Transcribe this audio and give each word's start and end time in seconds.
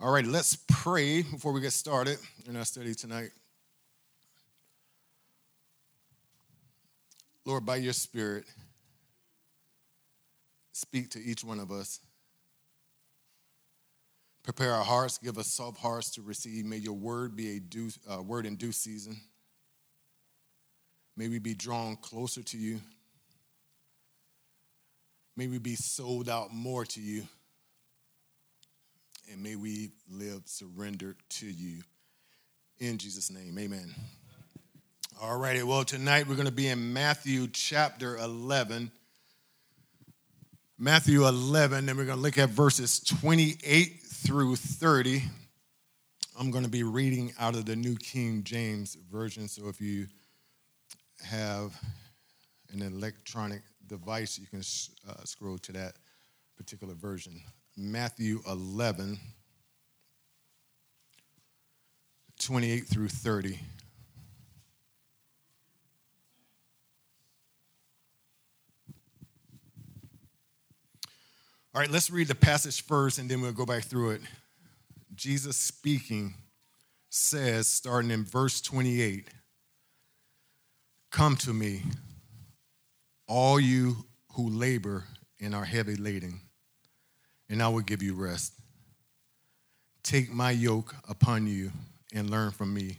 All 0.00 0.12
right, 0.12 0.24
let's 0.24 0.56
pray 0.68 1.22
before 1.22 1.52
we 1.52 1.60
get 1.60 1.72
started 1.72 2.18
in 2.48 2.54
our 2.54 2.64
study 2.64 2.94
tonight. 2.94 3.30
Lord, 7.44 7.66
by 7.66 7.76
your 7.76 7.92
Spirit, 7.92 8.44
speak 10.70 11.10
to 11.10 11.18
each 11.20 11.42
one 11.42 11.58
of 11.58 11.72
us. 11.72 11.98
Prepare 14.44 14.72
our 14.72 14.84
hearts, 14.84 15.18
give 15.18 15.36
us 15.36 15.48
soft 15.48 15.78
hearts 15.78 16.12
to 16.12 16.22
receive. 16.22 16.64
May 16.64 16.76
your 16.76 16.94
word 16.94 17.34
be 17.34 17.56
a 17.56 17.60
due, 17.60 17.90
uh, 18.08 18.22
word 18.22 18.46
in 18.46 18.54
due 18.54 18.70
season. 18.70 19.16
May 21.16 21.26
we 21.26 21.40
be 21.40 21.54
drawn 21.54 21.96
closer 21.96 22.44
to 22.44 22.56
you. 22.56 22.78
May 25.36 25.48
we 25.48 25.58
be 25.58 25.74
sold 25.74 26.28
out 26.28 26.54
more 26.54 26.84
to 26.84 27.00
you 27.00 27.24
and 29.30 29.42
may 29.42 29.56
we 29.56 29.90
live 30.10 30.42
surrendered 30.46 31.16
to 31.28 31.46
you. 31.46 31.82
In 32.78 32.98
Jesus' 32.98 33.30
name, 33.30 33.58
amen. 33.58 33.94
All 35.20 35.36
righty, 35.36 35.62
well, 35.62 35.84
tonight 35.84 36.26
we're 36.28 36.36
going 36.36 36.46
to 36.46 36.52
be 36.52 36.68
in 36.68 36.92
Matthew 36.92 37.48
chapter 37.48 38.16
11. 38.16 38.90
Matthew 40.78 41.26
11, 41.26 41.88
and 41.88 41.98
we're 41.98 42.04
going 42.04 42.16
to 42.16 42.22
look 42.22 42.38
at 42.38 42.50
verses 42.50 43.00
28 43.00 44.00
through 44.02 44.56
30. 44.56 45.22
I'm 46.38 46.50
going 46.50 46.64
to 46.64 46.70
be 46.70 46.84
reading 46.84 47.32
out 47.38 47.56
of 47.56 47.66
the 47.66 47.76
New 47.76 47.96
King 47.96 48.44
James 48.44 48.96
Version, 49.10 49.48
so 49.48 49.68
if 49.68 49.80
you 49.80 50.06
have 51.24 51.72
an 52.72 52.82
electronic 52.82 53.62
device, 53.88 54.38
you 54.38 54.46
can 54.46 54.60
uh, 54.60 55.24
scroll 55.24 55.58
to 55.58 55.72
that 55.72 55.94
particular 56.56 56.94
version. 56.94 57.40
Matthew 57.80 58.40
11, 58.48 59.20
28 62.40 62.80
through 62.88 63.08
30. 63.08 63.60
All 71.72 71.80
right, 71.80 71.88
let's 71.88 72.10
read 72.10 72.26
the 72.26 72.34
passage 72.34 72.82
first 72.82 73.20
and 73.20 73.30
then 73.30 73.40
we'll 73.40 73.52
go 73.52 73.64
back 73.64 73.84
through 73.84 74.10
it. 74.10 74.22
Jesus 75.14 75.56
speaking 75.56 76.34
says, 77.10 77.68
starting 77.68 78.10
in 78.10 78.24
verse 78.24 78.60
28, 78.60 79.28
Come 81.12 81.36
to 81.36 81.52
me, 81.52 81.82
all 83.28 83.60
you 83.60 83.98
who 84.32 84.48
labor 84.48 85.04
and 85.40 85.54
are 85.54 85.64
heavy 85.64 85.94
laden 85.94 86.40
and 87.48 87.62
I 87.62 87.68
will 87.68 87.80
give 87.80 88.02
you 88.02 88.14
rest. 88.14 88.54
Take 90.02 90.32
my 90.32 90.50
yoke 90.50 90.94
upon 91.08 91.46
you 91.46 91.70
and 92.14 92.30
learn 92.30 92.50
from 92.50 92.72
me, 92.72 92.96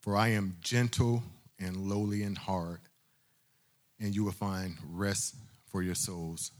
for 0.00 0.16
I 0.16 0.28
am 0.28 0.56
gentle 0.60 1.22
and 1.58 1.76
lowly 1.76 2.22
in 2.22 2.34
heart, 2.34 2.80
and 3.98 4.14
you 4.14 4.24
will 4.24 4.32
find 4.32 4.76
rest 4.90 5.34
for 5.70 5.82
your 5.82 5.94
souls. 5.94 6.52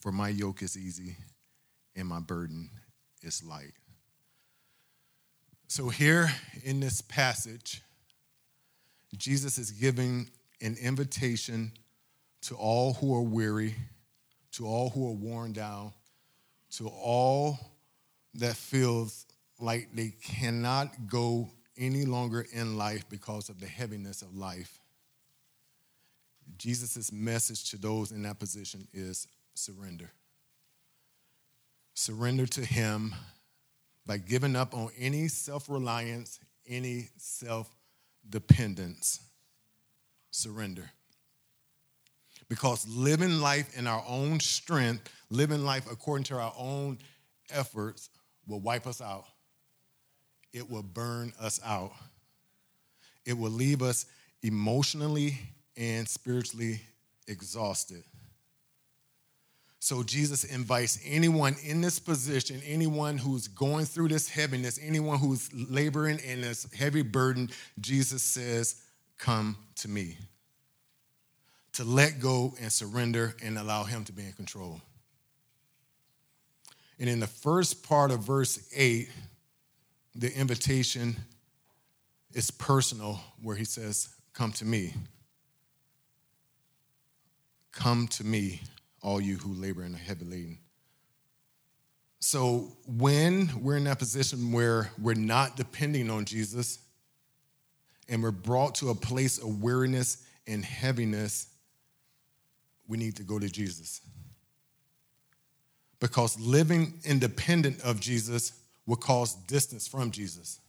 For 0.00 0.10
my 0.10 0.28
yoke 0.28 0.62
is 0.62 0.76
easy 0.76 1.16
and 1.94 2.08
my 2.08 2.20
burden 2.20 2.70
is 3.22 3.44
light. 3.44 3.74
So, 5.68 5.88
here 5.88 6.32
in 6.64 6.80
this 6.80 7.00
passage, 7.00 7.82
Jesus 9.16 9.58
is 9.58 9.70
giving 9.70 10.28
an 10.60 10.76
invitation 10.80 11.72
to 12.42 12.54
all 12.54 12.94
who 12.94 13.14
are 13.14 13.22
weary 13.22 13.74
to 14.52 14.66
all 14.66 14.90
who 14.90 15.08
are 15.08 15.14
worn 15.14 15.52
down, 15.52 15.92
to 16.72 16.88
all 16.88 17.58
that 18.34 18.56
feels 18.56 19.26
like 19.58 19.88
they 19.94 20.14
cannot 20.22 21.06
go 21.06 21.50
any 21.76 22.04
longer 22.04 22.46
in 22.52 22.76
life 22.76 23.08
because 23.08 23.48
of 23.48 23.60
the 23.60 23.66
heaviness 23.66 24.22
of 24.22 24.36
life. 24.36 24.78
Jesus' 26.58 27.12
message 27.12 27.70
to 27.70 27.78
those 27.78 28.12
in 28.12 28.22
that 28.22 28.38
position 28.38 28.86
is 28.92 29.26
surrender. 29.54 30.10
Surrender 31.94 32.46
to 32.46 32.64
Him 32.64 33.14
by 34.06 34.18
giving 34.18 34.56
up 34.56 34.74
on 34.74 34.90
any 34.98 35.28
self 35.28 35.68
reliance, 35.68 36.40
any 36.66 37.08
self 37.16 37.70
dependence. 38.28 39.20
Surrender. 40.30 40.90
Because 42.50 42.86
living 42.88 43.40
life 43.40 43.78
in 43.78 43.86
our 43.86 44.04
own 44.08 44.40
strength, 44.40 45.08
living 45.30 45.64
life 45.64 45.86
according 45.90 46.24
to 46.24 46.34
our 46.34 46.52
own 46.58 46.98
efforts, 47.48 48.10
will 48.46 48.58
wipe 48.58 48.88
us 48.88 49.00
out. 49.00 49.24
It 50.52 50.68
will 50.68 50.82
burn 50.82 51.32
us 51.40 51.60
out. 51.64 51.92
It 53.24 53.38
will 53.38 53.52
leave 53.52 53.82
us 53.82 54.06
emotionally 54.42 55.38
and 55.76 56.08
spiritually 56.08 56.80
exhausted. 57.28 58.02
So 59.78 60.02
Jesus 60.02 60.42
invites 60.42 60.98
anyone 61.04 61.54
in 61.64 61.80
this 61.80 62.00
position, 62.00 62.60
anyone 62.66 63.16
who's 63.16 63.46
going 63.46 63.84
through 63.84 64.08
this 64.08 64.28
heaviness, 64.28 64.76
anyone 64.82 65.18
who's 65.18 65.48
laboring 65.54 66.18
in 66.18 66.40
this 66.40 66.66
heavy 66.74 67.02
burden, 67.02 67.48
Jesus 67.80 68.24
says, 68.24 68.82
Come 69.18 69.56
to 69.76 69.88
me 69.88 70.16
to 71.80 71.86
let 71.86 72.20
go 72.20 72.52
and 72.60 72.70
surrender 72.70 73.34
and 73.42 73.56
allow 73.56 73.84
Him 73.84 74.04
to 74.04 74.12
be 74.12 74.22
in 74.22 74.34
control. 74.34 74.82
And 76.98 77.08
in 77.08 77.20
the 77.20 77.26
first 77.26 77.82
part 77.82 78.10
of 78.10 78.20
verse 78.20 78.68
8, 78.76 79.08
the 80.14 80.30
invitation 80.38 81.16
is 82.34 82.50
personal, 82.50 83.18
where 83.42 83.56
He 83.56 83.64
says, 83.64 84.10
Come 84.34 84.52
to 84.52 84.66
me. 84.66 84.92
Come 87.72 88.08
to 88.08 88.26
me, 88.26 88.60
all 89.00 89.18
you 89.18 89.38
who 89.38 89.54
labor 89.54 89.82
and 89.82 89.94
are 89.94 89.98
heavy 89.98 90.26
laden. 90.26 90.58
So, 92.18 92.76
when 92.86 93.50
we're 93.58 93.78
in 93.78 93.84
that 93.84 93.98
position 93.98 94.52
where 94.52 94.90
we're 95.00 95.14
not 95.14 95.56
depending 95.56 96.10
on 96.10 96.26
Jesus 96.26 96.78
and 98.06 98.22
we're 98.22 98.32
brought 98.32 98.74
to 98.76 98.90
a 98.90 98.94
place 98.94 99.38
of 99.38 99.62
weariness 99.62 100.22
and 100.46 100.62
heaviness, 100.62 101.46
we 102.90 102.98
need 102.98 103.16
to 103.16 103.22
go 103.22 103.38
to 103.38 103.48
Jesus. 103.48 104.00
Because 106.00 106.38
living 106.40 106.94
independent 107.04 107.80
of 107.82 108.00
Jesus 108.00 108.52
will 108.84 108.96
cause 108.96 109.34
distance 109.46 109.86
from 109.86 110.10
Jesus. 110.10 110.60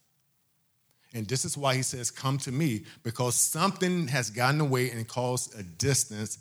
And 1.14 1.28
this 1.28 1.44
is 1.44 1.58
why 1.58 1.76
he 1.76 1.81
says, 1.81 2.12
Come 2.12 2.38
to 2.40 2.52
me, 2.52 2.86
because 3.04 3.36
something 3.36 4.08
has 4.08 4.30
gotten 4.30 4.62
away 4.62 4.92
and 4.92 5.08
caused 5.08 5.60
a 5.60 5.64
distance, 5.64 6.38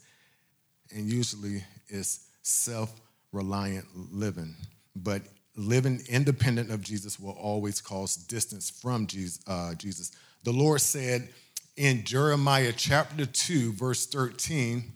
and 0.94 1.10
usually 1.10 1.64
it's 1.88 2.26
self 2.42 2.92
reliant 3.32 3.86
living. 4.12 4.54
But 4.94 5.22
living 5.56 6.02
independent 6.08 6.70
of 6.70 6.82
Jesus 6.82 7.18
will 7.18 7.32
always 7.32 7.80
cause 7.80 8.16
distance 8.16 8.70
from 8.70 9.06
uh, 9.46 9.74
Jesus. 9.74 10.12
The 10.44 10.52
Lord 10.52 10.80
said 10.80 11.28
in 11.76 12.04
Jeremiah 12.04 12.72
chapter 12.76 13.26
2, 13.26 13.72
verse 13.72 14.06
13, 14.06 14.92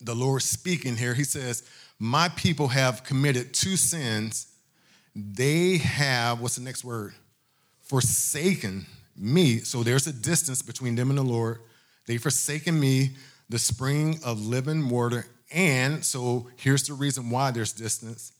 the 0.00 0.14
Lord 0.14 0.42
speaking 0.42 0.96
here. 0.96 1.14
He 1.14 1.24
says, 1.24 1.62
My 1.98 2.28
people 2.30 2.68
have 2.68 3.04
committed 3.04 3.52
two 3.54 3.76
sins. 3.76 4.46
They 5.14 5.78
have, 5.78 6.40
what's 6.40 6.56
the 6.56 6.62
next 6.62 6.84
word? 6.84 7.14
Forsaken 7.82 8.86
me. 9.16 9.58
So 9.58 9.82
there's 9.82 10.06
a 10.06 10.12
distance 10.12 10.62
between 10.62 10.94
them 10.94 11.10
and 11.10 11.18
the 11.18 11.22
Lord. 11.22 11.58
They've 12.06 12.22
forsaken 12.22 12.78
me, 12.78 13.10
the 13.48 13.58
spring 13.58 14.20
of 14.24 14.44
living 14.44 14.88
water. 14.88 15.26
And 15.52 16.04
so 16.04 16.48
here's 16.56 16.84
the 16.84 16.94
reason 16.94 17.30
why 17.30 17.50
there's 17.50 17.72
distance. 17.72 18.32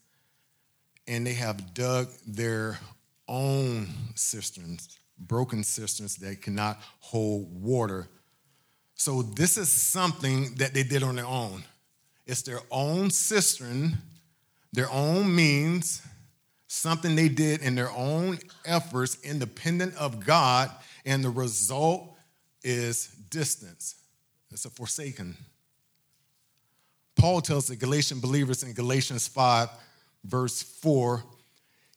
And 1.06 1.26
they 1.26 1.34
have 1.34 1.74
dug 1.74 2.08
their 2.26 2.78
own 3.26 3.88
cisterns, 4.14 4.98
broken 5.18 5.64
cisterns 5.64 6.16
that 6.16 6.40
cannot 6.40 6.78
hold 7.00 7.62
water 7.62 8.08
so 9.00 9.22
this 9.22 9.56
is 9.56 9.72
something 9.72 10.56
that 10.56 10.74
they 10.74 10.82
did 10.82 11.02
on 11.02 11.16
their 11.16 11.24
own. 11.24 11.64
It's 12.26 12.42
their 12.42 12.60
own 12.70 13.08
cistern, 13.08 13.96
their 14.74 14.90
own 14.90 15.34
means, 15.34 16.02
something 16.66 17.16
they 17.16 17.30
did 17.30 17.62
in 17.62 17.74
their 17.74 17.90
own 17.92 18.38
efforts, 18.66 19.16
independent 19.24 19.96
of 19.96 20.26
God, 20.26 20.70
and 21.06 21.24
the 21.24 21.30
result 21.30 22.14
is 22.62 23.06
distance. 23.30 23.94
It's 24.50 24.66
a 24.66 24.70
forsaken. 24.70 25.34
Paul 27.16 27.40
tells 27.40 27.68
the 27.68 27.76
Galatian 27.76 28.20
believers 28.20 28.62
in 28.64 28.74
Galatians 28.74 29.26
5, 29.28 29.70
verse 30.24 30.62
4, 30.62 31.24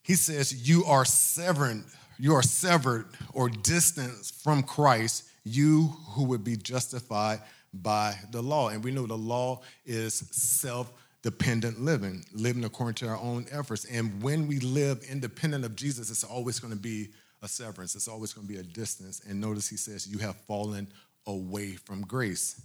he 0.03 0.13
says, 0.13 0.69
You 0.69 0.85
are 0.85 1.03
severed, 1.03 1.83
you 2.17 2.33
are 2.33 2.41
severed 2.41 3.07
or 3.33 3.49
distanced 3.49 4.41
from 4.41 4.63
Christ 4.63 5.25
you 5.43 5.93
who 6.09 6.25
would 6.25 6.43
be 6.43 6.55
justified 6.55 7.39
by 7.73 8.15
the 8.31 8.41
law. 8.41 8.69
And 8.69 8.83
we 8.83 8.91
know 8.91 9.07
the 9.07 9.17
law 9.17 9.61
is 9.85 10.13
self 10.13 10.91
dependent 11.21 11.79
living, 11.79 12.23
living 12.33 12.65
according 12.65 12.95
to 12.95 13.07
our 13.07 13.17
own 13.17 13.45
efforts. 13.51 13.85
And 13.85 14.21
when 14.21 14.47
we 14.47 14.59
live 14.59 15.03
independent 15.09 15.65
of 15.65 15.75
Jesus, 15.75 16.09
it's 16.09 16.23
always 16.23 16.59
going 16.59 16.73
to 16.73 16.79
be 16.79 17.09
a 17.41 17.47
severance, 17.47 17.95
it's 17.95 18.07
always 18.07 18.33
going 18.33 18.47
to 18.47 18.53
be 18.53 18.59
a 18.59 18.63
distance. 18.63 19.21
And 19.27 19.41
notice 19.41 19.67
he 19.67 19.77
says, 19.77 20.07
You 20.07 20.19
have 20.19 20.35
fallen 20.47 20.87
away 21.25 21.73
from 21.73 22.01
grace. 22.01 22.61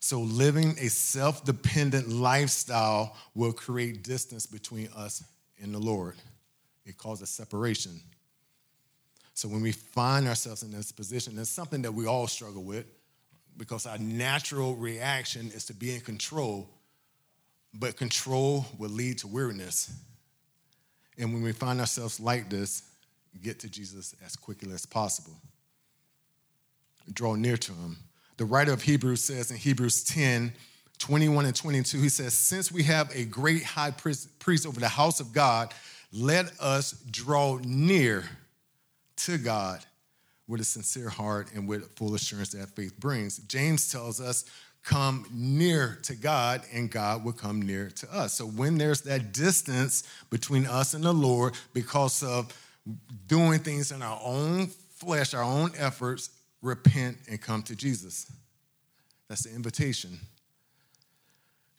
So, 0.00 0.20
living 0.20 0.76
a 0.78 0.88
self 0.88 1.44
dependent 1.44 2.08
lifestyle 2.08 3.16
will 3.34 3.52
create 3.52 4.02
distance 4.02 4.46
between 4.46 4.88
us 4.94 5.24
and 5.60 5.74
the 5.74 5.78
Lord. 5.78 6.16
It 6.84 6.96
causes 6.96 7.30
separation. 7.30 8.00
So, 9.36 9.48
when 9.48 9.60
we 9.60 9.72
find 9.72 10.26
ourselves 10.26 10.62
in 10.62 10.70
this 10.70 10.90
position, 10.90 11.38
it's 11.38 11.50
something 11.50 11.82
that 11.82 11.92
we 11.92 12.06
all 12.06 12.26
struggle 12.26 12.64
with 12.64 12.86
because 13.58 13.84
our 13.84 13.98
natural 13.98 14.74
reaction 14.76 15.50
is 15.54 15.66
to 15.66 15.74
be 15.74 15.94
in 15.94 16.00
control, 16.00 16.70
but 17.74 17.98
control 17.98 18.64
will 18.78 18.88
lead 18.88 19.18
to 19.18 19.26
weariness. 19.26 19.92
And 21.18 21.34
when 21.34 21.42
we 21.42 21.52
find 21.52 21.80
ourselves 21.80 22.18
like 22.18 22.48
this, 22.48 22.84
get 23.42 23.58
to 23.60 23.68
Jesus 23.68 24.14
as 24.24 24.36
quickly 24.36 24.72
as 24.72 24.86
possible. 24.86 25.34
Draw 27.12 27.34
near 27.34 27.58
to 27.58 27.72
him. 27.72 27.98
The 28.38 28.46
writer 28.46 28.72
of 28.72 28.80
Hebrews 28.80 29.22
says 29.22 29.50
in 29.50 29.58
Hebrews 29.58 30.02
10 30.04 30.54
21 30.98 31.44
and 31.44 31.54
22, 31.54 32.00
he 32.00 32.08
says, 32.08 32.32
Since 32.32 32.72
we 32.72 32.84
have 32.84 33.14
a 33.14 33.26
great 33.26 33.64
high 33.64 33.90
priest 33.90 34.66
over 34.66 34.80
the 34.80 34.88
house 34.88 35.20
of 35.20 35.34
God, 35.34 35.74
let 36.10 36.58
us 36.58 36.92
draw 37.10 37.58
near 37.62 38.24
to 39.16 39.38
God 39.38 39.84
with 40.48 40.60
a 40.60 40.64
sincere 40.64 41.08
heart 41.08 41.48
and 41.54 41.68
with 41.68 41.96
full 41.96 42.14
assurance 42.14 42.50
that 42.50 42.68
faith 42.76 42.98
brings. 42.98 43.38
James 43.38 43.90
tells 43.90 44.20
us, 44.20 44.44
come 44.82 45.26
near 45.32 45.98
to 46.02 46.14
God 46.14 46.62
and 46.72 46.90
God 46.90 47.24
will 47.24 47.32
come 47.32 47.60
near 47.60 47.90
to 47.90 48.16
us. 48.16 48.34
So 48.34 48.46
when 48.46 48.78
there's 48.78 49.00
that 49.02 49.32
distance 49.32 50.04
between 50.30 50.64
us 50.66 50.94
and 50.94 51.02
the 51.02 51.12
Lord 51.12 51.54
because 51.74 52.22
of 52.22 52.56
doing 53.26 53.58
things 53.58 53.90
in 53.90 54.00
our 54.00 54.20
own 54.22 54.68
flesh, 54.94 55.34
our 55.34 55.42
own 55.42 55.72
efforts, 55.76 56.30
repent 56.62 57.16
and 57.28 57.40
come 57.40 57.62
to 57.64 57.74
Jesus. 57.74 58.30
That's 59.28 59.42
the 59.42 59.54
invitation. 59.54 60.18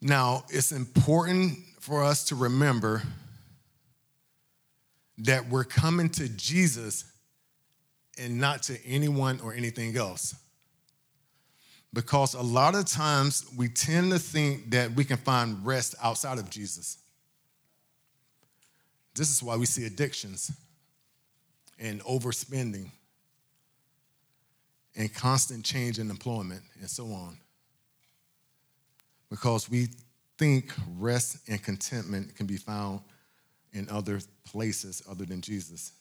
Now, 0.01 0.43
it's 0.49 0.71
important 0.71 1.57
for 1.79 2.03
us 2.03 2.25
to 2.25 2.35
remember 2.35 3.01
that 5.19 5.47
we're 5.49 5.63
coming 5.63 6.09
to 6.09 6.29
Jesus 6.29 7.05
and 8.19 8.39
not 8.39 8.63
to 8.63 8.77
anyone 8.85 9.39
or 9.41 9.53
anything 9.53 9.95
else. 9.97 10.35
Because 11.93 12.33
a 12.33 12.41
lot 12.41 12.75
of 12.75 12.85
times 12.85 13.45
we 13.55 13.69
tend 13.69 14.11
to 14.11 14.19
think 14.19 14.71
that 14.71 14.91
we 14.91 15.03
can 15.03 15.17
find 15.17 15.65
rest 15.65 15.95
outside 16.01 16.37
of 16.37 16.49
Jesus. 16.49 16.97
This 19.15 19.29
is 19.29 19.41
why 19.41 19.55
we 19.55 19.65
see 19.65 19.85
addictions 19.85 20.51
and 21.79 22.01
overspending 22.03 22.91
and 24.95 25.13
constant 25.13 25.63
change 25.63 25.99
in 25.99 26.09
employment 26.09 26.61
and 26.79 26.89
so 26.89 27.05
on. 27.07 27.37
Because 29.29 29.69
we 29.69 29.87
think 30.37 30.73
rest 30.97 31.37
and 31.47 31.61
contentment 31.61 32.35
can 32.35 32.45
be 32.45 32.57
found 32.57 33.01
in 33.73 33.89
other 33.89 34.19
places 34.45 35.03
other 35.09 35.25
than 35.25 35.41
Jesus. 35.41 35.91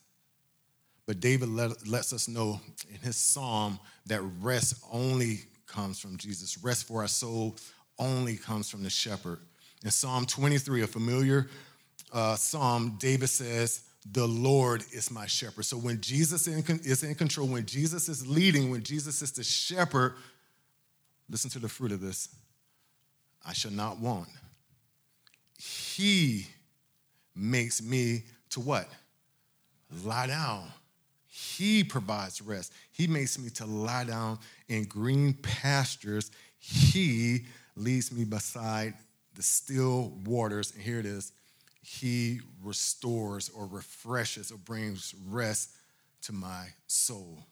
But 1.07 1.21
David 1.21 1.49
let, 1.49 1.87
lets 1.87 2.13
us 2.13 2.29
know 2.29 2.61
in 2.93 2.99
his 2.99 3.17
psalm 3.17 3.79
that 4.07 4.21
rest 4.41 4.85
only 4.93 5.41
comes 5.67 6.01
from 6.01 6.17
Jesus. 6.17 6.59
Rest 6.63 6.87
for 6.89 7.03
our 7.03 7.09
soul 7.09 7.57
only 7.99 8.37
comes 8.37 8.69
from 8.69 8.83
the 8.83 8.91
shepherd. 8.91 9.39
In 9.85 9.91
Psalm 9.91 10.27
23, 10.27 10.83
a 10.83 10.87
familiar 10.87 11.49
uh, 12.13 12.35
psalm, 12.35 12.97
David 12.99 13.29
says, 13.29 13.85
The 14.11 14.27
Lord 14.27 14.83
is 14.93 15.11
my 15.11 15.27
shepherd. 15.27 15.65
So 15.65 15.77
when 15.77 16.01
Jesus 16.01 16.49
is 16.49 17.03
in 17.05 17.15
control, 17.15 17.47
when 17.47 17.67
Jesus 17.67 18.09
is 18.09 18.27
leading, 18.27 18.71
when 18.71 18.83
Jesus 18.83 19.23
is 19.23 19.33
the 19.33 19.45
shepherd, 19.45 20.15
listen 21.31 21.51
to 21.51 21.59
the 21.61 21.69
fruit 21.69 21.93
of 21.93 22.01
this 22.01 22.29
I 23.47 23.53
shall 23.53 23.71
not 23.71 24.01
want. 24.01 24.29
He 25.57 26.49
makes 27.35 27.81
me 27.81 28.25
to 28.51 28.61
what? 28.61 28.89
Lie 30.05 30.27
down 30.27 30.65
he 31.39 31.85
provides 31.85 32.41
rest. 32.41 32.73
He 32.93 33.07
makes 33.07 33.39
me 33.39 33.51
to 33.51 33.67
lie 33.67 34.05
down 34.05 34.39
in 34.69 34.85
green 34.85 35.35
pastures. 35.35 36.31
He 36.59 37.45
leads 37.77 38.11
me 38.11 38.25
beside 38.25 38.95
the 39.35 39.43
still 39.43 40.15
waters. 40.25 40.73
And 40.73 40.81
here 40.81 40.99
it 40.99 41.05
is 41.05 41.33
He 41.83 42.41
restores 42.65 43.51
or 43.51 43.67
refreshes 43.67 44.51
or 44.51 44.57
brings 44.57 45.15
rest 45.29 45.73
to 46.23 46.33
my 46.33 46.69
soul. 46.87 47.45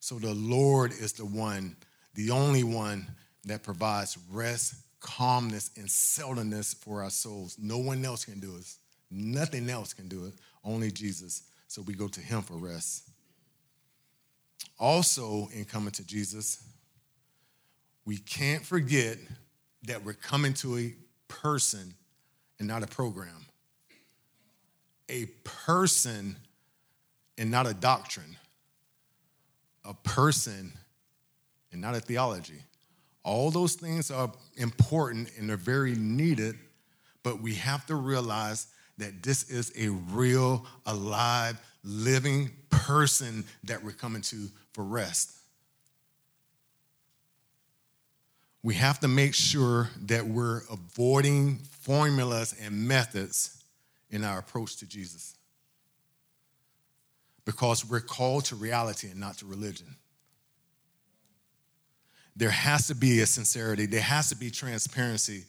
So 0.00 0.18
the 0.18 0.32
Lord 0.32 0.92
is 0.92 1.12
the 1.12 1.26
one, 1.26 1.76
the 2.14 2.30
only 2.30 2.64
one 2.64 3.06
that 3.44 3.62
provides 3.62 4.16
rest, 4.32 4.76
calmness, 5.00 5.70
and 5.76 5.86
settledness 5.86 6.74
for 6.74 7.02
our 7.02 7.10
souls. 7.10 7.58
No 7.60 7.76
one 7.76 8.02
else 8.06 8.24
can 8.24 8.40
do 8.40 8.56
it. 8.56 8.64
Nothing 9.10 9.68
else 9.68 9.92
can 9.92 10.08
do 10.08 10.24
it. 10.24 10.32
Only 10.64 10.90
Jesus. 10.90 11.42
So 11.74 11.82
we 11.82 11.94
go 11.94 12.06
to 12.06 12.20
him 12.20 12.40
for 12.42 12.54
rest. 12.54 13.10
Also, 14.78 15.48
in 15.52 15.64
coming 15.64 15.90
to 15.90 16.06
Jesus, 16.06 16.62
we 18.04 18.16
can't 18.16 18.64
forget 18.64 19.18
that 19.82 20.04
we're 20.04 20.12
coming 20.12 20.54
to 20.54 20.78
a 20.78 20.94
person 21.26 21.94
and 22.60 22.68
not 22.68 22.84
a 22.84 22.86
program. 22.86 23.46
A 25.08 25.26
person 25.42 26.36
and 27.38 27.50
not 27.50 27.66
a 27.66 27.74
doctrine. 27.74 28.36
A 29.84 29.94
person 29.94 30.74
and 31.72 31.80
not 31.80 31.96
a 31.96 32.00
theology. 32.00 32.62
All 33.24 33.50
those 33.50 33.74
things 33.74 34.12
are 34.12 34.30
important 34.58 35.28
and 35.36 35.48
they're 35.48 35.56
very 35.56 35.96
needed, 35.96 36.54
but 37.24 37.42
we 37.42 37.54
have 37.54 37.84
to 37.86 37.96
realize 37.96 38.68
that 38.98 39.22
this 39.22 39.50
is 39.50 39.72
a 39.78 39.88
real, 39.88 40.66
alive, 40.86 41.60
living 41.82 42.50
person 42.70 43.44
that 43.64 43.82
we're 43.82 43.92
coming 43.92 44.22
to 44.22 44.48
for 44.72 44.84
rest. 44.84 45.32
We 48.62 48.74
have 48.74 48.98
to 49.00 49.08
make 49.08 49.34
sure 49.34 49.90
that 50.06 50.26
we're 50.26 50.62
avoiding 50.70 51.58
formulas 51.80 52.54
and 52.62 52.88
methods 52.88 53.62
in 54.10 54.24
our 54.24 54.38
approach 54.38 54.76
to 54.76 54.86
Jesus 54.86 55.34
because 57.44 57.84
we're 57.84 58.00
called 58.00 58.46
to 58.46 58.56
reality 58.56 59.08
and 59.10 59.20
not 59.20 59.38
to 59.38 59.46
religion. 59.46 59.96
There 62.36 62.50
has 62.50 62.86
to 62.88 62.94
be 62.94 63.20
a 63.20 63.26
sincerity, 63.26 63.86
there 63.86 64.00
has 64.00 64.30
to 64.30 64.36
be 64.36 64.50
transparency, 64.50 65.44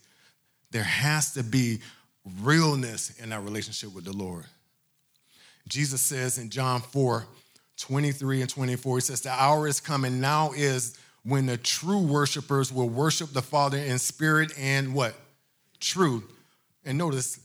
there 0.71 0.83
has 0.83 1.33
to 1.33 1.43
be 1.43 1.79
realness 2.41 3.17
in 3.19 3.31
our 3.31 3.41
relationship 3.41 3.93
with 3.93 4.05
the 4.05 4.13
Lord. 4.13 4.45
Jesus 5.67 6.01
says 6.01 6.37
in 6.37 6.49
John 6.49 6.81
4 6.81 7.25
23 7.77 8.41
and 8.41 8.49
24, 8.49 8.97
he 8.97 9.01
says, 9.01 9.21
The 9.21 9.31
hour 9.31 9.67
is 9.67 9.81
coming, 9.81 10.21
now 10.21 10.51
is 10.55 10.97
when 11.23 11.45
the 11.45 11.57
true 11.57 11.99
worshipers 11.99 12.71
will 12.71 12.87
worship 12.87 13.33
the 13.33 13.41
Father 13.41 13.77
in 13.77 13.99
spirit 13.99 14.53
and 14.57 14.93
what? 14.93 15.13
Truth. 15.79 16.23
And 16.85 16.97
notice, 16.97 17.39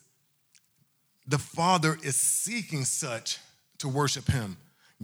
the 1.27 1.39
Father 1.39 1.97
is 2.05 2.17
seeking 2.17 2.85
such 2.85 3.39
to 3.79 3.89
worship 3.89 4.29
him. 4.29 4.57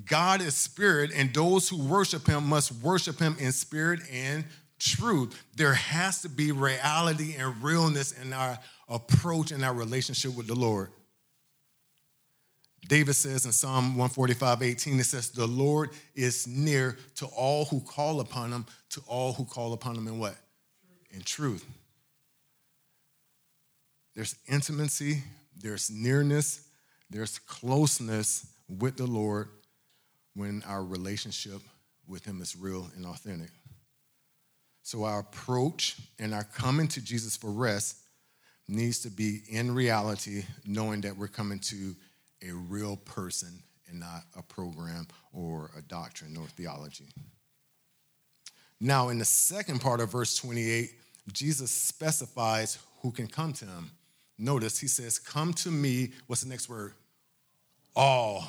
God 0.05 0.43
is 0.43 0.55
spirit, 0.55 1.11
and 1.15 1.33
those 1.33 1.69
who 1.69 1.83
worship 1.83 2.27
him 2.27 2.47
must 2.47 2.71
worship 2.83 3.19
him 3.19 3.35
in 3.41 3.51
spirit 3.53 4.01
and 4.13 4.45
truth. 4.79 5.43
There 5.57 5.73
has 5.73 6.21
to 6.23 6.29
be 6.29 6.53
reality 6.53 7.35
and 7.39 7.63
realness 7.63 8.13
in 8.13 8.35
our 8.35 8.59
approach 8.89 9.51
and 9.51 9.65
our 9.65 9.75
relationship 9.75 10.37
with 10.37 10.47
the 10.47 10.55
Lord. 10.55 10.91
David 12.89 13.15
says 13.15 13.47
in 13.47 13.53
Psalm 13.53 13.97
145, 13.97 14.63
18, 14.63 15.01
it 15.01 15.05
says, 15.05 15.31
The 15.31 15.47
Lord 15.47 15.91
is 16.15 16.47
near 16.47 16.97
to 17.17 17.27
all 17.27 17.65
who 17.65 17.81
call 17.81 18.21
upon 18.21 18.53
him, 18.53 18.67
to 18.91 19.03
all 19.07 19.33
who 19.33 19.45
call 19.45 19.73
upon 19.73 19.97
him 19.97 20.07
in 20.07 20.19
what? 20.19 20.37
In 21.11 21.23
truth. 21.23 21.65
There's 24.15 24.37
intimacy, 24.47 25.23
there's 25.61 25.91
nearness, 25.91 26.69
there's 27.11 27.39
closeness 27.41 28.47
with 28.69 28.97
the 28.97 29.07
Lord 29.07 29.49
when 30.35 30.63
our 30.67 30.85
relationship 30.85 31.61
with 32.07 32.25
him 32.25 32.41
is 32.41 32.57
real 32.57 32.89
and 32.95 33.05
authentic. 33.05 33.51
So 34.83 35.05
our 35.05 35.21
approach 35.21 35.97
and 36.19 36.33
our 36.33 36.45
coming 36.45 36.87
to 36.89 37.01
Jesus 37.01 37.37
for 37.37 37.51
rest 37.51 37.97
needs 38.69 39.01
to 39.01 39.11
be 39.11 39.43
in 39.49 39.75
reality, 39.75 40.45
knowing 40.65 41.01
that 41.03 41.17
we're 41.17 41.29
coming 41.29 41.59
to 41.61 41.95
a 42.47 42.53
real 42.53 42.97
person 42.97 43.63
and 43.89 44.01
not 44.01 44.23
a 44.37 44.43
program 44.43 45.07
or 45.33 45.71
a 45.77 45.83
doctrine 45.83 46.37
or 46.37 46.47
theology. 46.49 47.07
Now, 48.81 49.09
in 49.09 49.19
the 49.19 49.25
second 49.25 49.81
part 49.81 50.01
of 50.01 50.13
verse 50.13 50.37
28, 50.37 50.91
Jesus 51.33 51.71
specifies 51.71 52.79
who 53.01 53.11
can 53.11 53.27
come 53.27 53.53
to 53.55 53.65
him. 53.65 53.91
Notice 54.39 54.79
he 54.79 54.89
says, 54.89 55.19
Come 55.19 55.55
to 55.55 55.71
me. 55.71 56.13
What's 56.27 56.43
the 56.43 56.49
next 56.49 56.69
word? 56.69 56.93
All. 57.95 58.45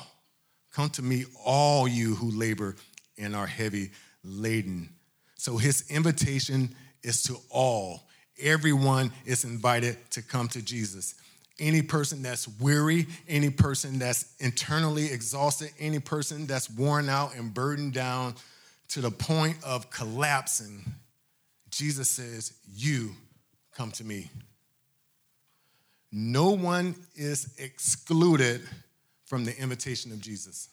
Come 0.72 0.90
to 0.90 1.02
me, 1.02 1.24
all 1.44 1.88
you 1.88 2.14
who 2.14 2.30
labor 2.30 2.76
and 3.16 3.34
are 3.34 3.46
heavy 3.46 3.90
laden. 4.22 4.90
So 5.34 5.56
his 5.56 5.90
invitation 5.90 6.74
is 7.02 7.22
to 7.24 7.36
all. 7.50 8.07
Everyone 8.40 9.12
is 9.24 9.44
invited 9.44 9.96
to 10.12 10.22
come 10.22 10.48
to 10.48 10.62
Jesus. 10.62 11.14
Any 11.58 11.82
person 11.82 12.22
that's 12.22 12.46
weary, 12.60 13.06
any 13.28 13.50
person 13.50 13.98
that's 13.98 14.34
internally 14.38 15.12
exhausted, 15.12 15.70
any 15.80 15.98
person 15.98 16.46
that's 16.46 16.70
worn 16.70 17.08
out 17.08 17.34
and 17.34 17.52
burdened 17.52 17.94
down 17.94 18.34
to 18.88 19.00
the 19.00 19.10
point 19.10 19.56
of 19.64 19.90
collapsing, 19.90 20.84
Jesus 21.70 22.08
says, 22.08 22.52
You 22.74 23.10
come 23.74 23.90
to 23.92 24.04
me. 24.04 24.30
No 26.10 26.50
one 26.50 26.94
is 27.14 27.54
excluded 27.58 28.62
from 29.26 29.44
the 29.44 29.56
invitation 29.60 30.10
of 30.10 30.20
Jesus. 30.20 30.68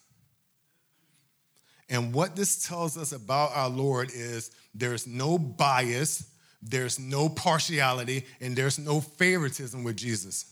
And 1.90 2.14
what 2.14 2.36
this 2.36 2.68
tells 2.68 2.98
us 2.98 3.12
about 3.12 3.52
our 3.54 3.70
Lord 3.70 4.10
is 4.14 4.52
there's 4.74 5.06
no 5.06 5.38
bias, 5.38 6.28
there's 6.68 7.00
no 7.00 7.30
partiality, 7.30 8.26
and 8.42 8.56
there's 8.56 8.80
no 8.80 9.00
favoritism 9.00 9.84
with 9.84 9.96
Jesus. 9.96 10.52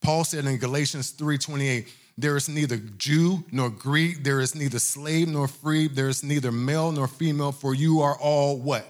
Paul 0.00 0.24
said 0.24 0.44
in 0.44 0.58
Galatians 0.58 1.12
3:28, 1.12 1.88
there 2.18 2.36
is 2.36 2.48
neither 2.48 2.76
Jew 2.76 3.44
nor 3.52 3.70
Greek, 3.70 4.24
there 4.24 4.40
is 4.40 4.54
neither 4.54 4.78
slave 4.78 5.28
nor 5.28 5.48
free, 5.48 5.86
there 5.86 6.08
is 6.08 6.22
neither 6.22 6.50
male 6.50 6.90
nor 6.90 7.08
female, 7.08 7.52
for 7.52 7.74
you 7.74 8.00
are 8.00 8.16
all 8.18 8.58
what? 8.58 8.86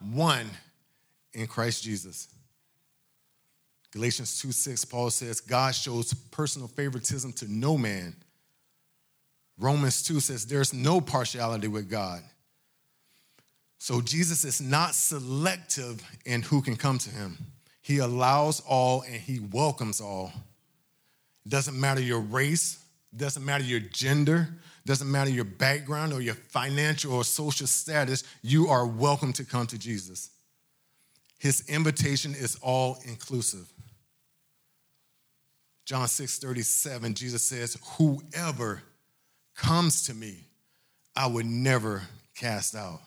One 0.00 0.50
in 1.32 1.46
Christ 1.46 1.82
Jesus. 1.82 2.28
Galatians 3.92 4.40
2 4.40 4.52
6, 4.52 4.84
Paul 4.84 5.10
says, 5.10 5.40
God 5.40 5.74
shows 5.74 6.12
personal 6.12 6.68
favoritism 6.68 7.32
to 7.34 7.50
no 7.50 7.78
man. 7.78 8.14
Romans 9.58 10.02
2 10.02 10.20
says, 10.20 10.46
there's 10.46 10.72
no 10.72 11.00
partiality 11.00 11.68
with 11.68 11.88
God. 11.88 12.22
So 13.78 14.00
Jesus 14.00 14.44
is 14.44 14.60
not 14.60 14.94
selective 14.94 16.02
in 16.26 16.42
who 16.42 16.60
can 16.60 16.76
come 16.76 16.98
to 16.98 17.10
him. 17.10 17.38
He 17.80 17.98
allows 17.98 18.60
all 18.60 19.02
and 19.02 19.14
he 19.14 19.40
welcomes 19.40 20.00
all. 20.00 20.32
Doesn't 21.46 21.78
matter 21.78 22.00
your 22.00 22.20
race, 22.20 22.84
doesn't 23.16 23.44
matter 23.44 23.64
your 23.64 23.80
gender, 23.80 24.48
doesn't 24.84 25.10
matter 25.10 25.30
your 25.30 25.44
background 25.44 26.12
or 26.12 26.20
your 26.20 26.34
financial 26.34 27.14
or 27.14 27.24
social 27.24 27.66
status, 27.66 28.24
you 28.42 28.68
are 28.68 28.86
welcome 28.86 29.32
to 29.34 29.44
come 29.44 29.66
to 29.68 29.78
Jesus. 29.78 30.30
His 31.38 31.68
invitation 31.68 32.34
is 32.34 32.58
all 32.60 32.98
inclusive. 33.04 33.72
John 35.86 36.08
6 36.08 36.38
37, 36.38 37.14
Jesus 37.14 37.48
says, 37.48 37.78
Whoever 37.96 38.82
comes 39.54 40.06
to 40.06 40.14
me, 40.14 40.44
I 41.16 41.26
would 41.26 41.46
never 41.46 42.02
cast 42.34 42.74
out. 42.74 43.00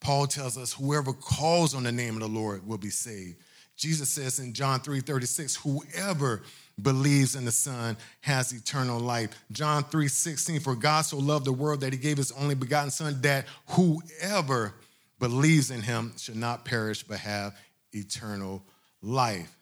Paul 0.00 0.26
tells 0.26 0.56
us, 0.56 0.72
Whoever 0.72 1.12
calls 1.12 1.74
on 1.74 1.82
the 1.82 1.92
name 1.92 2.14
of 2.14 2.20
the 2.20 2.28
Lord 2.28 2.66
will 2.66 2.78
be 2.78 2.90
saved. 2.90 3.36
Jesus 3.76 4.10
says 4.10 4.38
in 4.38 4.52
John 4.52 4.80
3 4.80 5.00
36, 5.00 5.56
Whoever 5.56 6.42
believes 6.82 7.34
in 7.36 7.44
the 7.44 7.52
Son 7.52 7.96
has 8.20 8.52
eternal 8.52 8.98
life. 8.98 9.30
John 9.52 9.84
3 9.84 10.08
16, 10.08 10.60
For 10.60 10.74
God 10.74 11.02
so 11.02 11.18
loved 11.18 11.44
the 11.44 11.52
world 11.52 11.80
that 11.80 11.92
he 11.92 11.98
gave 11.98 12.16
his 12.16 12.32
only 12.32 12.54
begotten 12.54 12.90
Son, 12.90 13.20
that 13.22 13.46
whoever 13.68 14.74
believes 15.18 15.70
in 15.70 15.82
him 15.82 16.12
should 16.16 16.36
not 16.36 16.64
perish 16.64 17.02
but 17.02 17.18
have 17.18 17.56
eternal 17.92 18.62
life. 19.02 19.54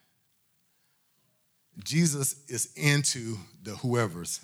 Jesus 1.84 2.36
is 2.48 2.72
into 2.76 3.36
the 3.62 3.76
whoever's. 3.76 4.40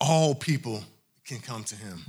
All 0.00 0.34
people 0.34 0.82
can 1.24 1.38
come 1.38 1.64
to 1.64 1.76
him. 1.76 2.00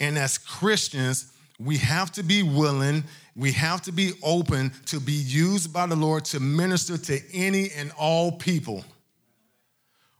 And 0.00 0.18
as 0.18 0.38
Christians, 0.38 1.30
we 1.58 1.76
have 1.76 2.10
to 2.12 2.22
be 2.22 2.42
willing, 2.42 3.04
we 3.36 3.52
have 3.52 3.82
to 3.82 3.92
be 3.92 4.12
open 4.22 4.72
to 4.86 4.98
be 4.98 5.12
used 5.12 5.72
by 5.72 5.86
the 5.86 5.94
Lord 5.94 6.24
to 6.26 6.40
minister 6.40 6.96
to 6.96 7.20
any 7.32 7.70
and 7.76 7.92
all 7.98 8.32
people, 8.32 8.82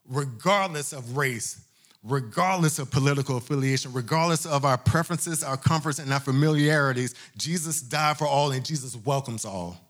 regardless 0.06 0.92
of 0.92 1.16
race, 1.16 1.64
regardless 2.04 2.78
of 2.78 2.90
political 2.90 3.38
affiliation, 3.38 3.92
regardless 3.94 4.44
of 4.44 4.66
our 4.66 4.76
preferences, 4.76 5.42
our 5.42 5.56
comforts, 5.56 5.98
and 5.98 6.12
our 6.12 6.20
familiarities. 6.20 7.14
Jesus 7.38 7.80
died 7.80 8.18
for 8.18 8.26
all, 8.26 8.52
and 8.52 8.64
Jesus 8.64 8.94
welcomes 9.04 9.46
all. 9.46 9.80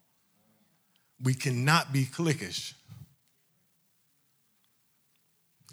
We 1.20 1.34
cannot 1.34 1.92
be 1.92 2.04
cliquish. 2.04 2.74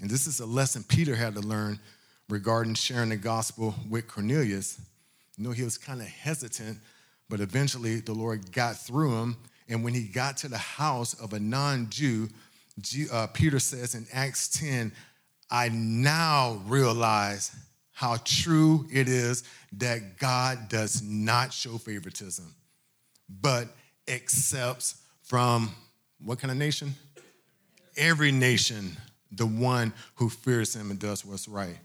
And 0.02 0.10
this 0.10 0.28
is 0.28 0.40
a 0.40 0.46
lesson 0.46 0.84
Peter 0.88 1.16
had 1.16 1.36
to 1.36 1.42
learn 1.42 1.80
regarding 2.30 2.74
sharing 2.74 3.10
the 3.10 3.18
gospel 3.18 3.76
with 3.90 4.08
Cornelius. 4.08 4.80
You 5.38 5.46
know, 5.46 5.52
he 5.52 5.64
was 5.64 5.78
kind 5.78 6.02
of 6.02 6.08
hesitant, 6.08 6.80
but 7.30 7.40
eventually 7.40 8.00
the 8.00 8.14
Lord 8.14 8.52
got 8.52 8.78
through 8.78 9.16
him. 9.16 9.38
And 9.70 9.84
when 9.84 9.94
he 9.94 10.04
got 10.04 10.38
to 10.38 10.48
the 10.48 10.58
house 10.58 11.14
of 11.14 11.34
a 11.34 11.40
non 11.40 11.90
Jew, 11.90 12.30
uh, 13.12 13.28
Peter 13.28 13.60
says 13.60 13.96
in 13.96 14.06
Acts 14.14 14.48
10, 14.50 14.92
I 15.50 15.70
now 15.70 16.62
realize 16.66 17.56
how 17.94 18.18
true 18.24 18.86
it 18.92 19.08
is 19.08 19.44
that 19.74 20.20
God 20.20 20.70
does 20.70 21.02
not 21.02 21.52
show 21.52 21.78
favoritism, 21.78 22.54
but 23.28 23.70
accepts 24.08 25.02
from 25.24 25.72
what 26.24 26.40
kind 26.40 26.52
of 26.52 26.58
nation? 26.58 26.94
Every 27.98 28.32
nation, 28.32 28.96
the 29.32 29.46
one 29.46 29.94
who 30.16 30.30
fears 30.30 30.76
him 30.76 30.92
and 30.92 31.00
does 31.00 31.26
what's 31.26 31.48
right. 31.48 31.78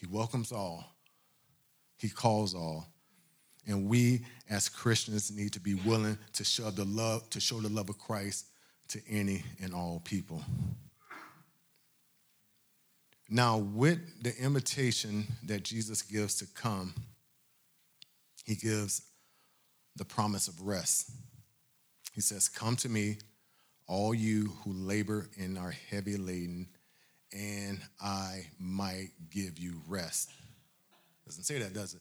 He 0.00 0.06
welcomes 0.06 0.50
all, 0.50 0.96
he 1.98 2.08
calls 2.08 2.54
all. 2.54 2.86
And 3.66 3.88
we 3.88 4.24
as 4.48 4.70
Christians 4.70 5.30
need 5.30 5.52
to 5.52 5.60
be 5.60 5.74
willing 5.74 6.16
to 6.32 6.44
show 6.44 6.70
the 6.70 6.86
love, 6.86 7.28
to 7.30 7.40
show 7.40 7.60
the 7.60 7.68
love 7.68 7.90
of 7.90 7.98
Christ 7.98 8.46
to 8.88 9.00
any 9.08 9.44
and 9.62 9.74
all 9.74 10.00
people. 10.02 10.42
Now, 13.28 13.58
with 13.58 14.00
the 14.22 14.34
invitation 14.42 15.26
that 15.44 15.62
Jesus 15.62 16.00
gives 16.02 16.36
to 16.36 16.46
come, 16.46 16.94
he 18.44 18.56
gives 18.56 19.02
the 19.94 20.04
promise 20.04 20.48
of 20.48 20.62
rest. 20.62 21.10
He 22.12 22.22
says, 22.22 22.48
Come 22.48 22.76
to 22.76 22.88
me, 22.88 23.18
all 23.86 24.14
you 24.14 24.52
who 24.64 24.72
labor 24.72 25.28
and 25.38 25.58
are 25.58 25.74
heavy 25.90 26.16
laden, 26.16 26.68
and 27.32 27.80
I 28.00 28.46
might 28.58 29.10
give 29.30 29.58
you 29.58 29.82
rest. 29.86 30.30
Doesn't 31.26 31.44
say 31.44 31.58
that, 31.58 31.72
does 31.72 31.94
it? 31.94 32.00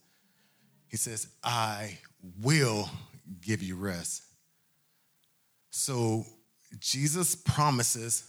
He 0.88 0.98
says, 0.98 1.28
I 1.44 1.98
will 2.42 2.90
give 3.42 3.62
you 3.62 3.76
rest. 3.76 4.24
So 5.70 6.26
Jesus 6.80 7.36
promises 7.36 8.24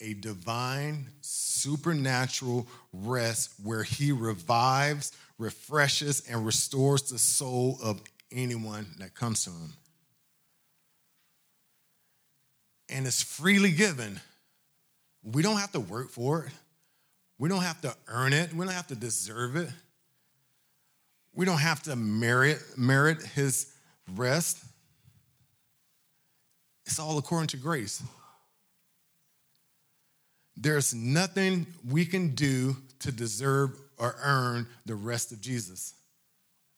a 0.00 0.14
divine, 0.14 1.06
supernatural 1.20 2.66
rest 2.92 3.54
where 3.62 3.84
he 3.84 4.10
revives, 4.12 5.12
refreshes, 5.38 6.28
and 6.28 6.44
restores 6.44 7.02
the 7.10 7.18
soul 7.18 7.78
of 7.82 8.02
anyone 8.32 8.86
that 8.98 9.14
comes 9.14 9.44
to 9.44 9.50
him. 9.50 9.72
And 12.88 13.06
it's 13.06 13.22
freely 13.22 13.70
given 13.70 14.20
we 15.24 15.42
don't 15.42 15.56
have 15.56 15.72
to 15.72 15.80
work 15.80 16.10
for 16.10 16.44
it. 16.44 16.52
We 17.38 17.48
don't 17.48 17.62
have 17.62 17.80
to 17.80 17.94
earn 18.08 18.32
it. 18.32 18.52
We 18.52 18.64
don't 18.64 18.74
have 18.74 18.86
to 18.88 18.94
deserve 18.94 19.56
it. 19.56 19.68
We 21.34 21.44
don't 21.44 21.58
have 21.58 21.82
to 21.84 21.96
merit, 21.96 22.58
merit 22.76 23.22
his 23.22 23.72
rest. 24.14 24.62
It's 26.86 26.98
all 26.98 27.18
according 27.18 27.48
to 27.48 27.56
grace. 27.56 28.02
There's 30.56 30.94
nothing 30.94 31.66
we 31.88 32.04
can 32.04 32.34
do 32.34 32.76
to 33.00 33.10
deserve 33.10 33.76
or 33.98 34.14
earn 34.22 34.68
the 34.86 34.94
rest 34.94 35.32
of 35.32 35.40
Jesus. 35.40 35.94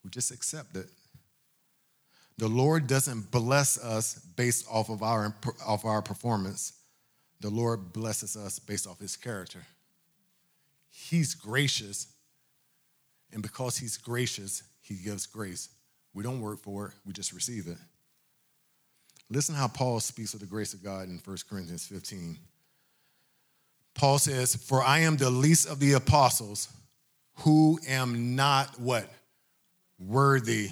We 0.03 0.11
just 0.11 0.31
accept 0.31 0.77
it. 0.77 0.87
The 2.39 2.49
Lord 2.49 2.87
doesn't 2.87 3.31
bless 3.31 3.83
us 3.83 4.15
based 4.37 4.67
off 4.71 4.89
of 4.89 5.03
our, 5.03 5.35
off 5.67 5.85
our 5.85 6.01
performance 6.01 6.76
the 7.41 7.51
Lord 7.51 7.93
blesses 7.93 8.37
us 8.37 8.59
based 8.59 8.87
off 8.87 8.99
his 8.99 9.17
character. 9.17 9.63
He's 10.89 11.35
gracious, 11.35 12.07
and 13.33 13.43
because 13.43 13.77
he's 13.77 13.99
gracious, 13.99 14.63
he 14.81 14.95
gives 14.95 15.27
grace. 15.27 15.69
We 16.15 16.23
don't 16.23 16.41
work 16.41 16.63
for 16.63 16.89
it, 16.89 16.95
we 17.05 17.13
just 17.13 17.33
receive 17.33 17.67
it. 17.67 17.77
Listen 19.29 19.55
how 19.55 19.69
Paul 19.69 20.01
speaks 20.01 20.35
of 20.35 20.41
the 20.41 20.47
grace 20.47 20.73
of 20.73 20.83
God 20.83 21.09
in 21.09 21.21
1 21.25 21.37
Corinthians 21.51 21.87
15. 21.87 22.39
Paul 23.95 24.19
says, 24.19 24.55
For 24.55 24.83
I 24.83 25.01
am 25.01 25.17
the 25.17 25.31
least 25.31 25.69
of 25.69 25.81
the 25.81 25.95
apostles. 25.95 26.69
who 27.41 27.79
am 27.89 28.37
not 28.37 28.79
what? 28.81 29.11
Worthy 29.99 30.71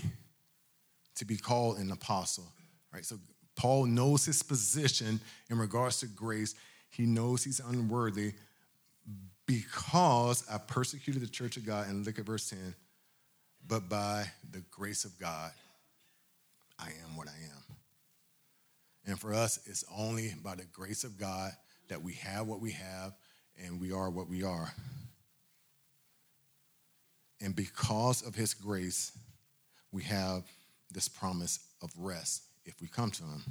to 1.17 1.25
be 1.25 1.37
called 1.37 1.79
an 1.79 1.91
apostle. 1.91 2.47
Right? 2.93 3.05
So 3.05 3.17
Paul 3.57 3.87
knows 3.87 4.25
his 4.25 4.43
position 4.43 5.21
in 5.51 5.59
regards 5.59 6.01
to 6.01 6.07
grace. 6.07 6.55
He 6.91 7.07
knows 7.07 7.45
he's 7.45 7.61
unworthy 7.61 8.35
because 9.47 10.45
I 10.51 10.59
persecuted 10.59 11.23
the 11.23 11.29
church 11.29 11.57
of 11.57 11.67
God. 11.67 11.89
And 11.89 12.05
look 12.05 12.19
at 12.19 12.25
verse 12.25 12.51
10. 12.51 12.75
But 13.67 13.89
by 13.89 14.27
the 14.51 14.63
grace 14.71 15.05
of 15.05 15.19
God, 15.19 15.51
I 16.79 16.89
am 17.05 17.17
what 17.17 17.29
I 17.29 17.33
am. 17.33 17.77
And 19.07 19.21
for 19.21 19.35
us, 19.35 19.59
it's 19.67 19.85
only 19.97 20.35
by 20.43 20.55
the 20.55 20.65
grace 20.65 21.05
of 21.05 21.19
God 21.19 21.53
that 21.89 22.03
we 22.03 22.15
have 22.15 22.47
what 22.47 22.61
we 22.61 22.73
have 22.73 23.13
and 23.63 23.81
we 23.81 23.93
are 23.93 24.11
what 24.11 24.29
we 24.29 24.43
are. 24.43 24.73
And 27.41 27.55
because 27.55 28.27
of 28.27 28.35
his 28.35 28.55
grace, 28.55 29.13
we 29.93 30.03
have 30.05 30.45
this 30.91 31.09
promise 31.09 31.61
of 31.83 31.91
rest 31.99 32.43
if 32.65 32.81
we 32.81 32.89
come 32.89 33.11
to 33.13 33.23
him. 33.23 33.43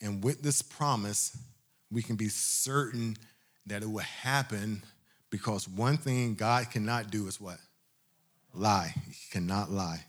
And 0.00 0.24
with 0.24 0.42
this 0.42 0.62
promise, 0.62 1.36
we 1.90 2.02
can 2.02 2.16
be 2.16 2.28
certain 2.28 3.16
that 3.66 3.82
it 3.82 3.90
will 3.90 4.00
happen 4.00 4.82
because 5.30 5.68
one 5.68 5.96
thing 5.96 6.34
God 6.34 6.70
cannot 6.70 7.10
do 7.10 7.26
is 7.28 7.40
what? 7.40 7.58
Lie. 8.52 8.92
He 9.06 9.30
cannot 9.30 9.70
lie. 9.70 10.04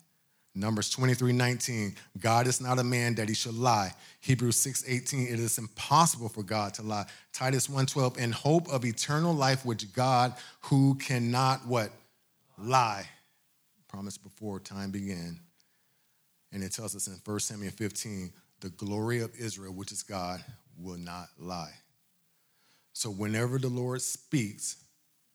Numbers 0.55 0.91
23 0.91 1.33
19, 1.33 1.95
God 2.19 2.45
is 2.45 2.61
not 2.61 2.77
a 2.77 2.83
man 2.83 3.15
that 3.15 3.27
he 3.27 3.33
should 3.33 3.55
lie. 3.55 3.91
Hebrews 4.19 4.55
6 4.57 4.83
18, 4.87 5.27
it 5.27 5.39
is 5.39 5.57
impossible 5.57 6.29
for 6.29 6.43
God 6.43 6.75
to 6.75 6.83
lie. 6.83 7.05
Titus 7.31 7.67
1 7.67 7.87
12, 7.87 8.19
in 8.19 8.31
hope 8.31 8.69
of 8.69 8.85
eternal 8.85 9.33
life, 9.33 9.65
which 9.65 9.91
God, 9.93 10.33
who 10.61 10.93
cannot 10.95 11.65
what? 11.65 11.89
Lie. 12.59 13.07
Promised 13.87 14.23
before 14.23 14.59
time 14.59 14.91
began. 14.91 15.39
And 16.53 16.63
it 16.63 16.71
tells 16.71 16.95
us 16.95 17.07
in 17.07 17.19
1 17.25 17.39
Samuel 17.39 17.71
15, 17.71 18.31
the 18.61 18.69
glory 18.69 19.21
of 19.21 19.35
Israel, 19.35 19.73
which 19.73 19.91
is 19.91 20.03
God, 20.03 20.43
will 20.79 20.97
not 20.97 21.27
lie. 21.39 21.73
So 22.93 23.09
whenever 23.09 23.57
the 23.57 23.69
Lord 23.69 24.01
speaks, 24.01 24.77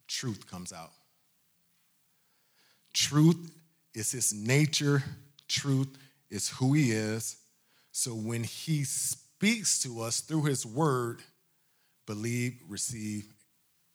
truth 0.07 0.49
comes 0.49 0.73
out. 0.73 0.93
Truth 2.95 3.51
is 3.95 4.13
his 4.13 4.33
nature, 4.33 5.03
truth 5.49 5.89
is 6.31 6.49
who 6.49 6.73
he 6.73 6.93
is. 6.93 7.37
So 7.91 8.13
when 8.13 8.45
he 8.45 8.85
speaks 8.85 9.81
to 9.81 10.01
us 10.01 10.21
through 10.21 10.45
his 10.45 10.65
word, 10.65 11.21
believe, 12.07 12.61
receive, 12.69 13.27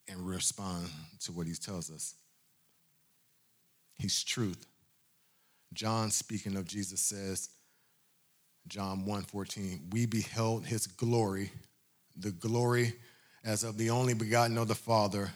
and 0.08 0.26
respond 0.26 0.88
to 1.20 1.32
what 1.32 1.46
he 1.46 1.54
tells 1.54 1.90
us. 1.90 2.14
He's 3.98 4.22
truth. 4.22 4.66
John, 5.74 6.10
speaking 6.10 6.56
of 6.56 6.66
Jesus, 6.66 7.00
says, 7.00 7.50
John 8.68 9.04
1 9.04 9.22
14, 9.22 9.88
we 9.90 10.06
beheld 10.06 10.64
his 10.64 10.86
glory, 10.86 11.50
the 12.16 12.30
glory 12.30 12.94
as 13.44 13.62
of 13.62 13.76
the 13.76 13.90
only 13.90 14.14
begotten 14.14 14.56
of 14.56 14.68
the 14.68 14.74
Father, 14.74 15.30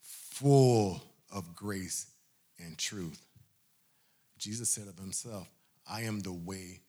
full 0.00 1.00
of 1.32 1.54
grace 1.54 2.06
and 2.58 2.76
truth. 2.76 3.20
Jesus 4.38 4.68
said 4.68 4.88
of 4.88 4.98
himself, 4.98 5.48
I 5.88 6.02
am 6.02 6.20
the 6.20 6.32
way, 6.32 6.80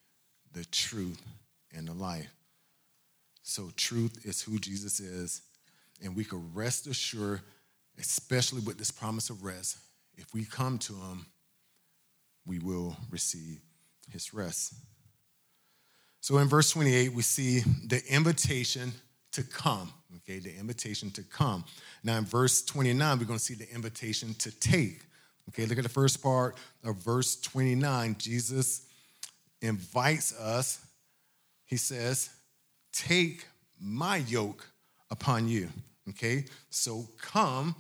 the 0.54 0.66
truth, 0.66 1.22
and 1.76 1.88
the 1.88 1.94
life. 1.94 2.34
So, 3.44 3.70
truth 3.76 4.26
is 4.26 4.42
who 4.42 4.58
Jesus 4.58 5.00
is, 5.00 5.42
and 6.02 6.16
we 6.16 6.24
can 6.24 6.54
rest 6.54 6.88
assured, 6.88 7.42
especially 8.00 8.62
with 8.62 8.78
this 8.78 8.92
promise 8.92 9.30
of 9.30 9.44
rest, 9.44 9.78
if 10.16 10.34
we 10.34 10.46
come 10.46 10.78
to 10.80 10.94
him, 10.94 11.26
we 12.46 12.60
will 12.60 12.96
receive 13.10 13.60
his 14.12 14.34
rest. 14.34 14.74
So, 16.22 16.38
in 16.38 16.48
verse 16.48 16.72
28, 16.72 17.14
we 17.14 17.22
see 17.22 17.60
the 17.86 18.02
invitation 18.10 18.94
to 19.34 19.44
come. 19.44 19.92
Okay, 20.18 20.40
the 20.40 20.56
invitation 20.56 21.12
to 21.12 21.24
come. 21.24 21.66
Now, 22.04 22.18
in 22.18 22.26
verse 22.26 22.64
29, 22.64 23.20
we're 23.20 23.26
going 23.26 23.40
to 23.40 23.44
see 23.44 23.56
the 23.56 23.70
invitation 23.74 24.34
to 24.36 24.52
take. 24.60 25.02
Okay, 25.50 25.66
look 25.66 25.78
at 25.78 25.84
the 25.84 25.90
first 25.90 26.22
part 26.22 26.58
of 26.84 26.98
verse 26.98 27.36
29. 27.42 28.16
Jesus 28.20 28.86
invites 29.62 30.38
us, 30.38 30.86
he 31.66 31.78
says, 31.78 32.30
Take 32.92 33.46
my 33.80 34.18
yoke 34.18 34.66
upon 35.10 35.48
you. 35.48 35.70
Okay, 36.10 36.46
so 36.70 37.08
come, 37.22 37.76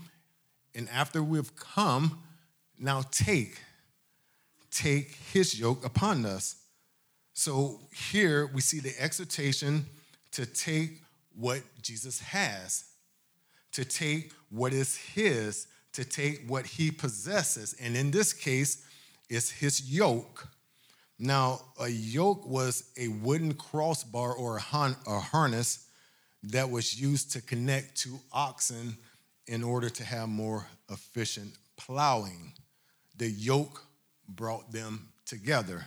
and 0.73 0.89
after 0.89 1.21
we've 1.21 1.56
come, 1.56 2.23
now 2.80 3.04
take. 3.12 3.60
Take 4.73 5.15
his 5.31 5.59
yoke 5.59 5.86
upon 5.86 6.25
us. 6.25 6.55
So 7.33 7.79
here 8.12 8.49
we 8.53 8.62
see 8.62 8.79
the 8.79 8.93
exhortation 8.99 9.86
to 10.31 10.45
take 10.45 11.01
what 11.36 11.62
Jesus 11.81 12.19
has, 12.19 12.86
to 13.73 13.86
take 13.86 14.31
what 14.49 14.73
is 14.73 14.95
his, 14.95 15.67
to 15.93 16.03
take 16.03 16.47
what 16.47 16.65
he 16.65 16.89
possesses. 16.91 17.75
And 17.79 17.95
in 17.95 18.12
this 18.12 18.33
case, 18.33 18.83
it's 19.29 19.49
his 19.51 19.91
yoke. 19.91 20.47
Now, 21.19 21.62
a 21.79 21.88
yoke 21.88 22.47
was 22.47 22.91
a 22.97 23.07
wooden 23.07 23.53
crossbar 23.53 24.33
or 24.33 24.57
a 24.57 25.19
harness 25.19 25.88
that 26.43 26.69
was 26.69 26.99
used 26.99 27.31
to 27.31 27.41
connect 27.41 27.95
two 27.95 28.19
oxen 28.31 28.97
in 29.47 29.63
order 29.63 29.89
to 29.89 30.03
have 30.03 30.29
more 30.29 30.65
efficient 30.89 31.53
plowing. 31.77 32.53
The 33.17 33.29
yoke 33.29 33.83
brought 34.36 34.72
them 34.72 35.10
together. 35.26 35.86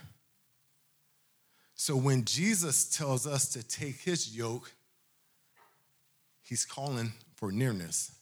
So 1.74 1.94
when 1.96 2.24
Jesus 2.24 2.88
tells 2.88 3.26
us 3.26 3.50
to 3.52 3.62
take 3.62 4.00
his 4.00 4.34
yoke, 4.36 4.72
he's 6.42 6.64
calling 6.64 7.12
for 7.34 7.52
nearness. 7.52 8.12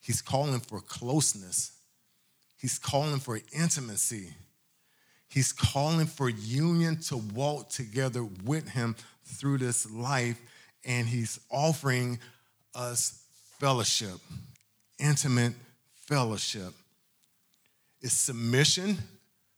He's 0.00 0.20
calling 0.22 0.60
for 0.60 0.80
closeness. 0.80 1.72
He's 2.58 2.78
calling 2.78 3.18
for 3.18 3.40
intimacy. 3.52 4.34
He's 5.28 5.52
calling 5.52 6.06
for 6.06 6.28
union 6.28 7.00
to 7.08 7.16
walk 7.16 7.70
together 7.70 8.22
with 8.44 8.68
him 8.68 8.94
through 9.24 9.58
this 9.58 9.90
life. 9.90 10.38
And 10.84 11.08
he's 11.08 11.40
offering 11.50 12.20
us 12.74 13.24
fellowship, 13.58 14.18
intimate 14.98 15.54
fellowship. 15.94 16.72
It's 18.00 18.14
submission 18.14 18.98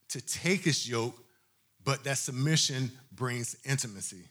to 0.09 0.21
take 0.21 0.61
his 0.61 0.89
yoke, 0.89 1.15
but 1.83 2.03
that 2.03 2.17
submission 2.17 2.91
brings 3.11 3.55
intimacy. 3.63 4.23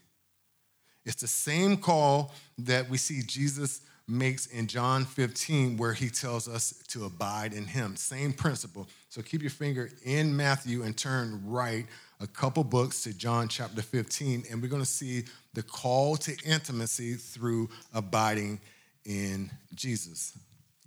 It's 1.05 1.21
the 1.21 1.27
same 1.27 1.77
call 1.77 2.33
that 2.59 2.89
we 2.89 2.97
see 2.97 3.21
Jesus 3.25 3.81
makes 4.07 4.47
in 4.47 4.67
John 4.67 5.05
15, 5.05 5.77
where 5.77 5.93
he 5.93 6.09
tells 6.09 6.47
us 6.47 6.73
to 6.89 7.05
abide 7.05 7.53
in 7.53 7.65
him. 7.65 7.95
Same 7.95 8.33
principle. 8.33 8.87
So 9.09 9.21
keep 9.21 9.41
your 9.41 9.51
finger 9.51 9.91
in 10.03 10.35
Matthew 10.35 10.83
and 10.83 10.97
turn 10.97 11.41
right 11.45 11.85
a 12.19 12.27
couple 12.27 12.63
books 12.63 13.03
to 13.03 13.13
John 13.13 13.47
chapter 13.47 13.81
15, 13.81 14.45
and 14.49 14.61
we're 14.61 14.67
going 14.67 14.81
to 14.81 14.87
see 14.87 15.23
the 15.53 15.63
call 15.63 16.17
to 16.17 16.35
intimacy 16.43 17.13
through 17.13 17.69
abiding 17.93 18.59
in 19.05 19.49
Jesus. 19.75 20.37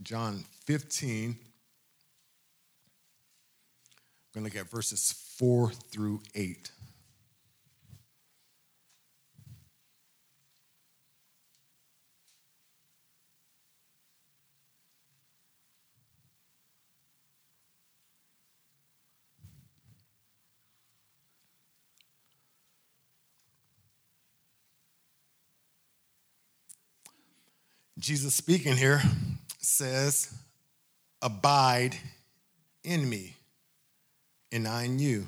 John 0.03 0.45
15. 0.67 1.37
We're 4.35 4.41
going 4.41 4.51
to 4.51 4.57
look 4.57 4.67
at 4.67 4.71
verses 4.71 5.13
4 5.37 5.73
through 5.73 6.23
8. 6.35 6.71
Jesus 27.99 28.35
speaking 28.35 28.77
here 28.77 29.03
says, 29.61 30.35
Abide 31.21 31.97
in 32.83 33.09
me, 33.09 33.37
and 34.53 34.69
I 34.69 34.85
in 34.85 34.99
you. 34.99 35.27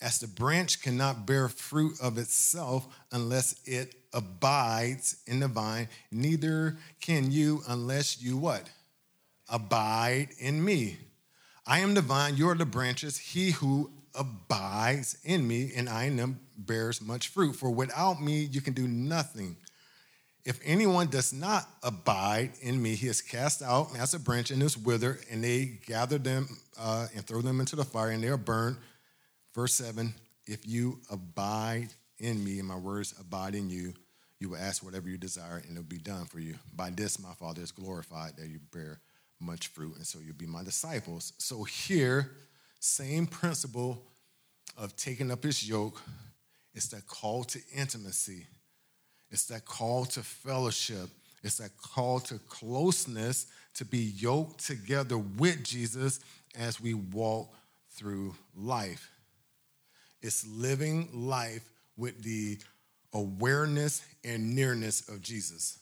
As 0.00 0.18
the 0.18 0.26
branch 0.26 0.82
cannot 0.82 1.26
bear 1.26 1.48
fruit 1.48 1.94
of 2.02 2.18
itself 2.18 2.86
unless 3.12 3.54
it 3.64 3.94
abides 4.12 5.16
in 5.26 5.40
the 5.40 5.48
vine, 5.48 5.88
neither 6.10 6.76
can 7.00 7.30
you 7.30 7.62
unless 7.68 8.20
you 8.20 8.36
what? 8.36 8.68
Abide 9.48 10.28
in 10.38 10.62
me. 10.64 10.98
I 11.66 11.80
am 11.80 11.94
the 11.94 12.02
vine, 12.02 12.36
you 12.36 12.48
are 12.48 12.54
the 12.54 12.66
branches. 12.66 13.18
He 13.18 13.52
who 13.52 13.90
abides 14.14 15.18
in 15.24 15.46
me 15.46 15.72
and 15.76 15.88
I 15.88 16.04
in 16.04 16.18
him 16.18 16.40
bears 16.56 17.00
much 17.00 17.28
fruit. 17.28 17.54
For 17.54 17.70
without 17.70 18.22
me, 18.22 18.44
you 18.44 18.60
can 18.60 18.72
do 18.72 18.86
nothing. 18.88 19.56
If 20.46 20.60
anyone 20.64 21.08
does 21.08 21.32
not 21.32 21.68
abide 21.82 22.52
in 22.62 22.80
me, 22.80 22.94
he 22.94 23.08
is 23.08 23.20
cast 23.20 23.62
out 23.62 23.88
as 23.98 24.14
a 24.14 24.20
branch 24.20 24.52
and 24.52 24.62
is 24.62 24.78
withered, 24.78 25.18
and 25.28 25.42
they 25.42 25.80
gather 25.86 26.18
them 26.18 26.48
uh, 26.78 27.08
and 27.16 27.26
throw 27.26 27.42
them 27.42 27.58
into 27.58 27.74
the 27.74 27.84
fire, 27.84 28.10
and 28.10 28.22
they 28.22 28.28
are 28.28 28.36
burned. 28.36 28.76
Verse 29.56 29.74
7 29.74 30.14
If 30.46 30.64
you 30.64 31.00
abide 31.10 31.88
in 32.20 32.44
me, 32.44 32.60
and 32.60 32.68
my 32.68 32.76
words 32.76 33.12
abide 33.18 33.56
in 33.56 33.68
you, 33.68 33.92
you 34.38 34.50
will 34.50 34.58
ask 34.58 34.84
whatever 34.84 35.08
you 35.08 35.18
desire, 35.18 35.64
and 35.66 35.76
it 35.76 35.80
will 35.80 35.82
be 35.82 35.98
done 35.98 36.26
for 36.26 36.38
you. 36.38 36.54
By 36.76 36.90
this, 36.90 37.18
my 37.18 37.32
Father 37.32 37.62
is 37.62 37.72
glorified, 37.72 38.36
that 38.36 38.46
you 38.46 38.60
bear 38.72 39.00
much 39.40 39.66
fruit, 39.66 39.96
and 39.96 40.06
so 40.06 40.20
you'll 40.24 40.36
be 40.36 40.46
my 40.46 40.62
disciples. 40.62 41.32
So, 41.38 41.64
here, 41.64 42.30
same 42.78 43.26
principle 43.26 44.00
of 44.78 44.94
taking 44.94 45.32
up 45.32 45.42
his 45.42 45.68
yoke, 45.68 46.00
it's 46.72 46.86
that 46.88 47.08
call 47.08 47.42
to 47.42 47.58
intimacy 47.74 48.46
it's 49.30 49.46
that 49.46 49.64
call 49.64 50.04
to 50.06 50.20
fellowship. 50.20 51.08
It's 51.42 51.58
that 51.58 51.76
call 51.76 52.20
to 52.20 52.38
closeness 52.48 53.46
to 53.74 53.84
be 53.84 54.12
yoked 54.16 54.64
together 54.64 55.18
with 55.18 55.62
Jesus 55.62 56.20
as 56.58 56.80
we 56.80 56.94
walk 56.94 57.52
through 57.90 58.34
life. 58.56 59.10
It's 60.22 60.46
living 60.46 61.08
life 61.12 61.68
with 61.96 62.22
the 62.22 62.58
awareness 63.12 64.04
and 64.24 64.54
nearness 64.54 65.08
of 65.08 65.20
Jesus. 65.20 65.78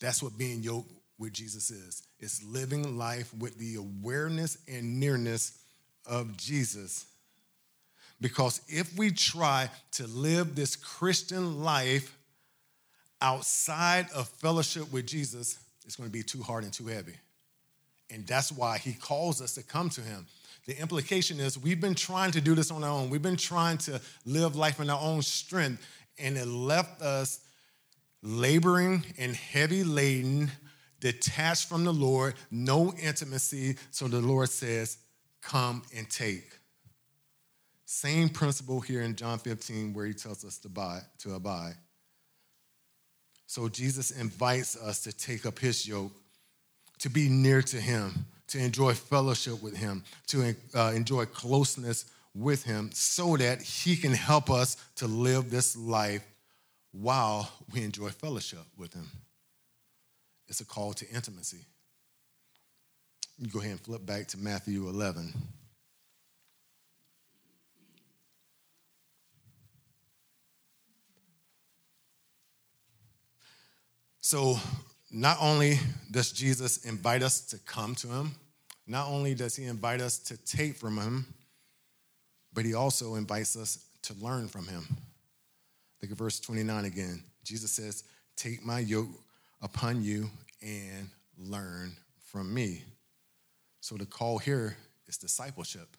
That's 0.00 0.22
what 0.22 0.36
being 0.36 0.62
yoked 0.62 0.90
with 1.18 1.32
Jesus 1.32 1.70
is. 1.70 2.02
It's 2.18 2.42
living 2.42 2.98
life 2.98 3.32
with 3.34 3.58
the 3.58 3.76
awareness 3.76 4.58
and 4.66 4.98
nearness 4.98 5.58
of 6.06 6.36
Jesus. 6.36 7.06
Because 8.20 8.60
if 8.68 8.96
we 8.96 9.10
try 9.10 9.70
to 9.92 10.06
live 10.06 10.54
this 10.54 10.76
Christian 10.76 11.62
life 11.62 12.16
outside 13.20 14.06
of 14.14 14.28
fellowship 14.28 14.92
with 14.92 15.06
Jesus, 15.06 15.58
it's 15.84 15.96
going 15.96 16.08
to 16.08 16.12
be 16.12 16.22
too 16.22 16.42
hard 16.42 16.64
and 16.64 16.72
too 16.72 16.86
heavy. 16.86 17.14
And 18.10 18.26
that's 18.26 18.52
why 18.52 18.78
he 18.78 18.92
calls 18.92 19.40
us 19.40 19.54
to 19.54 19.62
come 19.62 19.90
to 19.90 20.00
him. 20.00 20.26
The 20.66 20.78
implication 20.80 21.40
is 21.40 21.58
we've 21.58 21.80
been 21.80 21.94
trying 21.94 22.30
to 22.32 22.40
do 22.40 22.54
this 22.54 22.70
on 22.70 22.84
our 22.84 22.90
own. 22.90 23.10
We've 23.10 23.20
been 23.20 23.36
trying 23.36 23.78
to 23.78 24.00
live 24.24 24.56
life 24.56 24.80
in 24.80 24.88
our 24.88 25.00
own 25.00 25.22
strength, 25.22 25.84
and 26.18 26.36
it 26.36 26.46
left 26.46 27.02
us 27.02 27.40
laboring 28.22 29.04
and 29.18 29.36
heavy 29.36 29.84
laden, 29.84 30.50
detached 31.00 31.68
from 31.68 31.84
the 31.84 31.92
Lord, 31.92 32.34
no 32.50 32.94
intimacy. 32.94 33.76
So 33.90 34.08
the 34.08 34.20
Lord 34.20 34.48
says, 34.48 34.98
Come 35.42 35.82
and 35.94 36.08
take. 36.08 36.50
Same 37.84 38.28
principle 38.28 38.80
here 38.80 39.02
in 39.02 39.14
John 39.14 39.38
15 39.38 39.92
where 39.92 40.06
he 40.06 40.14
tells 40.14 40.44
us 40.44 40.58
to, 40.58 40.68
buy, 40.68 41.00
to 41.18 41.34
abide. 41.34 41.74
So 43.46 43.68
Jesus 43.68 44.10
invites 44.10 44.76
us 44.76 45.02
to 45.02 45.12
take 45.12 45.46
up 45.46 45.58
his 45.58 45.86
yoke, 45.86 46.12
to 47.00 47.10
be 47.10 47.28
near 47.28 47.62
to 47.62 47.80
him, 47.80 48.26
to 48.48 48.58
enjoy 48.58 48.94
fellowship 48.94 49.62
with 49.62 49.76
him, 49.76 50.02
to 50.28 50.54
uh, 50.74 50.92
enjoy 50.94 51.26
closeness 51.26 52.06
with 52.34 52.64
him, 52.64 52.90
so 52.92 53.36
that 53.36 53.62
he 53.62 53.96
can 53.96 54.12
help 54.12 54.50
us 54.50 54.76
to 54.96 55.06
live 55.06 55.50
this 55.50 55.76
life 55.76 56.24
while 56.92 57.50
we 57.72 57.82
enjoy 57.82 58.08
fellowship 58.08 58.64
with 58.76 58.94
him. 58.94 59.08
It's 60.48 60.60
a 60.60 60.64
call 60.64 60.92
to 60.94 61.08
intimacy. 61.10 61.64
You 63.38 63.48
go 63.48 63.58
ahead 63.58 63.72
and 63.72 63.80
flip 63.80 64.06
back 64.06 64.28
to 64.28 64.38
Matthew 64.38 64.88
11. 64.88 65.32
So, 74.26 74.58
not 75.12 75.36
only 75.38 75.78
does 76.10 76.32
Jesus 76.32 76.86
invite 76.86 77.22
us 77.22 77.42
to 77.48 77.58
come 77.58 77.94
to 77.96 78.08
him, 78.08 78.34
not 78.86 79.08
only 79.08 79.34
does 79.34 79.54
he 79.54 79.64
invite 79.64 80.00
us 80.00 80.18
to 80.20 80.38
take 80.46 80.76
from 80.76 80.96
him, 80.96 81.26
but 82.54 82.64
he 82.64 82.72
also 82.72 83.16
invites 83.16 83.54
us 83.54 83.84
to 84.00 84.14
learn 84.14 84.48
from 84.48 84.66
him. 84.66 84.86
Look 86.00 86.10
at 86.10 86.16
verse 86.16 86.40
29 86.40 86.86
again. 86.86 87.22
Jesus 87.44 87.70
says, 87.72 88.04
Take 88.34 88.64
my 88.64 88.78
yoke 88.78 89.10
upon 89.60 90.02
you 90.02 90.30
and 90.62 91.10
learn 91.36 91.94
from 92.22 92.54
me. 92.54 92.82
So 93.82 93.96
the 93.96 94.06
call 94.06 94.38
here 94.38 94.74
is 95.06 95.18
discipleship. 95.18 95.98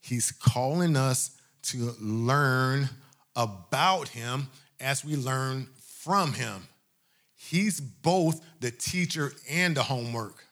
He's 0.00 0.32
calling 0.32 0.96
us 0.96 1.30
to 1.66 1.94
learn 2.00 2.88
about 3.36 4.08
him 4.08 4.48
as 4.80 5.04
we 5.04 5.14
learn 5.14 5.68
from 6.02 6.32
him. 6.32 6.62
He's 7.36 7.80
both 7.80 8.40
the 8.60 8.70
teacher 8.70 9.32
and 9.50 9.76
the 9.76 9.82
homework. 9.82 10.44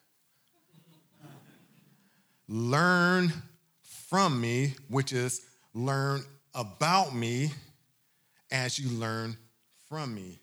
learn 2.50 3.30
from 3.82 4.40
me, 4.40 4.74
which 4.88 5.12
is 5.12 5.42
learn 5.74 6.22
about 6.54 7.14
me 7.14 7.50
as 8.50 8.78
you 8.78 8.88
learn 8.98 9.36
from 9.88 10.14
me. 10.14 10.38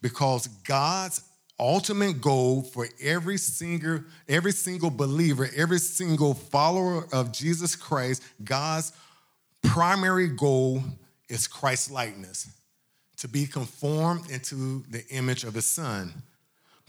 Because 0.00 0.46
God's 0.46 1.22
ultimate 1.60 2.20
goal 2.20 2.62
for 2.62 2.88
every 3.02 3.36
single 3.36 4.00
every 4.28 4.52
single 4.52 4.90
believer, 4.90 5.48
every 5.54 5.78
single 5.78 6.34
follower 6.34 7.06
of 7.12 7.32
Jesus 7.32 7.76
Christ, 7.76 8.22
God's 8.42 8.92
primary 9.62 10.28
goal 10.28 10.82
is 11.28 11.46
Christ 11.46 11.90
likeness 11.90 12.57
to 13.18 13.28
be 13.28 13.46
conformed 13.46 14.30
into 14.30 14.84
the 14.90 15.06
image 15.08 15.44
of 15.44 15.54
his 15.54 15.66
son. 15.66 16.22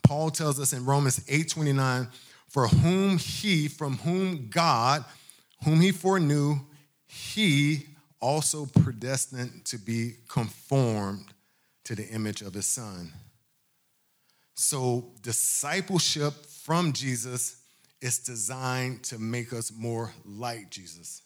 Paul 0.03 0.29
tells 0.29 0.59
us 0.59 0.73
in 0.73 0.85
Romans 0.85 1.21
8:29, 1.27 2.09
for 2.47 2.67
whom 2.67 3.17
he, 3.17 3.67
from 3.67 3.97
whom 3.99 4.49
God, 4.49 5.05
whom 5.63 5.81
he 5.81 5.91
foreknew, 5.91 6.59
he 7.05 7.87
also 8.19 8.65
predestined 8.65 9.65
to 9.65 9.77
be 9.77 10.15
conformed 10.27 11.33
to 11.83 11.95
the 11.95 12.07
image 12.09 12.41
of 12.41 12.53
his 12.53 12.65
son. 12.65 13.13
So, 14.53 15.13
discipleship 15.21 16.45
from 16.45 16.91
Jesus 16.93 17.57
is 18.01 18.19
designed 18.19 19.03
to 19.03 19.17
make 19.17 19.53
us 19.53 19.71
more 19.71 20.13
like 20.25 20.69
Jesus. 20.69 21.21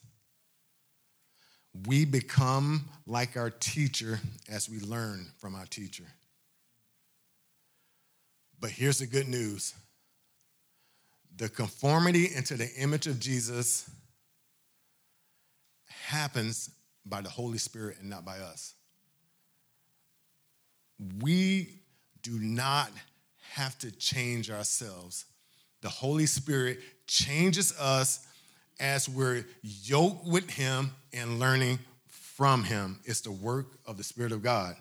We 1.87 2.05
become 2.05 2.85
like 3.07 3.35
our 3.35 3.49
teacher 3.49 4.19
as 4.49 4.69
we 4.69 4.79
learn 4.79 5.25
from 5.39 5.55
our 5.55 5.65
teacher. 5.65 6.05
But 8.59 8.69
here's 8.69 8.99
the 8.99 9.07
good 9.07 9.27
news 9.27 9.73
the 11.35 11.49
conformity 11.49 12.33
into 12.33 12.55
the 12.55 12.69
image 12.77 13.07
of 13.07 13.19
Jesus 13.19 13.89
happens 15.87 16.69
by 17.05 17.21
the 17.21 17.29
Holy 17.29 17.57
Spirit 17.57 17.97
and 17.99 18.09
not 18.09 18.23
by 18.23 18.37
us. 18.39 18.75
We 21.21 21.81
do 22.21 22.39
not 22.39 22.91
have 23.51 23.77
to 23.79 23.91
change 23.91 24.49
ourselves. 24.49 25.25
The 25.81 25.89
Holy 25.89 26.25
Spirit 26.25 26.79
changes 27.07 27.77
us 27.79 28.25
as 28.83 29.07
we're 29.07 29.45
yoked 29.61 30.27
with 30.27 30.49
Him 30.49 30.91
and 31.13 31.39
learning 31.39 31.79
from 32.05 32.65
Him. 32.65 32.99
It's 33.05 33.21
the 33.21 33.31
work 33.31 33.67
of 33.87 33.97
the 33.97 34.03
Spirit 34.03 34.33
of 34.33 34.43
God. 34.43 34.75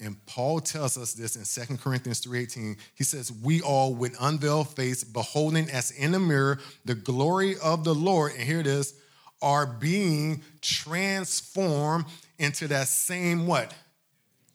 And 0.00 0.16
Paul 0.26 0.58
tells 0.58 0.98
us 0.98 1.12
this 1.12 1.36
in 1.36 1.44
2 1.44 1.80
Corinthians 1.80 2.18
3:18. 2.18 2.76
He 2.96 3.04
says, 3.04 3.30
"We 3.30 3.62
all 3.62 3.94
with 3.94 4.16
unveiled 4.20 4.74
face, 4.74 5.04
beholding 5.04 5.70
as 5.70 5.92
in 5.92 6.14
a 6.14 6.18
mirror 6.18 6.58
the 6.84 6.96
glory 6.96 7.56
of 7.60 7.84
the 7.84 7.94
Lord, 7.94 8.32
and 8.32 8.42
here 8.42 8.58
it 8.58 8.66
is, 8.66 8.92
are 9.40 9.66
being 9.66 10.42
transformed 10.60 12.06
into 12.38 12.66
that 12.68 12.88
same 12.88 13.46
what? 13.46 13.72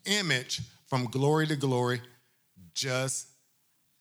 Image 0.04 0.60
from 0.88 1.06
glory 1.06 1.46
to 1.46 1.56
glory, 1.56 2.02
just 2.74 3.28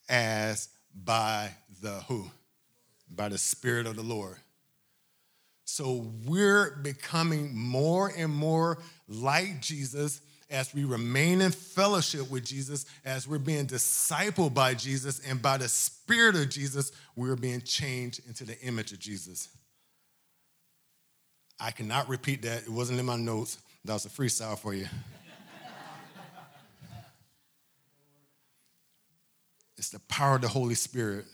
as 0.10 0.68
by 0.94 1.52
the 1.82 2.02
who? 2.02 2.30
By 3.10 3.30
the 3.30 3.38
Spirit 3.38 3.88
of 3.88 3.96
the 3.96 4.04
Lord. 4.04 4.38
So 5.66 6.12
we're 6.26 6.78
becoming 6.82 7.56
more 7.56 8.12
and 8.16 8.34
more 8.34 8.80
like 9.08 9.62
Jesus 9.62 10.22
as 10.50 10.74
we 10.74 10.84
remain 10.84 11.42
in 11.42 11.52
fellowship 11.52 12.30
with 12.32 12.44
Jesus, 12.44 12.86
as 13.06 13.28
we're 13.28 13.38
being 13.38 13.68
discipled 13.68 14.54
by 14.54 14.74
Jesus, 14.74 15.20
and 15.20 15.42
by 15.42 15.58
the 15.58 15.68
Spirit 15.68 16.36
of 16.36 16.50
Jesus, 16.50 16.92
we're 17.16 17.36
being 17.36 17.62
changed 17.62 18.22
into 18.28 18.46
the 18.46 18.60
image 18.62 18.92
of 18.92 19.00
Jesus. 19.00 19.50
I 21.60 21.72
cannot 21.72 22.10
repeat 22.10 22.42
that. 22.44 22.64
It 22.64 22.70
wasn't 22.70 23.00
in 23.00 23.06
my 23.06 23.18
notes. 23.18 23.60
That 23.86 23.94
was 23.94 24.06
a 24.06 24.10
freestyle 24.10 24.58
for 24.58 24.74
you. 24.74 24.88
it's 29.78 29.90
the 29.90 30.00
power 30.00 30.36
of 30.36 30.42
the 30.42 30.48
Holy 30.48 30.76
Spirit 30.76 31.26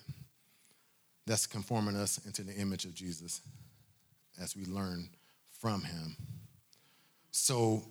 that's 1.26 1.48
conforming 1.48 1.96
us 1.96 2.20
into 2.26 2.44
the 2.44 2.54
image 2.54 2.86
of 2.86 2.94
Jesus 2.94 3.42
as 4.42 4.56
we 4.56 4.66
learn 4.66 5.10
from 5.60 5.82
him. 5.84 6.16
So, 7.32 7.84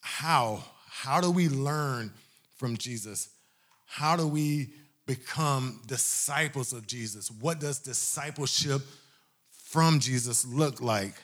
how 0.00 0.64
How 0.94 1.20
do 1.20 1.30
we 1.30 1.48
learn 1.48 2.12
from 2.56 2.76
Jesus? 2.76 3.30
How 3.86 4.14
do 4.16 4.28
we 4.28 4.74
become 5.06 5.80
disciples 5.86 6.72
of 6.72 6.86
Jesus? 6.86 7.30
What 7.30 7.60
does 7.60 7.78
discipleship 7.78 8.82
from 9.50 10.00
Jesus 10.00 10.44
look 10.44 10.80
like? 10.80 11.14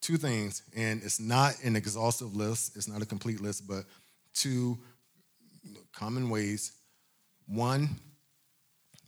Two 0.00 0.16
things, 0.16 0.62
and 0.76 1.02
it's 1.02 1.18
not 1.18 1.54
an 1.64 1.76
exhaustive 1.76 2.34
list, 2.36 2.76
it's 2.76 2.88
not 2.88 3.02
a 3.02 3.06
complete 3.06 3.40
list, 3.40 3.66
but 3.66 3.84
two 4.34 4.78
common 5.92 6.28
ways. 6.28 6.72
One, 7.46 7.88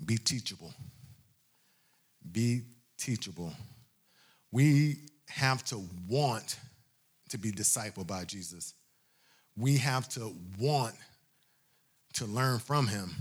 be 0.04 0.16
teachable. 0.16 0.72
Be 2.30 2.62
teachable. 2.98 3.52
We 4.50 4.98
have 5.28 5.64
to 5.66 5.82
want 6.08 6.58
to 7.30 7.38
be 7.38 7.50
discipled 7.50 8.06
by 8.06 8.24
Jesus. 8.24 8.74
We 9.56 9.78
have 9.78 10.08
to 10.10 10.34
want 10.58 10.94
to 12.14 12.26
learn 12.26 12.58
from 12.58 12.86
him. 12.86 13.14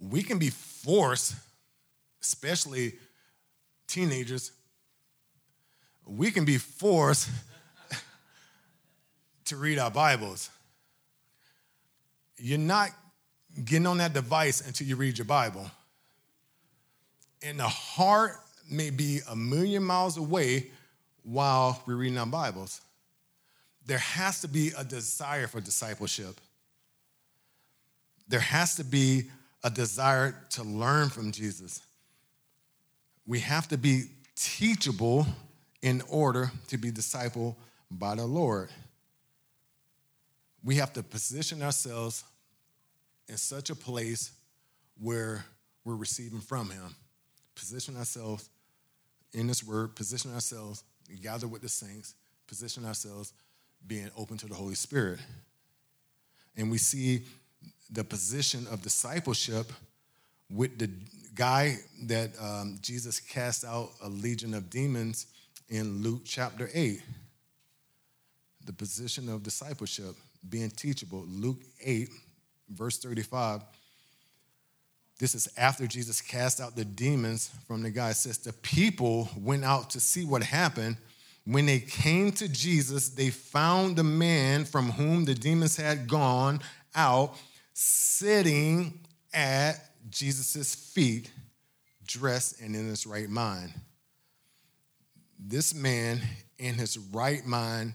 We 0.00 0.22
can 0.22 0.38
be 0.38 0.50
forced, 0.50 1.34
especially 2.22 2.94
teenagers, 3.86 4.52
we 6.06 6.30
can 6.30 6.44
be 6.44 6.58
forced 6.58 7.30
to 9.46 9.56
read 9.56 9.78
our 9.78 9.90
Bibles. 9.90 10.50
You're 12.36 12.58
not 12.58 12.90
getting 13.64 13.86
on 13.86 13.98
that 13.98 14.12
device 14.12 14.66
until 14.66 14.86
you 14.86 14.96
read 14.96 15.18
your 15.18 15.26
Bible. 15.26 15.70
And 17.42 17.58
the 17.58 17.68
heart 17.68 18.32
may 18.70 18.90
be 18.90 19.20
a 19.28 19.36
million 19.36 19.84
miles 19.84 20.16
away 20.16 20.70
while 21.22 21.82
we're 21.86 21.96
reading 21.96 22.18
our 22.18 22.26
Bibles. 22.26 22.80
There 23.86 23.98
has 23.98 24.40
to 24.40 24.48
be 24.48 24.72
a 24.76 24.84
desire 24.84 25.46
for 25.46 25.60
discipleship. 25.60 26.40
There 28.28 28.40
has 28.40 28.76
to 28.76 28.84
be 28.84 29.24
a 29.62 29.70
desire 29.70 30.34
to 30.50 30.62
learn 30.62 31.10
from 31.10 31.32
Jesus. 31.32 31.82
We 33.26 33.40
have 33.40 33.68
to 33.68 33.78
be 33.78 34.04
teachable 34.36 35.26
in 35.82 36.02
order 36.08 36.50
to 36.68 36.78
be 36.78 36.90
discipled 36.90 37.54
by 37.90 38.14
the 38.14 38.24
Lord. 38.24 38.70
We 40.62 40.76
have 40.76 40.94
to 40.94 41.02
position 41.02 41.62
ourselves 41.62 42.24
in 43.28 43.36
such 43.36 43.70
a 43.70 43.74
place 43.74 44.32
where 45.00 45.44
we're 45.84 45.96
receiving 45.96 46.40
from 46.40 46.70
Him. 46.70 46.94
Position 47.54 47.96
ourselves 47.96 48.48
in 49.32 49.46
this 49.46 49.64
word, 49.64 49.94
position 49.94 50.32
ourselves, 50.32 50.84
gather 51.22 51.46
with 51.46 51.62
the 51.62 51.68
saints, 51.68 52.14
position 52.46 52.84
ourselves 52.84 53.32
being 53.86 54.10
open 54.16 54.36
to 54.38 54.46
the 54.46 54.54
Holy 54.54 54.74
Spirit. 54.74 55.18
And 56.56 56.70
we 56.70 56.78
see 56.78 57.22
the 57.90 58.04
position 58.04 58.66
of 58.70 58.82
discipleship 58.82 59.72
with 60.50 60.78
the 60.78 60.88
guy 61.34 61.76
that 62.04 62.30
um, 62.40 62.78
Jesus 62.80 63.20
cast 63.20 63.64
out 63.64 63.90
a 64.02 64.08
legion 64.08 64.54
of 64.54 64.70
demons 64.70 65.26
in 65.68 66.02
Luke 66.02 66.22
chapter 66.24 66.70
8. 66.72 67.02
The 68.66 68.72
position 68.72 69.28
of 69.28 69.42
discipleship, 69.42 70.14
being 70.48 70.70
teachable. 70.70 71.24
Luke 71.26 71.60
8, 71.82 72.08
verse 72.68 72.98
35. 72.98 73.62
This 75.18 75.34
is 75.34 75.48
after 75.56 75.86
Jesus 75.86 76.20
cast 76.20 76.60
out 76.60 76.74
the 76.74 76.84
demons 76.84 77.50
from 77.66 77.82
the 77.82 77.90
guy. 77.90 78.10
It 78.10 78.14
says, 78.14 78.38
The 78.38 78.52
people 78.52 79.28
went 79.38 79.64
out 79.64 79.90
to 79.90 80.00
see 80.00 80.24
what 80.24 80.42
happened. 80.42 80.96
When 81.46 81.66
they 81.66 81.78
came 81.78 82.32
to 82.32 82.48
Jesus, 82.48 83.10
they 83.10 83.30
found 83.30 83.96
the 83.96 84.04
man 84.04 84.64
from 84.64 84.90
whom 84.90 85.24
the 85.24 85.34
demons 85.34 85.76
had 85.76 86.08
gone 86.08 86.60
out 86.94 87.36
sitting 87.74 88.98
at 89.32 89.74
Jesus' 90.10 90.74
feet, 90.74 91.30
dressed 92.06 92.60
and 92.60 92.74
in 92.74 92.86
his 92.86 93.06
right 93.06 93.28
mind. 93.28 93.72
This 95.38 95.74
man, 95.74 96.20
in 96.58 96.74
his 96.74 96.98
right 96.98 97.44
mind, 97.44 97.94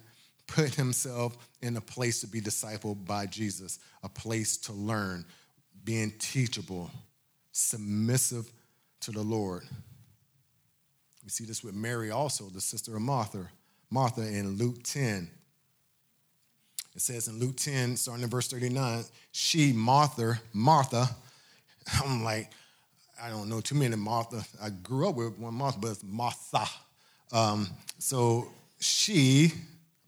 put 0.50 0.76
himself 0.76 1.38
in 1.62 1.78
a 1.78 1.82
place 1.82 2.22
to 2.22 2.28
be 2.28 2.42
discipled 2.42 3.06
by 3.06 3.26
Jesus, 3.26 3.80
a 4.04 4.10
place 4.10 4.58
to 4.58 4.74
learn, 4.74 5.26
being 5.84 6.12
teachable, 6.20 6.92
submissive 7.52 8.52
to 9.02 9.12
the 9.12 9.22
Lord. 9.22 9.64
We 11.24 11.30
see 11.30 11.46
this 11.46 11.64
with 11.64 11.76
Mary 11.76 12.12
also, 12.12 12.46
the 12.46 12.62
sister 12.62 12.96
of 12.96 13.02
Martha, 13.02 13.48
Martha 13.90 14.22
in 14.22 14.58
Luke 14.58 14.84
10. 14.84 15.30
It 16.96 17.02
says 17.02 17.28
in 17.28 17.40
Luke 17.40 17.56
10, 17.56 17.96
starting 17.98 18.24
in 18.24 18.30
verse 18.30 18.48
39, 18.48 19.04
she, 19.32 19.72
Martha, 19.72 20.40
Martha, 20.54 21.08
I'm 22.04 22.24
like, 22.24 22.50
I 23.22 23.30
don't 23.30 23.50
know 23.50 23.62
too 23.62 23.76
many 23.76 23.96
Martha. 23.96 24.44
I 24.62 24.70
grew 24.70 25.10
up 25.10 25.16
with 25.16 25.38
one 25.38 25.54
Martha, 25.54 25.80
but 25.80 25.92
it's 25.92 26.04
Martha. 26.04 26.66
Um, 27.32 27.68
so 28.00 28.48
she, 28.80 29.52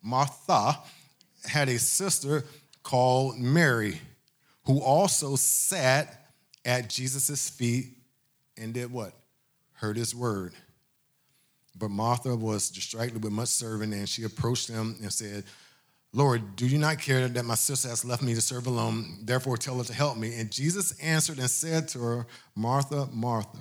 Martha, 0.02 0.78
had 1.44 1.70
a 1.70 1.80
sister 1.80 2.44
called 2.84 3.38
Mary, 3.40 4.00
who 4.66 4.82
also 4.82 5.36
sat 5.36 6.32
at 6.66 6.90
Jesus' 6.90 7.50
feet 7.50 7.98
and 8.58 8.74
did 8.74 8.92
what? 8.92 9.14
Heard 9.74 9.98
his 9.98 10.14
word. 10.14 10.54
But 11.76 11.90
Martha 11.90 12.36
was 12.36 12.70
distracted 12.70 13.24
with 13.24 13.34
much 13.34 13.50
serving, 13.50 13.94
and 13.94 14.08
she 14.08 14.24
approached 14.24 14.68
him 14.68 14.98
and 15.02 15.12
said, 15.12 15.44
Lord, 16.14 16.56
do 16.56 16.68
you 16.68 16.78
not 16.78 17.00
care 17.00 17.28
that 17.28 17.46
my 17.46 17.56
sister 17.56 17.88
has 17.88 18.04
left 18.04 18.22
me 18.22 18.36
to 18.36 18.42
serve 18.42 18.68
alone? 18.68 19.20
Therefore, 19.24 19.56
tell 19.56 19.78
her 19.78 19.84
to 19.86 19.94
help 19.94 20.18
me. 20.18 20.36
And 20.36 20.52
Jesus 20.52 21.00
answered 21.00 21.40
and 21.40 21.50
said 21.50 21.88
to 21.90 22.00
her, 22.00 22.28
Martha, 22.54 23.08
Martha, 23.14 23.58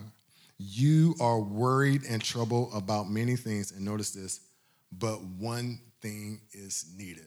you 0.58 1.14
are 1.20 1.40
worried 1.40 2.02
and 2.08 2.20
troubled 2.20 2.70
about 2.74 3.08
many 3.08 3.36
things. 3.36 3.70
And 3.70 3.84
notice 3.84 4.10
this, 4.10 4.40
but 4.90 5.22
one 5.22 5.80
thing 6.00 6.40
is 6.52 6.86
needed 6.96 7.26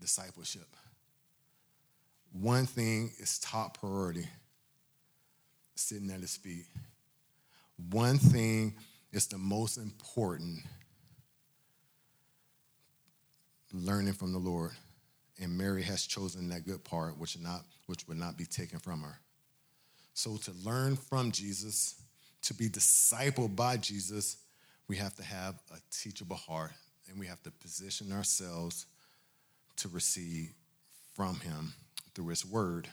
discipleship. 0.00 0.66
One 2.32 2.66
thing 2.66 3.12
is 3.18 3.38
top 3.38 3.78
priority 3.78 4.26
sitting 5.74 6.10
at 6.10 6.20
his 6.20 6.36
feet. 6.36 6.66
One 7.90 8.18
thing 8.18 8.74
is 9.12 9.26
the 9.26 9.38
most 9.38 9.76
important 9.76 10.60
learning 13.72 14.14
from 14.14 14.32
the 14.32 14.38
Lord. 14.38 14.72
And 15.40 15.56
Mary 15.56 15.82
has 15.82 16.04
chosen 16.06 16.48
that 16.50 16.66
good 16.66 16.84
part, 16.84 17.18
which, 17.18 17.38
not, 17.38 17.64
which 17.86 18.06
would 18.06 18.18
not 18.18 18.36
be 18.36 18.44
taken 18.44 18.78
from 18.78 19.02
her. 19.02 19.18
So, 20.12 20.36
to 20.36 20.52
learn 20.64 20.96
from 20.96 21.30
Jesus, 21.30 22.02
to 22.42 22.52
be 22.52 22.68
discipled 22.68 23.56
by 23.56 23.78
Jesus, 23.78 24.36
we 24.86 24.96
have 24.96 25.14
to 25.14 25.22
have 25.22 25.54
a 25.72 25.78
teachable 25.90 26.36
heart 26.36 26.72
and 27.10 27.18
we 27.18 27.26
have 27.26 27.42
to 27.42 27.50
position 27.50 28.12
ourselves 28.12 28.86
to 29.76 29.88
receive 29.88 30.52
from 31.14 31.40
him 31.40 31.74
through 32.14 32.28
his 32.28 32.46
word. 32.46 32.88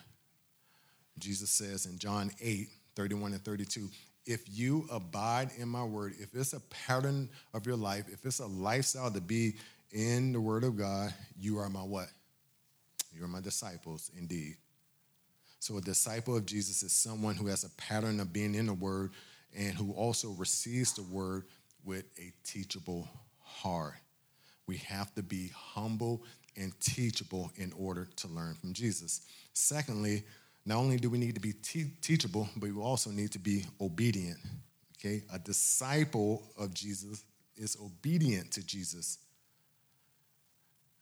Jesus 1.18 1.50
says 1.50 1.86
in 1.86 1.98
John 1.98 2.30
8 2.40 2.68
31 2.94 3.32
and 3.32 3.44
32, 3.44 3.88
if 4.26 4.42
you 4.46 4.86
abide 4.90 5.50
in 5.56 5.68
my 5.68 5.84
word, 5.84 6.14
if 6.18 6.34
it's 6.34 6.52
a 6.52 6.60
pattern 6.60 7.30
of 7.54 7.64
your 7.64 7.76
life, 7.76 8.04
if 8.12 8.26
it's 8.26 8.40
a 8.40 8.46
lifestyle 8.46 9.10
to 9.10 9.20
be 9.20 9.54
in 9.92 10.32
the 10.32 10.40
word 10.40 10.64
of 10.64 10.76
God, 10.76 11.14
you 11.38 11.58
are 11.58 11.70
my 11.70 11.80
what? 11.80 12.08
You 13.16 13.24
are 13.24 13.28
my 13.28 13.40
disciples 13.40 14.10
indeed. 14.18 14.56
So, 15.60 15.78
a 15.78 15.80
disciple 15.80 16.36
of 16.36 16.44
Jesus 16.44 16.82
is 16.82 16.92
someone 16.92 17.36
who 17.36 17.46
has 17.46 17.64
a 17.64 17.70
pattern 17.70 18.20
of 18.20 18.32
being 18.32 18.54
in 18.54 18.66
the 18.66 18.74
word 18.74 19.12
and 19.56 19.74
who 19.74 19.92
also 19.92 20.30
receives 20.30 20.92
the 20.92 21.02
word 21.02 21.44
with 21.84 22.04
a 22.18 22.32
teachable 22.44 23.08
heart. 23.42 23.94
We 24.68 24.76
have 24.76 25.12
to 25.16 25.22
be 25.22 25.50
humble 25.56 26.22
and 26.56 26.78
teachable 26.80 27.50
in 27.56 27.72
order 27.72 28.06
to 28.16 28.28
learn 28.28 28.54
from 28.54 28.72
Jesus. 28.72 29.22
Secondly, 29.54 30.22
not 30.66 30.76
only 30.76 30.98
do 30.98 31.08
we 31.08 31.18
need 31.18 31.34
to 31.34 31.40
be 31.40 31.54
te- 31.54 31.92
teachable, 32.02 32.48
but 32.56 32.70
we 32.70 32.80
also 32.80 33.10
need 33.10 33.32
to 33.32 33.38
be 33.38 33.64
obedient. 33.80 34.38
Okay? 34.98 35.22
A 35.32 35.38
disciple 35.38 36.42
of 36.58 36.74
Jesus 36.74 37.24
is 37.56 37.76
obedient 37.82 38.52
to 38.52 38.64
Jesus. 38.64 39.18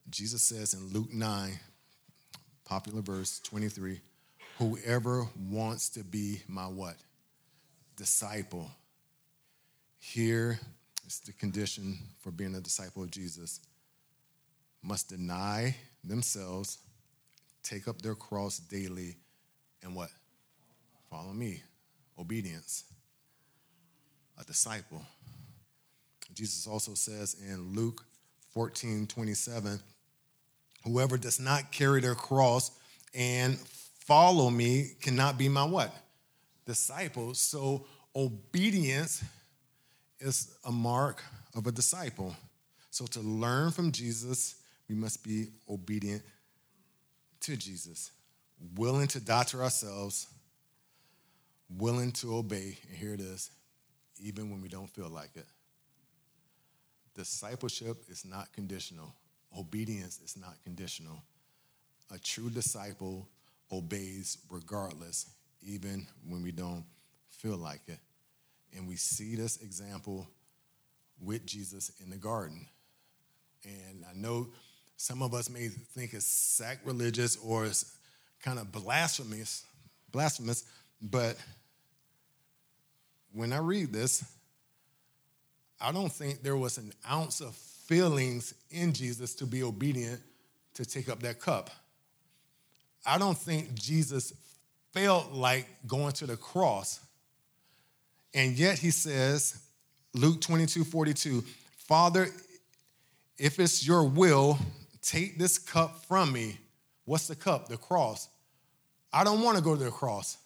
Jesus 0.09 0.43
says 0.43 0.73
in 0.75 0.87
Luke 0.93 1.13
9, 1.13 1.59
popular 2.65 3.03
verse 3.03 3.41
23, 3.41 4.01
whoever 4.59 5.27
wants 5.51 5.89
to 5.91 6.05
be 6.05 6.43
my 6.47 6.67
what? 6.67 6.97
Disciple. 7.97 8.71
Here 9.99 10.61
is 11.07 11.21
the 11.21 11.33
condition 11.33 11.97
for 12.19 12.31
being 12.31 12.55
a 12.55 12.61
disciple 12.61 13.03
of 13.03 13.11
Jesus. 13.11 13.61
Must 14.83 15.09
deny 15.09 15.77
themselves, 16.05 16.79
take 17.63 17.89
up 17.89 18.03
their 18.03 18.15
cross 18.15 18.59
daily, 18.59 19.17
and 19.83 19.95
what? 19.95 20.11
Follow 21.11 21.33
me. 21.33 21.63
Obedience. 22.19 22.85
A 24.39 24.45
disciple. 24.45 25.03
Jesus 26.35 26.67
also 26.67 26.95
says 26.95 27.37
in 27.49 27.75
Luke 27.75 28.05
14 28.53 29.07
27. 29.07 29.81
Whoever 30.85 31.17
does 31.17 31.41
not 31.41 31.73
carry 31.73 32.01
their 32.01 32.15
cross 32.15 32.71
and 33.15 33.59
follow 33.59 34.51
me 34.51 34.93
cannot 35.01 35.39
be 35.39 35.49
my 35.49 35.65
what? 35.65 35.95
Disciple. 36.65 37.35
So 37.35 37.87
obedience 38.15 39.23
is 40.19 40.57
a 40.65 40.73
mark 40.73 41.23
of 41.55 41.67
a 41.67 41.73
disciple. 41.73 42.35
So 42.91 43.07
to 43.07 43.21
learn 43.21 43.71
from 43.71 43.93
Jesus, 43.93 44.57
we 44.89 44.95
must 44.95 45.23
be 45.23 45.49
obedient 45.69 46.23
to 47.41 47.57
Jesus, 47.57 48.13
willing 48.77 49.09
to 49.09 49.21
die 49.21 49.45
to 49.45 49.63
ourselves, 49.63 50.29
willing 51.69 52.13
to 52.13 52.35
obey. 52.37 52.79
And 52.89 52.97
here 52.97 53.15
it 53.15 53.21
is, 53.21 53.51
even 54.21 54.51
when 54.51 54.63
we 54.63 54.69
don't 54.69 54.89
feel 54.89 55.09
like 55.09 55.31
it. 55.37 55.47
Discipleship 57.15 58.05
is 58.09 58.25
not 58.25 58.53
conditional. 58.53 59.15
Obedience 59.57 60.21
is 60.25 60.37
not 60.37 60.55
conditional. 60.65 61.23
A 62.13 62.19
true 62.19 62.51
disciple 62.51 63.29
obeys 63.73 64.39
regardless, 64.51 65.27
even 65.63 66.07
when 66.29 66.43
we 66.43 66.53
don't 66.53 66.85
feel 67.31 67.57
like 67.57 67.81
it. 67.89 67.99
And 68.77 68.87
we 68.87 68.97
see 68.97 69.37
this 69.37 69.57
example 69.59 70.29
with 71.21 71.47
Jesus 71.47 71.91
in 72.03 72.11
the 72.11 72.17
garden. 72.17 72.67
And 73.65 74.05
I 74.09 74.15
know 74.15 74.49
some 74.97 75.23
of 75.23 75.35
us 75.35 75.51
may 75.51 75.69
think 75.69 76.15
it's 76.15 76.27
sacrilegious 76.27 77.37
or 77.37 77.67
it's 77.67 77.97
kind 78.43 78.59
of 78.59 78.71
blasphemous, 78.71 79.65
blasphemous, 80.13 80.65
but 81.03 81.37
when 83.33 83.53
I 83.53 83.59
read 83.59 83.93
this, 83.93 84.25
I 85.81 85.93
don't 85.93 86.13
think 86.13 86.43
there 86.43 86.57
was 86.57 86.79
an 86.79 86.93
ounce 87.11 87.41
of 87.41 87.55
feelings 87.55 88.55
in 88.71 88.93
Jesus 88.93 89.35
to 89.37 89.47
be 89.47 89.63
obedient 89.63 90.21
to 90.75 90.85
take 90.85 91.09
up 91.09 91.21
that 91.21 91.41
cup. 91.41 91.71
I 93.05 93.19
don't 93.19 93.37
think 93.37 93.75
Jesus 93.75 94.33
felt 94.93 95.33
like 95.33 95.67
going 95.87 96.13
to 96.13 96.27
the 96.27 96.37
cross. 96.37 97.01
And 98.37 98.53
yet 98.53 98.79
he 98.79 98.91
says, 98.91 99.59
Luke 100.13 100.43
22 100.43 100.85
42, 100.85 101.43
Father, 101.89 102.29
if 103.39 103.59
it's 103.59 103.87
your 103.87 104.05
will, 104.05 104.59
take 105.01 105.39
this 105.39 105.59
cup 105.59 106.05
from 106.05 106.33
me. 106.33 106.59
What's 107.07 107.29
the 107.29 107.35
cup? 107.35 107.69
The 107.69 107.79
cross. 107.79 108.29
I 109.11 109.25
don't 109.25 109.41
want 109.41 109.57
to 109.57 109.65
go 109.65 109.75
to 109.75 109.83
the 109.83 109.91
cross. 109.91 110.37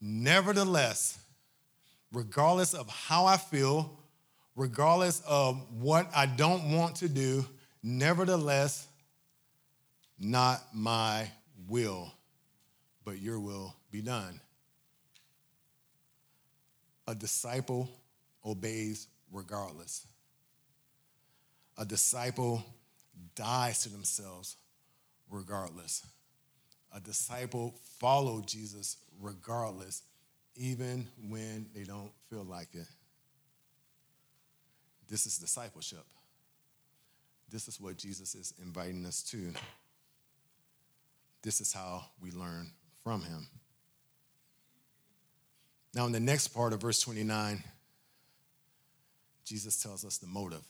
Nevertheless, 0.00 1.18
regardless 2.12 2.72
of 2.72 2.88
how 2.88 3.26
I 3.26 3.36
feel, 3.36 3.98
regardless 4.56 5.20
of 5.28 5.60
what 5.80 6.08
I 6.16 6.24
don't 6.24 6.72
want 6.72 6.96
to 6.96 7.10
do, 7.10 7.44
nevertheless, 7.82 8.86
not 10.18 10.62
my 10.72 11.30
will, 11.68 12.10
but 13.04 13.18
your 13.20 13.38
will 13.38 13.74
be 13.90 14.00
done. 14.00 14.40
A 17.06 17.14
disciple 17.14 17.88
obeys 18.44 19.08
regardless. 19.32 20.06
A 21.78 21.84
disciple 21.84 22.64
dies 23.34 23.82
to 23.82 23.88
themselves 23.88 24.56
regardless. 25.30 26.06
A 26.94 27.00
disciple 27.00 27.74
follows 27.98 28.44
Jesus 28.46 28.98
regardless, 29.20 30.02
even 30.56 31.06
when 31.28 31.66
they 31.74 31.84
don't 31.84 32.12
feel 32.28 32.44
like 32.44 32.74
it. 32.74 32.86
This 35.08 35.26
is 35.26 35.38
discipleship. 35.38 36.04
This 37.50 37.68
is 37.68 37.80
what 37.80 37.96
Jesus 37.96 38.34
is 38.34 38.54
inviting 38.62 39.04
us 39.06 39.22
to. 39.24 39.52
This 41.42 41.60
is 41.60 41.72
how 41.72 42.04
we 42.20 42.30
learn 42.30 42.70
from 43.02 43.22
him. 43.22 43.48
Now, 45.94 46.06
in 46.06 46.12
the 46.12 46.20
next 46.20 46.48
part 46.48 46.72
of 46.72 46.80
verse 46.80 47.00
29, 47.00 47.62
Jesus 49.44 49.82
tells 49.82 50.04
us 50.04 50.18
the 50.18 50.26
motive. 50.26 50.62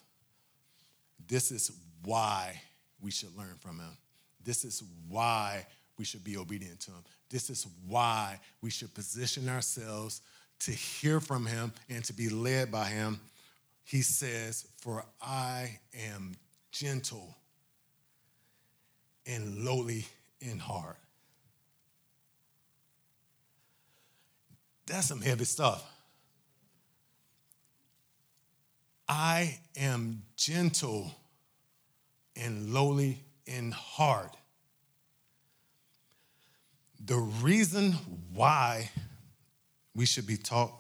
This 1.28 1.50
is 1.50 1.70
why 2.04 2.60
we 3.00 3.10
should 3.10 3.36
learn 3.36 3.56
from 3.60 3.78
him. 3.78 3.96
This 4.44 4.64
is 4.64 4.82
why 5.08 5.66
we 5.98 6.04
should 6.04 6.24
be 6.24 6.36
obedient 6.36 6.80
to 6.80 6.90
him. 6.90 7.04
This 7.30 7.50
is 7.50 7.66
why 7.86 8.40
we 8.60 8.70
should 8.70 8.92
position 8.94 9.48
ourselves 9.48 10.22
to 10.60 10.72
hear 10.72 11.20
from 11.20 11.46
him 11.46 11.72
and 11.88 12.04
to 12.04 12.12
be 12.12 12.28
led 12.28 12.70
by 12.70 12.86
him. 12.86 13.20
He 13.84 14.02
says, 14.02 14.66
For 14.78 15.04
I 15.20 15.78
am 16.08 16.34
gentle 16.70 17.36
and 19.26 19.64
lowly 19.64 20.06
in 20.40 20.58
heart. 20.58 20.96
That's 24.86 25.06
some 25.06 25.20
heavy 25.20 25.44
stuff. 25.44 25.84
I 29.08 29.58
am 29.76 30.22
gentle 30.36 31.12
and 32.36 32.72
lowly 32.72 33.18
in 33.46 33.72
heart. 33.72 34.36
The 37.04 37.18
reason 37.18 37.92
why 38.32 38.90
we 39.94 40.06
should 40.06 40.26
be 40.26 40.36
taught 40.36 40.72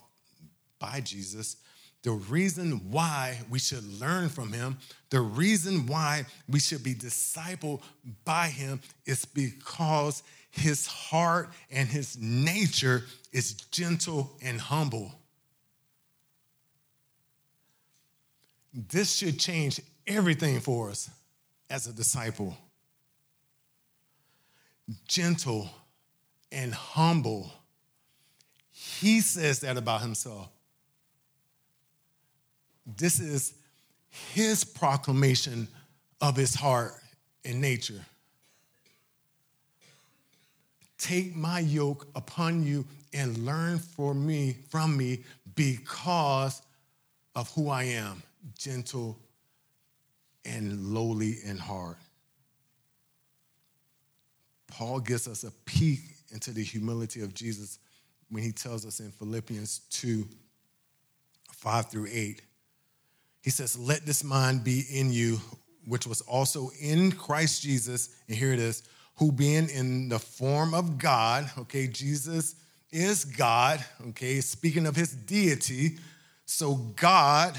by 0.78 1.00
Jesus, 1.00 1.56
the 2.02 2.12
reason 2.12 2.90
why 2.90 3.38
we 3.50 3.58
should 3.58 3.84
learn 4.00 4.28
from 4.28 4.52
him, 4.52 4.78
the 5.10 5.20
reason 5.20 5.86
why 5.86 6.24
we 6.48 6.58
should 6.58 6.82
be 6.82 6.94
discipled 6.94 7.82
by 8.24 8.48
him 8.48 8.80
is 9.04 9.24
because 9.24 10.22
his 10.52 10.86
heart 10.86 11.50
and 11.70 11.88
his 11.88 12.16
nature 12.20 13.02
is 13.32 13.54
gentle 13.54 14.30
and 14.42 14.60
humble. 14.60 15.10
This 18.72 19.16
should 19.16 19.38
change 19.38 19.80
everything 20.06 20.60
for 20.60 20.90
us 20.90 21.10
as 21.68 21.86
a 21.86 21.92
disciple. 21.92 22.56
Gentle 25.08 25.70
and 26.50 26.72
humble. 26.74 27.50
He 28.70 29.20
says 29.20 29.60
that 29.60 29.78
about 29.78 30.02
himself. 30.02 30.48
This 32.86 33.20
is 33.20 33.54
his 34.08 34.64
proclamation 34.64 35.68
of 36.20 36.36
his 36.36 36.54
heart 36.54 36.92
and 37.44 37.60
nature. 37.60 38.04
Take 41.02 41.34
my 41.34 41.58
yoke 41.58 42.06
upon 42.14 42.64
you 42.64 42.84
and 43.12 43.38
learn 43.38 43.80
for 43.80 44.14
me 44.14 44.54
from 44.70 44.96
me 44.96 45.24
because 45.56 46.62
of 47.34 47.50
who 47.54 47.70
I 47.70 47.82
am, 47.82 48.22
gentle 48.56 49.18
and 50.44 50.94
lowly 50.94 51.38
in 51.44 51.58
heart. 51.58 51.96
Paul 54.68 55.00
gives 55.00 55.26
us 55.26 55.42
a 55.42 55.50
peek 55.64 55.98
into 56.30 56.52
the 56.52 56.62
humility 56.62 57.20
of 57.22 57.34
Jesus 57.34 57.80
when 58.30 58.44
he 58.44 58.52
tells 58.52 58.86
us 58.86 59.00
in 59.00 59.10
Philippians 59.10 59.80
2 59.90 60.24
5 61.50 61.90
through 61.90 62.06
8. 62.12 62.42
He 63.42 63.50
says, 63.50 63.76
Let 63.76 64.06
this 64.06 64.22
mind 64.22 64.62
be 64.62 64.84
in 64.88 65.12
you, 65.12 65.40
which 65.88 66.06
was 66.06 66.20
also 66.20 66.70
in 66.80 67.10
Christ 67.10 67.60
Jesus. 67.60 68.10
And 68.28 68.36
here 68.36 68.52
it 68.52 68.60
is, 68.60 68.84
who 69.16 69.32
being 69.32 69.68
in 69.68 70.08
the 70.08 70.18
form 70.18 70.74
of 70.74 70.98
God, 70.98 71.50
okay, 71.58 71.86
Jesus 71.86 72.56
is 72.90 73.24
God, 73.24 73.84
okay, 74.08 74.40
speaking 74.40 74.86
of 74.86 74.96
his 74.96 75.12
deity. 75.12 75.98
So 76.44 76.74
God 76.74 77.58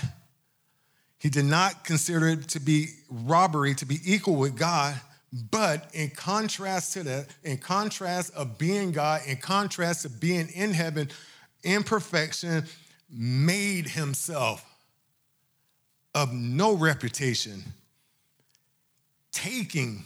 he 1.24 1.30
did 1.30 1.46
not 1.46 1.86
consider 1.86 2.28
it 2.28 2.50
to 2.50 2.60
be 2.60 2.88
robbery 3.10 3.74
to 3.76 3.86
be 3.86 3.98
equal 4.04 4.36
with 4.36 4.58
God, 4.58 5.00
but 5.50 5.90
in 5.94 6.10
contrast 6.10 6.92
to 6.94 7.04
that, 7.04 7.28
in 7.46 7.60
contrast 7.60 8.34
of 8.34 8.58
being 8.58 8.92
God, 8.92 9.22
in 9.26 9.38
contrast 9.38 10.02
to 10.02 10.10
being 10.10 10.50
in 10.50 10.74
heaven 10.74 11.10
in 11.64 11.84
perfection, 11.84 12.66
made 13.10 13.88
himself 13.88 14.66
of 16.14 16.34
no 16.34 16.74
reputation, 16.74 17.64
taking 19.32 20.04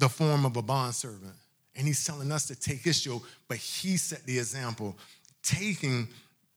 the 0.00 0.08
form 0.08 0.44
of 0.44 0.56
a 0.56 0.62
bondservant. 0.62 1.34
And 1.76 1.86
he's 1.86 2.04
telling 2.04 2.32
us 2.32 2.46
to 2.46 2.56
take 2.56 2.80
his 2.80 3.06
yoke, 3.06 3.22
but 3.46 3.58
he 3.58 3.96
set 3.96 4.24
the 4.24 4.38
example, 4.38 4.96
taking 5.42 6.08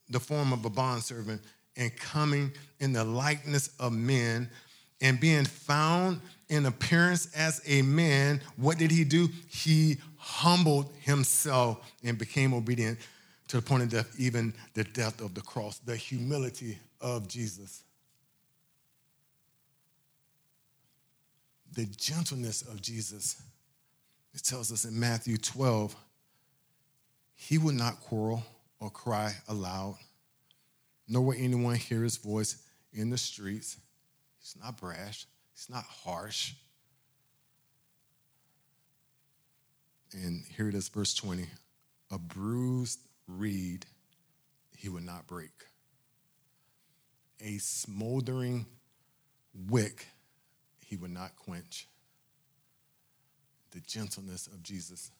the 0.08 0.18
form 0.18 0.52
of 0.52 0.64
a 0.64 0.70
bondservant 0.70 1.40
and 1.76 1.94
coming 1.96 2.52
in 2.80 2.92
the 2.92 3.04
likeness 3.04 3.70
of 3.78 3.92
men 3.92 4.50
and 5.00 5.20
being 5.20 5.44
found 5.44 6.20
in 6.48 6.66
appearance 6.66 7.32
as 7.36 7.60
a 7.66 7.82
man, 7.82 8.40
what 8.56 8.78
did 8.78 8.90
he 8.90 9.04
do? 9.04 9.28
He 9.48 9.98
humbled 10.16 10.92
himself 11.00 11.92
and 12.02 12.18
became 12.18 12.54
obedient 12.54 12.98
to 13.48 13.56
the 13.56 13.62
point 13.62 13.82
of 13.82 13.90
death, 13.90 14.14
even 14.18 14.54
the 14.72 14.84
death 14.84 15.20
of 15.20 15.34
the 15.34 15.42
cross, 15.42 15.78
the 15.78 15.96
humility 15.96 16.78
of 17.00 17.28
Jesus. 17.28 17.83
The 21.74 21.86
gentleness 21.86 22.62
of 22.62 22.80
Jesus. 22.80 23.42
It 24.32 24.42
tells 24.42 24.72
us 24.72 24.84
in 24.84 24.98
Matthew 24.98 25.36
12, 25.36 25.94
he 27.36 27.58
would 27.58 27.74
not 27.74 28.00
quarrel 28.00 28.44
or 28.80 28.90
cry 28.90 29.32
aloud, 29.48 29.96
nor 31.08 31.22
will 31.22 31.36
anyone 31.36 31.76
hear 31.76 32.02
his 32.02 32.16
voice 32.16 32.62
in 32.92 33.10
the 33.10 33.18
streets. 33.18 33.76
He's 34.40 34.56
not 34.62 34.76
brash, 34.78 35.26
he's 35.54 35.68
not 35.70 35.84
harsh. 35.84 36.54
And 40.12 40.44
here 40.56 40.68
it 40.68 40.74
is, 40.74 40.88
verse 40.88 41.14
20 41.14 41.46
a 42.10 42.18
bruised 42.18 43.00
reed 43.26 43.86
he 44.76 44.88
would 44.88 45.04
not 45.04 45.26
break, 45.26 45.50
a 47.40 47.58
smoldering 47.58 48.66
wick 49.68 50.06
he 50.86 50.96
would 50.96 51.10
not 51.10 51.36
quench. 51.36 51.88
The 53.70 53.80
gentleness 53.80 54.46
of 54.46 54.62
Jesus. 54.62 55.10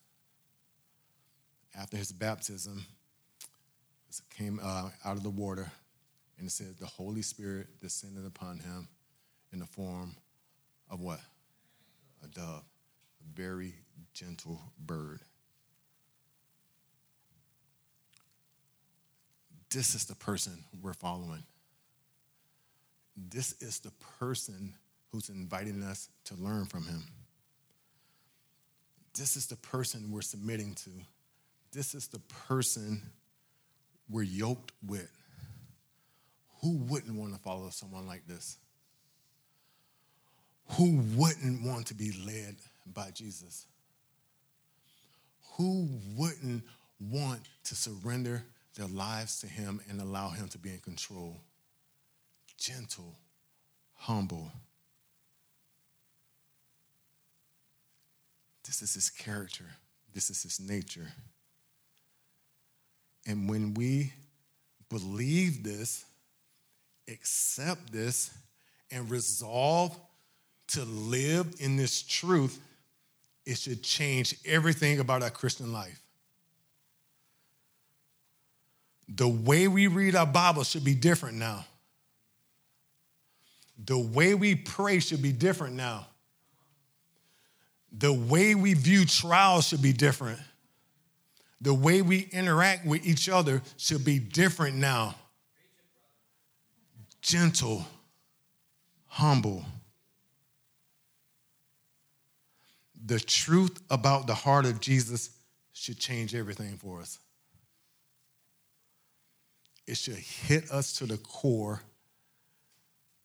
After 1.77 1.97
his 1.97 2.13
baptism, 2.13 2.87
came 4.37 4.61
uh, 4.63 4.91
out 5.05 5.17
of 5.17 5.23
the 5.23 5.31
water, 5.31 5.71
and 6.39 6.47
it 6.47 6.51
said 6.51 6.77
the 6.79 6.87
Holy 6.87 7.23
Spirit 7.23 7.67
descended 7.81 8.27
upon 8.27 8.59
him 8.59 8.89
in 9.53 9.59
the 9.59 9.67
form 9.67 10.15
of 10.91 11.01
what? 11.01 11.21
A 12.23 12.29
dove, 12.29 12.63
a 12.63 13.41
very 13.41 13.75
gentle 14.13 14.61
bird. 14.79 15.21
This 19.71 19.95
is 19.95 20.05
the 20.05 20.15
person 20.15 20.65
we're 20.81 20.93
following. 20.93 21.43
This 23.17 23.61
is 23.61 23.81
the 23.81 23.93
person 24.21 24.75
who's 25.15 25.29
inviting 25.29 25.81
us 25.85 26.09
to 26.25 26.35
learn 26.35 26.65
from 26.65 26.85
him. 26.85 27.05
This 29.17 29.37
is 29.37 29.47
the 29.47 29.55
person 29.55 30.11
we're 30.11 30.23
submitting 30.23 30.75
to. 30.75 30.91
This 31.71 31.95
is 31.95 32.09
the 32.09 32.19
person 32.49 33.01
we're 34.11 34.25
yoked 34.25 34.73
with. 34.85 35.13
Who 36.63 36.79
wouldn't 36.79 37.17
want 37.17 37.33
to 37.33 37.39
follow 37.39 37.71
someone 37.71 38.09
like 38.09 38.27
this? 38.27 38.57
Who 40.73 41.01
wouldn't 41.15 41.63
want 41.63 41.87
to 41.87 41.95
be 41.95 42.11
led 42.27 42.57
by 42.85 43.13
Jesus? 43.15 43.67
Who 45.57 45.89
wouldn't 46.17 46.65
want 46.99 47.43
to 47.67 47.77
surrender 47.77 48.43
their 48.77 48.89
lives 48.89 49.39
to 49.43 49.47
Him 49.47 49.81
and 49.89 50.01
allow 50.01 50.31
Him 50.31 50.49
to 50.49 50.59
be 50.59 50.71
in 50.71 50.81
control? 50.81 51.37
Gentle, 52.59 53.15
humble. 53.95 54.51
This 58.65 58.83
is 58.83 58.95
His 58.95 59.11
character, 59.11 59.65
this 60.13 60.31
is 60.31 60.43
His 60.43 60.61
nature. 60.61 61.09
And 63.27 63.49
when 63.49 63.75
we 63.75 64.13
believe 64.91 65.63
this, 65.65 66.05
accept 67.09 67.93
this, 67.93 68.31
and 68.91 69.11
resolve 69.11 69.99
to 70.69 70.85
live 70.85 71.55
in 71.59 71.77
this 71.77 72.03
truth, 72.03 72.61
it 73.45 73.59
should 73.59 73.83
change 73.83 74.37
everything 74.47 75.01
about 75.01 75.23
our 75.23 75.31
Christian 75.31 75.73
life. 75.73 76.01
The 79.09 79.29
way 79.29 79.69
we 79.69 79.87
read 79.87 80.17
our 80.17 80.27
Bible 80.27 80.65
should 80.65 80.85
be 80.85 80.95
different 80.95 81.37
now. 81.37 81.67
The 83.85 83.99
way 83.99 84.35
we 84.35 84.55
pray 84.55 85.01
should 85.01 85.21
be 85.21 85.33
different 85.33 85.75
now. 85.75 86.07
The 87.97 88.13
way 88.13 88.55
we 88.55 88.75
view 88.75 89.05
trials 89.05 89.69
should 89.69 89.83
be 89.83 89.93
different. 89.93 90.41
The 91.61 91.73
way 91.73 92.03
we 92.03 92.29
interact 92.33 92.85
with 92.85 93.07
each 93.07 93.29
other 93.29 93.63
should 93.77 94.05
be 94.05 94.19
different 94.19 94.77
now. 94.77 95.15
Gentle, 97.23 97.87
humble. 99.07 99.65
The 103.07 103.21
truth 103.21 103.81
about 103.91 104.27
the 104.27 104.35
heart 104.35 104.67
of 104.67 104.81
Jesus 104.81 105.31
should 105.73 105.99
change 105.99 106.35
everything 106.35 106.77
for 106.77 107.01
us. 107.01 107.19
It 109.87 109.97
should 109.97 110.17
hit 110.17 110.71
us 110.71 110.95
to 110.95 111.07
the 111.07 111.19
core 111.19 111.81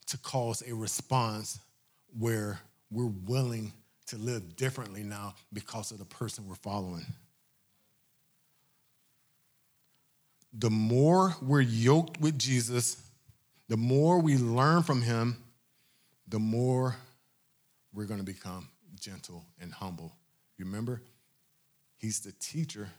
to 0.08 0.18
cause 0.18 0.62
a 0.68 0.76
response 0.76 1.60
where 2.18 2.60
we're 2.92 3.12
willing 3.26 3.74
to 4.10 4.18
live 4.18 4.56
differently 4.56 5.04
now 5.04 5.36
because 5.52 5.92
of 5.92 5.98
the 5.98 6.06
person 6.06 6.48
we're 6.48 6.56
following. 6.56 7.06
the 10.54 10.70
more 10.70 11.36
we're 11.42 11.62
yoked 11.62 12.20
with 12.20 12.38
Jesus, 12.38 12.98
the 13.68 13.78
more 13.78 14.20
we 14.20 14.38
learn 14.38 14.84
from 14.84 15.02
him, 15.02 15.38
the 16.28 16.40
more 16.40 16.96
we're 17.94 18.06
going 18.06 18.20
to 18.20 18.26
become 18.26 18.68
gentle 19.00 19.46
and 19.62 19.72
humble. 19.72 20.12
You 20.58 20.66
remember? 20.66 21.02
He's 21.98 22.20
the 22.22 22.32
teacher, 22.40 22.90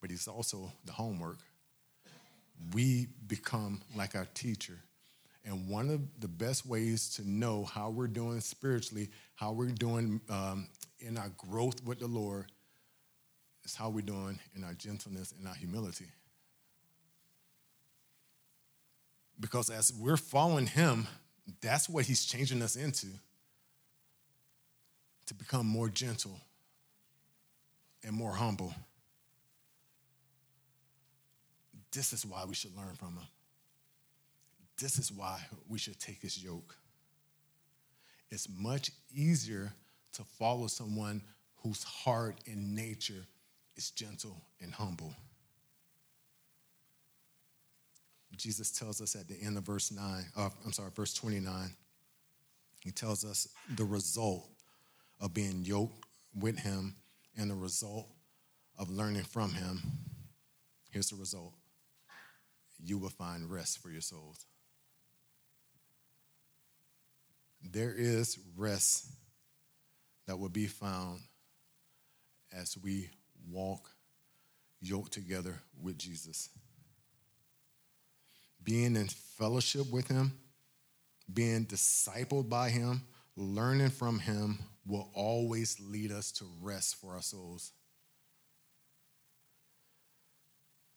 but 0.00 0.10
he's 0.10 0.28
also 0.28 0.72
the 0.84 0.92
homework. 0.92 1.38
We 2.72 3.08
become 3.26 3.82
like 3.96 4.14
our 4.14 4.26
teacher. 4.34 4.78
And 5.44 5.68
one 5.68 5.90
of 5.90 6.00
the 6.20 6.28
best 6.28 6.64
ways 6.64 7.10
to 7.16 7.28
know 7.28 7.64
how 7.64 7.90
we're 7.90 8.06
doing 8.06 8.40
spiritually, 8.40 9.10
how 9.34 9.52
we're 9.52 9.68
doing 9.68 10.20
um, 10.30 10.68
in 11.00 11.18
our 11.18 11.30
growth 11.36 11.84
with 11.84 11.98
the 11.98 12.06
Lord, 12.06 12.46
is 13.64 13.74
how 13.74 13.90
we're 13.90 14.00
doing 14.00 14.38
in 14.56 14.64
our 14.64 14.72
gentleness 14.72 15.32
and 15.36 15.46
our 15.46 15.54
humility. 15.54 16.06
Because 19.38 19.68
as 19.68 19.92
we're 19.92 20.16
following 20.16 20.66
him, 20.66 21.06
that's 21.60 21.88
what 21.88 22.06
he's 22.06 22.24
changing 22.24 22.62
us 22.62 22.76
into 22.76 23.08
to 25.26 25.34
become 25.34 25.66
more 25.66 25.88
gentle 25.88 26.40
and 28.02 28.14
more 28.14 28.32
humble. 28.32 28.74
This 31.92 32.12
is 32.12 32.24
why 32.24 32.44
we 32.46 32.54
should 32.54 32.76
learn 32.76 32.94
from 32.94 33.16
him. 33.16 33.26
This 34.78 34.98
is 34.98 35.12
why 35.12 35.40
we 35.68 35.78
should 35.78 35.98
take 36.00 36.20
his 36.20 36.42
yoke. 36.42 36.76
It's 38.30 38.48
much 38.48 38.90
easier 39.14 39.72
to 40.14 40.22
follow 40.22 40.66
someone 40.66 41.22
whose 41.62 41.84
heart 41.84 42.36
and 42.50 42.74
nature 42.74 43.26
is 43.76 43.90
gentle 43.90 44.42
and 44.60 44.72
humble. 44.72 45.14
Jesus 48.36 48.70
tells 48.72 49.00
us 49.00 49.14
at 49.14 49.28
the 49.28 49.40
end 49.40 49.56
of 49.56 49.64
verse 49.64 49.92
9, 49.92 50.24
uh, 50.36 50.50
I'm 50.64 50.72
sorry, 50.72 50.90
verse 50.94 51.14
29, 51.14 51.70
he 52.80 52.90
tells 52.90 53.24
us 53.24 53.48
the 53.76 53.84
result 53.84 54.48
of 55.20 55.32
being 55.32 55.64
yoked 55.64 56.04
with 56.38 56.58
him 56.58 56.96
and 57.36 57.50
the 57.50 57.54
result 57.54 58.08
of 58.78 58.90
learning 58.90 59.22
from 59.22 59.52
him. 59.52 59.80
Here's 60.90 61.10
the 61.10 61.16
result 61.16 61.54
you 62.82 62.98
will 62.98 63.08
find 63.08 63.50
rest 63.50 63.78
for 63.78 63.88
your 63.88 64.00
souls. 64.00 64.46
There 67.72 67.94
is 67.96 68.38
rest 68.56 69.06
that 70.26 70.38
will 70.38 70.48
be 70.48 70.66
found 70.66 71.20
as 72.52 72.76
we 72.82 73.10
walk 73.50 73.90
yoked 74.80 75.12
together 75.12 75.60
with 75.82 75.98
Jesus 75.98 76.50
being 78.64 78.96
in 78.96 79.08
fellowship 79.08 79.90
with 79.92 80.08
Him, 80.08 80.32
being 81.32 81.66
discipled 81.66 82.48
by 82.48 82.70
Him, 82.70 83.02
learning 83.36 83.90
from 83.90 84.18
Him 84.18 84.58
will 84.86 85.10
always 85.14 85.78
lead 85.80 86.10
us 86.10 86.32
to 86.32 86.44
rest 86.60 86.96
for 86.96 87.14
our 87.14 87.22
souls. 87.22 87.72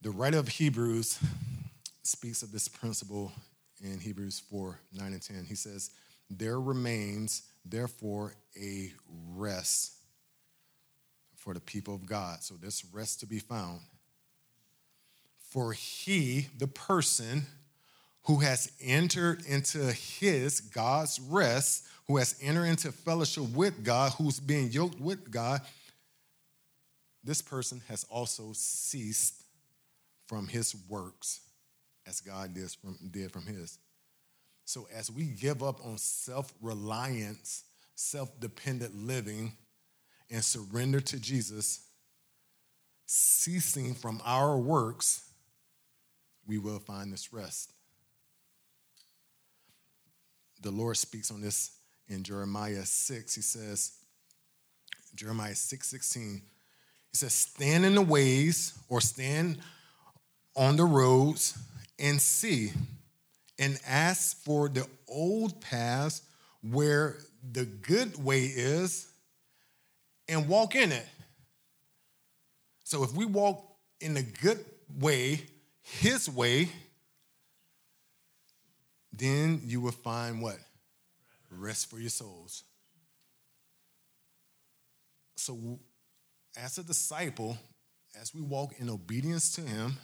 The 0.01 0.11
writer 0.11 0.37
of 0.37 0.47
Hebrews 0.47 1.19
speaks 2.03 2.41
of 2.41 2.51
this 2.51 2.67
principle 2.67 3.31
in 3.83 3.99
Hebrews 3.99 4.41
4 4.49 4.79
9 4.93 5.13
and 5.13 5.21
10. 5.21 5.45
He 5.47 5.55
says, 5.55 5.91
There 6.29 6.59
remains, 6.59 7.43
therefore, 7.65 8.35
a 8.59 8.91
rest 9.35 9.93
for 11.35 11.53
the 11.53 11.59
people 11.59 11.95
of 11.95 12.05
God. 12.05 12.43
So, 12.43 12.55
this 12.55 12.83
rest 12.85 13.21
to 13.21 13.25
be 13.25 13.39
found. 13.39 13.81
For 15.49 15.71
he, 15.71 16.47
the 16.57 16.67
person, 16.67 17.45
who 18.27 18.39
has 18.39 18.69
entered 18.81 19.45
into 19.45 19.93
his, 19.93 20.59
God's 20.59 21.17
rest, 21.17 21.85
who 22.07 22.17
has 22.17 22.35
entered 22.41 22.65
into 22.65 22.91
fellowship 22.91 23.43
with 23.53 23.85
God, 23.85 24.11
who's 24.17 24.41
being 24.41 24.69
yoked 24.69 24.99
with 24.99 25.31
God, 25.31 25.61
this 27.23 27.41
person 27.41 27.81
has 27.87 28.05
also 28.09 28.51
ceased 28.53 29.43
from 30.27 30.47
his 30.47 30.75
works 30.89 31.39
as 32.05 32.19
God 32.19 32.53
did 32.53 32.69
from, 32.71 32.97
did 33.09 33.31
from 33.31 33.45
his. 33.45 33.79
So 34.67 34.85
as 34.93 35.09
we 35.09 35.23
give 35.23 35.63
up 35.63 35.79
on 35.85 35.97
self 35.97 36.53
reliance 36.61 37.63
self 37.95 38.37
dependent 38.41 38.93
living 38.93 39.53
and 40.29 40.43
surrender 40.43 40.99
to 40.99 41.17
Jesus, 41.21 41.87
ceasing 43.05 43.93
from 43.93 44.21
our 44.25 44.57
works, 44.57 45.31
we 46.45 46.57
will 46.57 46.79
find 46.79 47.13
this 47.13 47.31
rest. 47.31 47.71
The 50.61 50.71
Lord 50.71 50.97
speaks 50.97 51.31
on 51.31 51.39
this 51.39 51.71
in 52.09 52.23
Jeremiah 52.23 52.83
6. 52.83 53.35
He 53.35 53.41
says, 53.41 53.93
Jeremiah 55.15 55.55
6 55.55 55.87
16, 55.87 56.41
he 57.11 57.17
says, 57.17 57.31
Stand 57.31 57.85
in 57.85 57.95
the 57.95 58.01
ways 58.01 58.77
or 58.89 58.99
stand 58.99 59.59
on 60.57 60.75
the 60.75 60.83
roads 60.83 61.57
and 61.97 62.21
see 62.21 62.73
and 63.59 63.79
ask 63.87 64.37
for 64.43 64.69
the 64.69 64.85
old 65.07 65.59
paths 65.61 66.21
where 66.61 67.17
the 67.51 67.65
good 67.65 68.23
way 68.23 68.45
is 68.45 69.07
and 70.27 70.47
walk 70.47 70.75
in 70.75 70.91
it. 70.91 71.05
So 72.83 73.03
if 73.03 73.13
we 73.13 73.25
walk 73.25 73.63
in 73.99 74.13
the 74.13 74.23
good 74.23 74.63
way, 74.99 75.41
his 75.81 76.29
way, 76.29 76.69
then 79.11 79.61
you 79.63 79.81
will 79.81 79.91
find 79.91 80.41
what? 80.41 80.57
Rest 81.49 81.89
for 81.89 81.99
your 81.99 82.09
souls. 82.09 82.63
So, 85.37 85.79
as 86.57 86.77
a 86.77 86.83
disciple, 86.83 87.57
as 88.19 88.33
we 88.33 88.41
walk 88.41 88.73
in 88.79 88.89
obedience 88.89 89.53
to 89.55 89.61
him, 89.61 89.97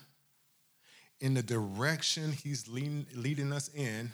in 1.23 1.33
the 1.33 1.41
direction 1.41 2.33
he's 2.33 2.67
leading, 2.67 3.05
leading 3.15 3.53
us 3.53 3.69
in, 3.73 4.11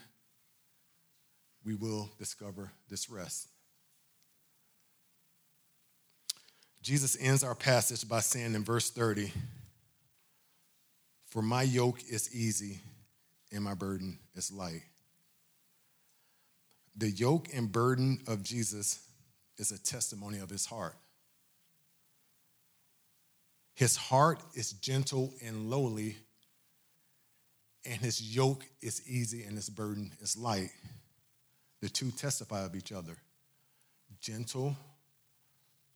we 1.65 1.73
will 1.73 2.07
discover 2.19 2.71
this 2.87 3.09
rest. 3.09 3.47
Jesus 6.83 7.17
ends 7.19 7.43
our 7.43 7.55
passage 7.55 8.07
by 8.07 8.19
saying 8.19 8.53
in 8.53 8.63
verse 8.63 8.91
30, 8.91 9.33
For 11.25 11.41
my 11.41 11.63
yoke 11.63 11.99
is 12.07 12.33
easy 12.33 12.79
and 13.51 13.63
my 13.63 13.73
burden 13.73 14.19
is 14.35 14.51
light. 14.51 14.83
The 16.95 17.09
yoke 17.09 17.47
and 17.55 17.71
burden 17.71 18.19
of 18.27 18.43
Jesus 18.43 18.99
is 19.57 19.71
a 19.71 19.81
testimony 19.81 20.37
of 20.37 20.51
his 20.51 20.67
heart. 20.67 20.95
His 23.73 23.95
heart 23.95 24.43
is 24.53 24.73
gentle 24.73 25.33
and 25.43 25.71
lowly, 25.71 26.17
and 27.89 27.99
his 27.99 28.35
yoke 28.35 28.65
is 28.81 29.01
easy 29.09 29.43
and 29.43 29.55
his 29.55 29.69
burden 29.69 30.11
is 30.21 30.37
light. 30.37 30.69
The 31.81 31.89
two 31.89 32.11
testify 32.11 32.63
of 32.63 32.75
each 32.75 32.91
other 32.91 33.17
gentle, 34.21 34.75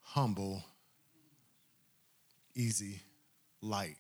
humble, 0.02 0.64
easy, 2.56 3.00
light. 3.62 3.98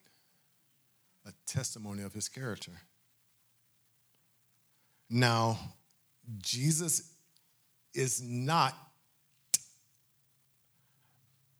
A 1.25 1.31
testimony 1.45 2.03
of 2.03 2.13
his 2.13 2.27
character. 2.27 2.71
Now, 5.09 5.57
Jesus 6.39 7.13
is 7.93 8.21
not 8.21 8.73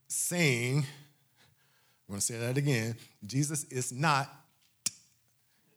saying, 0.07 0.79
I'm 0.79 0.86
going 2.09 2.19
to 2.19 2.25
say 2.25 2.38
that 2.39 2.57
again. 2.57 2.95
Jesus 3.25 3.63
is 3.65 3.93
not 3.93 4.29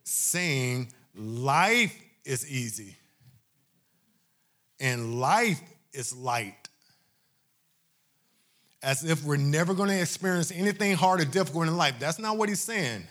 saying 0.06 0.92
life 1.16 1.96
is 2.24 2.48
easy 2.48 2.96
and 4.78 5.20
life 5.20 5.60
is 5.92 6.14
light. 6.16 6.68
As 8.82 9.02
if 9.02 9.24
we're 9.24 9.36
never 9.36 9.74
going 9.74 9.88
to 9.88 10.00
experience 10.00 10.52
anything 10.52 10.94
hard 10.94 11.20
or 11.20 11.24
difficult 11.24 11.66
in 11.66 11.76
life. 11.76 11.96
That's 11.98 12.20
not 12.20 12.36
what 12.36 12.48
he's 12.48 12.60
saying. 12.60 13.02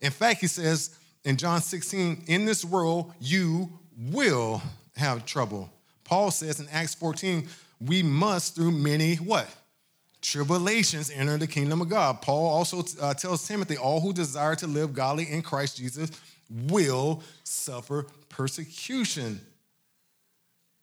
In 0.00 0.10
fact, 0.10 0.40
he 0.40 0.46
says 0.46 0.96
in 1.24 1.36
John 1.36 1.60
16, 1.60 2.24
in 2.26 2.46
this 2.46 2.64
world 2.64 3.12
you 3.20 3.68
will 3.98 4.62
have 4.96 5.26
trouble. 5.26 5.70
Paul 6.04 6.30
says 6.30 6.60
in 6.60 6.68
Acts 6.70 6.94
14, 6.94 7.46
we 7.80 8.02
must 8.02 8.54
through 8.54 8.70
many 8.70 9.16
what? 9.16 9.48
Tribulations 10.22 11.10
enter 11.10 11.38
the 11.38 11.46
kingdom 11.46 11.80
of 11.80 11.88
God. 11.88 12.20
Paul 12.20 12.50
also 12.50 12.84
uh, 13.00 13.14
tells 13.14 13.46
Timothy, 13.46 13.76
all 13.76 14.00
who 14.00 14.12
desire 14.12 14.54
to 14.56 14.66
live 14.66 14.92
godly 14.92 15.30
in 15.30 15.42
Christ 15.42 15.78
Jesus 15.78 16.10
will 16.50 17.22
suffer 17.44 18.06
persecution. 18.28 19.40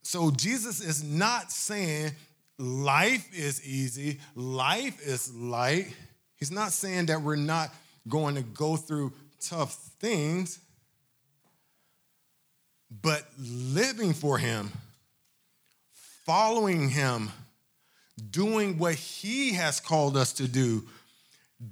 So 0.02 0.32
Jesus 0.32 0.82
is 0.82 1.04
not 1.04 1.52
saying 1.52 2.12
life 2.58 3.30
is 3.38 3.66
easy, 3.68 4.20
life 4.36 5.06
is 5.06 5.34
light. 5.36 5.94
He's 6.38 6.52
not 6.52 6.72
saying 6.72 7.08
that 7.08 7.22
we're 7.22 7.36
not 7.36 7.74
going 8.08 8.36
to 8.36 8.42
go 8.42 8.78
through 8.78 9.12
tough 9.40 9.76
things, 10.00 10.60
but 13.02 13.24
living 13.38 14.14
for 14.14 14.38
Him, 14.38 14.72
following 16.26 16.90
Him, 16.90 17.30
doing 18.32 18.78
what 18.78 18.96
He 18.96 19.54
has 19.54 19.80
called 19.80 20.18
us 20.18 20.34
to 20.34 20.48
do, 20.48 20.84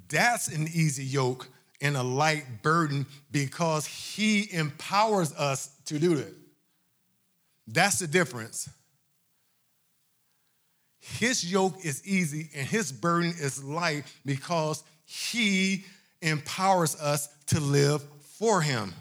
that's 0.10 0.48
an 0.48 0.68
easy 0.74 1.04
yoke 1.04 1.48
and 1.82 1.98
a 1.98 2.04
light 2.04 2.62
burden 2.62 3.06
because 3.32 3.86
He 3.86 4.52
empowers 4.54 5.34
us 5.34 5.70
to 5.86 6.00
do 6.00 6.18
it. 6.18 6.34
That's 7.68 8.00
the 8.00 8.08
difference. 8.08 8.70
His 11.00 11.50
yoke 11.50 11.86
is 11.86 12.06
easy 12.06 12.50
and 12.56 12.68
his 12.68 12.91
burden 12.91 13.30
is 13.39 13.64
light 13.64 14.06
because 14.26 14.84
he 15.06 15.86
empowers 16.22 17.00
us 17.00 17.30
to 17.48 17.60
live 17.60 18.04
for 18.39 18.60
him. 18.60 18.91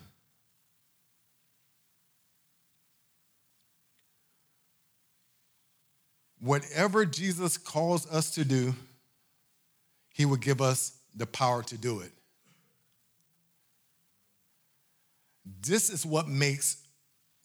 Whatever 6.45 7.07
Jesus 7.07 7.57
calls 7.57 8.07
us 8.13 8.33
to 8.33 8.45
do, 8.45 8.75
he 10.13 10.27
will 10.27 10.37
give 10.37 10.61
us 10.61 10.99
the 11.17 11.25
power 11.25 11.63
to 11.63 11.79
do 11.79 12.01
it. 12.01 12.13
This 15.63 15.89
is 15.89 16.05
what 16.05 16.29
makes 16.29 16.77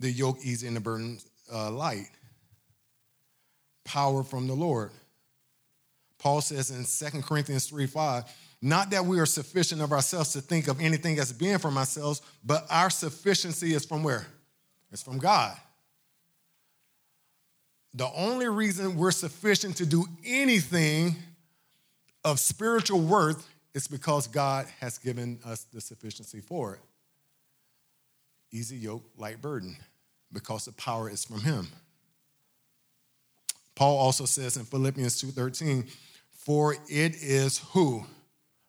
the 0.01 0.11
yoke 0.11 0.39
easy 0.43 0.67
and 0.67 0.75
the 0.75 0.81
burden 0.81 1.19
uh, 1.51 1.71
light. 1.71 2.09
Power 3.85 4.21
from 4.21 4.47
the 4.47 4.53
Lord. 4.53 4.91
Paul 6.17 6.41
says 6.41 6.69
in 6.69 7.11
2 7.11 7.21
Corinthians 7.21 7.67
3 7.69 7.87
5, 7.87 8.25
not 8.61 8.89
that 8.89 9.05
we 9.05 9.21
are 9.21 9.25
sufficient 9.25 9.79
of 9.81 9.93
ourselves 9.93 10.33
to 10.33 10.41
think 10.41 10.67
of 10.67 10.81
anything 10.81 11.19
as 11.19 11.31
being 11.31 11.57
from 11.57 11.77
ourselves, 11.77 12.21
but 12.43 12.65
our 12.69 12.89
sufficiency 12.89 13.73
is 13.73 13.85
from 13.85 14.03
where? 14.03 14.27
It's 14.91 15.01
from 15.01 15.19
God. 15.19 15.55
The 17.93 18.09
only 18.13 18.47
reason 18.47 18.95
we're 18.95 19.11
sufficient 19.11 19.77
to 19.77 19.85
do 19.85 20.05
anything 20.23 21.15
of 22.23 22.39
spiritual 22.39 23.01
worth 23.01 23.47
is 23.73 23.87
because 23.87 24.27
God 24.27 24.67
has 24.79 24.97
given 24.97 25.39
us 25.45 25.65
the 25.73 25.81
sufficiency 25.81 26.41
for 26.41 26.75
it. 26.75 26.81
Easy 28.51 28.77
yoke, 28.77 29.03
light 29.17 29.41
burden 29.41 29.77
because 30.31 30.65
the 30.65 30.71
power 30.73 31.09
is 31.09 31.23
from 31.23 31.41
him. 31.41 31.67
Paul 33.75 33.97
also 33.97 34.25
says 34.25 34.57
in 34.57 34.65
Philippians 34.65 35.19
2:13, 35.19 35.89
"For 36.31 36.73
it 36.73 37.15
is 37.15 37.59
who? 37.59 38.05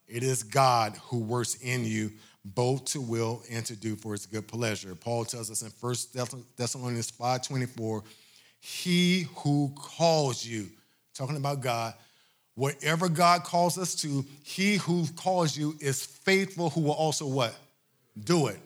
It 0.06 0.22
is 0.22 0.42
God 0.42 0.96
who 1.04 1.18
works 1.18 1.54
in 1.56 1.84
you 1.84 2.12
both 2.44 2.84
to 2.86 3.00
will 3.00 3.42
and 3.50 3.66
to 3.66 3.76
do 3.76 3.96
for 3.96 4.12
his 4.12 4.26
good 4.26 4.46
pleasure." 4.46 4.94
Paul 4.94 5.24
tells 5.24 5.50
us 5.50 5.62
in 5.62 5.70
1 5.70 6.12
Thessalonians 6.56 7.10
5:24, 7.10 8.04
"He 8.60 9.22
who 9.36 9.72
calls 9.74 10.44
you," 10.44 10.70
talking 11.14 11.36
about 11.36 11.60
God, 11.60 11.94
whatever 12.54 13.08
God 13.08 13.42
calls 13.42 13.76
us 13.78 13.94
to, 13.96 14.24
he 14.44 14.76
who 14.76 15.06
calls 15.16 15.56
you 15.56 15.76
is 15.80 16.04
faithful 16.04 16.70
who 16.70 16.82
will 16.82 16.92
also 16.92 17.26
what? 17.26 17.56
Do 18.22 18.46
it. 18.46 18.60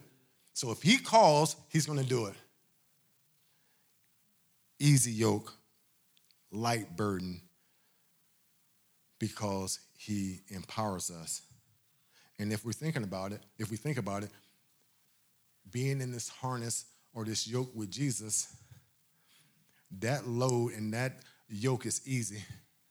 So 0.53 0.71
if 0.71 0.83
he 0.83 0.99
calls, 0.99 1.57
he's 1.69 1.87
going 1.87 1.99
to 1.99 2.05
do 2.05 2.27
it 2.27 2.35
easy 4.79 5.13
yoke, 5.13 5.53
light 6.51 6.97
burden, 6.97 7.41
because 9.19 9.81
he 9.97 10.41
empowers 10.49 11.11
us. 11.11 11.43
And 12.39 12.53
if 12.53 12.65
we're 12.65 12.73
thinking 12.73 13.05
about 13.05 13.33
it, 13.33 13.41
if 13.59 13.71
we 13.71 13.77
think 13.77 13.97
about 13.97 14.25
it, 14.25 14.31
being 15.71 16.01
in 16.01 16.13
this 16.13 16.29
harness 16.29 16.85
or 17.15 17.25
this 17.25 17.47
yoke 17.47 17.71
with 17.75 17.91
Jesus, 17.91 18.55
that 20.01 20.27
load 20.27 20.73
and 20.73 20.93
that 20.95 21.19
yoke 21.49 21.87
is 21.87 22.01
easy 22.07 22.43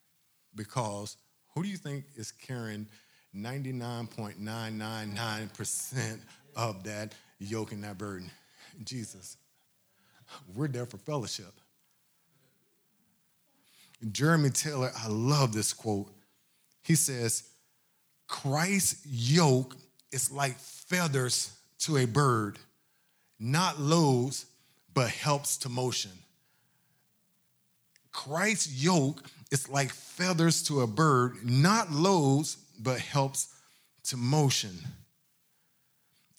because 0.56 1.18
who 1.54 1.64
do 1.64 1.70
you 1.70 1.78
think 1.78 2.06
is 2.16 2.32
carrying 2.32 2.88
99.999% 3.36 6.20
of 6.56 6.84
that 6.84 7.16
yoke 7.40 7.72
and 7.72 7.84
that 7.84 7.98
burden? 7.98 8.30
Jesus. 8.84 9.38
We're 10.56 10.68
there 10.68 10.86
for 10.86 10.98
fellowship. 10.98 11.54
Jeremy 14.12 14.50
Taylor, 14.50 14.92
I 14.98 15.08
love 15.08 15.54
this 15.54 15.72
quote. 15.74 16.12
He 16.82 16.96
says, 16.96 17.44
Christ's 18.28 19.06
yoke 19.06 19.78
is 20.12 20.32
like 20.32 20.58
feathers 20.58 21.54
to 21.80 21.98
a 21.98 22.06
bird, 22.06 22.58
not 23.40 23.80
loads, 23.80 24.46
but 24.94 25.10
helps 25.10 25.58
to 25.58 25.70
motion. 25.70 26.12
Christ's 28.14 28.82
yoke 28.82 29.24
is 29.52 29.68
like 29.70 29.92
feathers 29.92 30.64
to 30.64 30.82
a 30.82 30.88
bird, 30.88 31.38
not 31.44 31.92
loads, 31.92 32.58
but 32.80 33.00
helps 33.00 33.54
to 34.06 34.18
motion. 34.18 34.72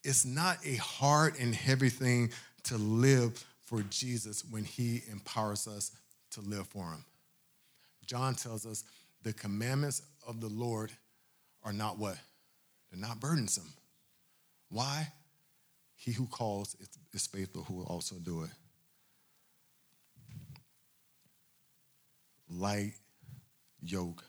It's 0.02 0.24
not 0.24 0.58
a 0.64 0.76
hard 0.76 1.38
and 1.38 1.54
heavy 1.54 1.88
thing 1.88 2.30
to 2.64 2.76
live 2.76 3.44
for 3.64 3.82
Jesus 3.82 4.44
when 4.50 4.64
he 4.64 5.02
empowers 5.10 5.66
us 5.66 5.92
to 6.32 6.40
live 6.40 6.66
for 6.68 6.84
him. 6.84 7.04
John 8.06 8.34
tells 8.34 8.66
us 8.66 8.84
the 9.22 9.32
commandments 9.32 10.02
of 10.26 10.40
the 10.40 10.48
Lord 10.48 10.92
are 11.62 11.72
not 11.72 11.98
what? 11.98 12.16
They're 12.90 13.00
not 13.00 13.20
burdensome. 13.20 13.72
Why? 14.68 15.08
He 15.96 16.12
who 16.12 16.26
calls 16.26 16.76
is 17.14 17.26
faithful 17.26 17.62
who 17.62 17.74
will 17.74 17.86
also 17.86 18.16
do 18.16 18.42
it. 18.42 18.50
Light 22.56 22.92
yoke, 23.82 24.22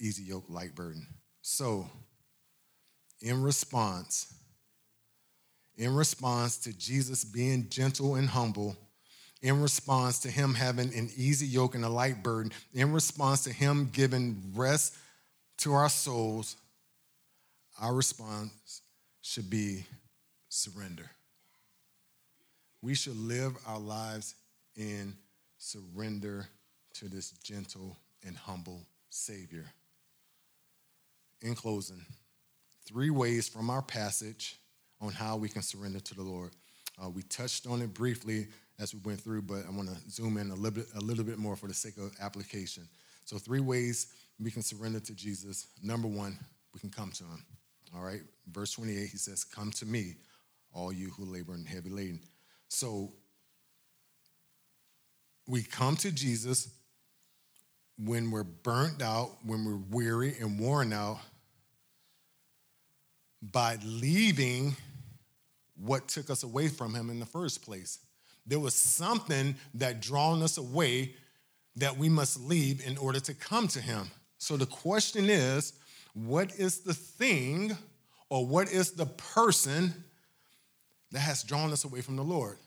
easy 0.00 0.22
yoke, 0.22 0.44
light 0.48 0.74
burden. 0.74 1.06
So, 1.42 1.90
in 3.20 3.42
response, 3.42 4.32
in 5.76 5.94
response 5.94 6.58
to 6.58 6.72
Jesus 6.72 7.24
being 7.24 7.68
gentle 7.68 8.14
and 8.14 8.28
humble, 8.28 8.76
in 9.42 9.60
response 9.60 10.20
to 10.20 10.30
him 10.30 10.54
having 10.54 10.94
an 10.94 11.10
easy 11.16 11.46
yoke 11.46 11.74
and 11.74 11.84
a 11.84 11.88
light 11.88 12.22
burden, 12.22 12.52
in 12.72 12.92
response 12.92 13.44
to 13.44 13.52
him 13.52 13.90
giving 13.92 14.52
rest 14.54 14.96
to 15.58 15.72
our 15.72 15.88
souls, 15.88 16.56
our 17.80 17.94
response 17.94 18.82
should 19.22 19.50
be 19.50 19.84
surrender. 20.48 21.10
We 22.82 22.94
should 22.94 23.16
live 23.16 23.56
our 23.66 23.78
lives 23.78 24.34
in 24.76 25.14
surrender 25.58 26.46
to 26.94 27.08
this 27.08 27.32
gentle 27.42 27.96
and 28.26 28.36
humble 28.36 28.86
Savior. 29.10 29.66
In 31.42 31.54
closing, 31.54 32.04
three 32.86 33.10
ways 33.10 33.48
from 33.48 33.70
our 33.70 33.82
passage 33.82 34.56
on 35.00 35.12
how 35.12 35.36
we 35.36 35.48
can 35.48 35.62
surrender 35.62 36.00
to 36.00 36.14
the 36.14 36.22
Lord. 36.22 36.50
Uh, 37.02 37.08
we 37.08 37.22
touched 37.22 37.66
on 37.66 37.80
it 37.82 37.94
briefly 37.94 38.48
as 38.80 38.94
we 38.94 39.00
went 39.04 39.20
through, 39.20 39.42
but 39.42 39.64
I 39.66 39.70
want 39.70 39.88
to 39.88 40.10
zoom 40.10 40.36
in 40.36 40.50
a 40.50 40.54
little 40.54 40.70
bit, 40.70 40.86
a 40.96 41.00
little 41.00 41.24
bit 41.24 41.38
more 41.38 41.56
for 41.56 41.68
the 41.68 41.74
sake 41.74 41.96
of 41.98 42.12
application. 42.20 42.88
So, 43.24 43.38
three 43.38 43.60
ways 43.60 44.08
we 44.40 44.50
can 44.50 44.62
surrender 44.62 45.00
to 45.00 45.14
Jesus. 45.14 45.68
Number 45.82 46.08
one, 46.08 46.38
we 46.72 46.80
can 46.80 46.90
come 46.90 47.10
to 47.12 47.24
Him. 47.24 47.44
All 47.94 48.02
right, 48.02 48.22
verse 48.50 48.72
28, 48.72 49.08
He 49.08 49.16
says, 49.16 49.44
"Come 49.44 49.70
to 49.72 49.86
me, 49.86 50.16
all 50.72 50.92
you 50.92 51.10
who 51.10 51.24
labor 51.24 51.54
and 51.54 51.66
heavy 51.66 51.90
laden." 51.90 52.20
So, 52.68 53.12
we 55.48 55.62
come 55.62 55.96
to 55.96 56.12
Jesus 56.12 56.68
when 57.98 58.30
we're 58.30 58.44
burnt 58.44 59.02
out, 59.02 59.30
when 59.44 59.64
we're 59.64 59.80
weary 59.90 60.36
and 60.38 60.60
worn 60.60 60.92
out, 60.92 61.18
by 63.42 63.78
leaving 63.82 64.76
what 65.76 66.06
took 66.06 66.28
us 66.28 66.42
away 66.42 66.68
from 66.68 66.94
him 66.94 67.08
in 67.08 67.18
the 67.18 67.26
first 67.26 67.62
place. 67.64 67.98
There 68.46 68.60
was 68.60 68.74
something 68.74 69.56
that 69.74 70.00
drawn 70.00 70.42
us 70.42 70.58
away 70.58 71.14
that 71.76 71.96
we 71.96 72.08
must 72.08 72.40
leave 72.40 72.86
in 72.86 72.96
order 72.98 73.20
to 73.20 73.34
come 73.34 73.68
to 73.68 73.80
him. 73.80 74.10
So 74.38 74.56
the 74.56 74.66
question 74.66 75.30
is, 75.30 75.72
what 76.14 76.54
is 76.56 76.80
the 76.80 76.94
thing 76.94 77.76
or 78.28 78.46
what 78.46 78.70
is 78.70 78.92
the 78.92 79.06
person 79.06 80.04
that 81.12 81.20
has 81.20 81.42
drawn 81.42 81.72
us 81.72 81.84
away 81.84 82.00
from 82.00 82.16
the 82.16 82.24
Lord? 82.24 82.58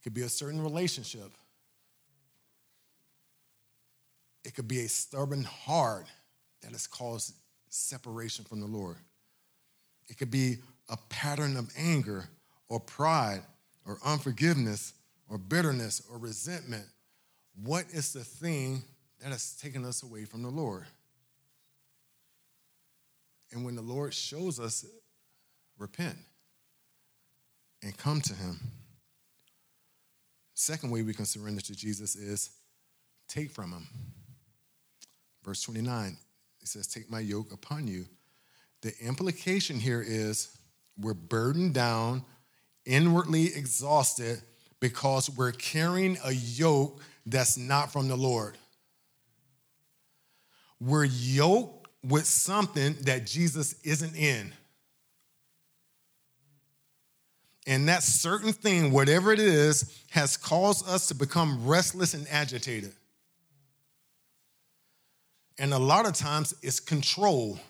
It 0.00 0.04
could 0.04 0.14
be 0.14 0.22
a 0.22 0.28
certain 0.28 0.62
relationship. 0.62 1.30
It 4.44 4.54
could 4.54 4.66
be 4.66 4.80
a 4.80 4.88
stubborn 4.88 5.44
heart 5.44 6.06
that 6.62 6.72
has 6.72 6.86
caused 6.86 7.34
separation 7.68 8.46
from 8.46 8.60
the 8.60 8.66
Lord. 8.66 8.96
It 10.08 10.16
could 10.16 10.30
be 10.30 10.56
a 10.88 10.96
pattern 11.10 11.56
of 11.58 11.70
anger 11.76 12.28
or 12.68 12.80
pride 12.80 13.42
or 13.86 13.98
unforgiveness 14.04 14.94
or 15.28 15.36
bitterness 15.36 16.02
or 16.10 16.16
resentment. 16.18 16.86
What 17.62 17.84
is 17.92 18.14
the 18.14 18.24
thing 18.24 18.82
that 19.22 19.32
has 19.32 19.54
taken 19.56 19.84
us 19.84 20.02
away 20.02 20.24
from 20.24 20.42
the 20.42 20.48
Lord? 20.48 20.86
And 23.52 23.64
when 23.64 23.76
the 23.76 23.82
Lord 23.82 24.14
shows 24.14 24.58
us, 24.58 24.86
repent 25.78 26.16
and 27.82 27.96
come 27.96 28.20
to 28.22 28.34
Him. 28.34 28.58
Second 30.60 30.90
way 30.90 31.00
we 31.00 31.14
can 31.14 31.24
surrender 31.24 31.62
to 31.62 31.74
Jesus 31.74 32.14
is 32.16 32.50
take 33.28 33.50
from 33.50 33.72
Him. 33.72 33.88
Verse 35.42 35.62
29, 35.62 36.18
it 36.60 36.68
says, 36.68 36.86
Take 36.86 37.10
my 37.10 37.20
yoke 37.20 37.50
upon 37.50 37.88
you. 37.88 38.04
The 38.82 38.92
implication 39.00 39.80
here 39.80 40.04
is 40.06 40.54
we're 40.98 41.14
burdened 41.14 41.72
down, 41.72 42.26
inwardly 42.84 43.46
exhausted, 43.46 44.42
because 44.80 45.30
we're 45.30 45.52
carrying 45.52 46.18
a 46.26 46.32
yoke 46.32 47.00
that's 47.24 47.56
not 47.56 47.90
from 47.90 48.08
the 48.08 48.16
Lord. 48.16 48.58
We're 50.78 51.06
yoked 51.06 51.88
with 52.04 52.26
something 52.26 52.96
that 53.04 53.24
Jesus 53.24 53.80
isn't 53.82 54.14
in. 54.14 54.52
And 57.66 57.88
that 57.88 58.02
certain 58.02 58.52
thing, 58.52 58.90
whatever 58.90 59.32
it 59.32 59.38
is, 59.38 59.98
has 60.10 60.36
caused 60.36 60.88
us 60.88 61.08
to 61.08 61.14
become 61.14 61.66
restless 61.66 62.14
and 62.14 62.26
agitated. 62.30 62.92
And 65.58 65.74
a 65.74 65.78
lot 65.78 66.06
of 66.06 66.14
times 66.14 66.54
it's 66.62 66.80
control. 66.80 67.60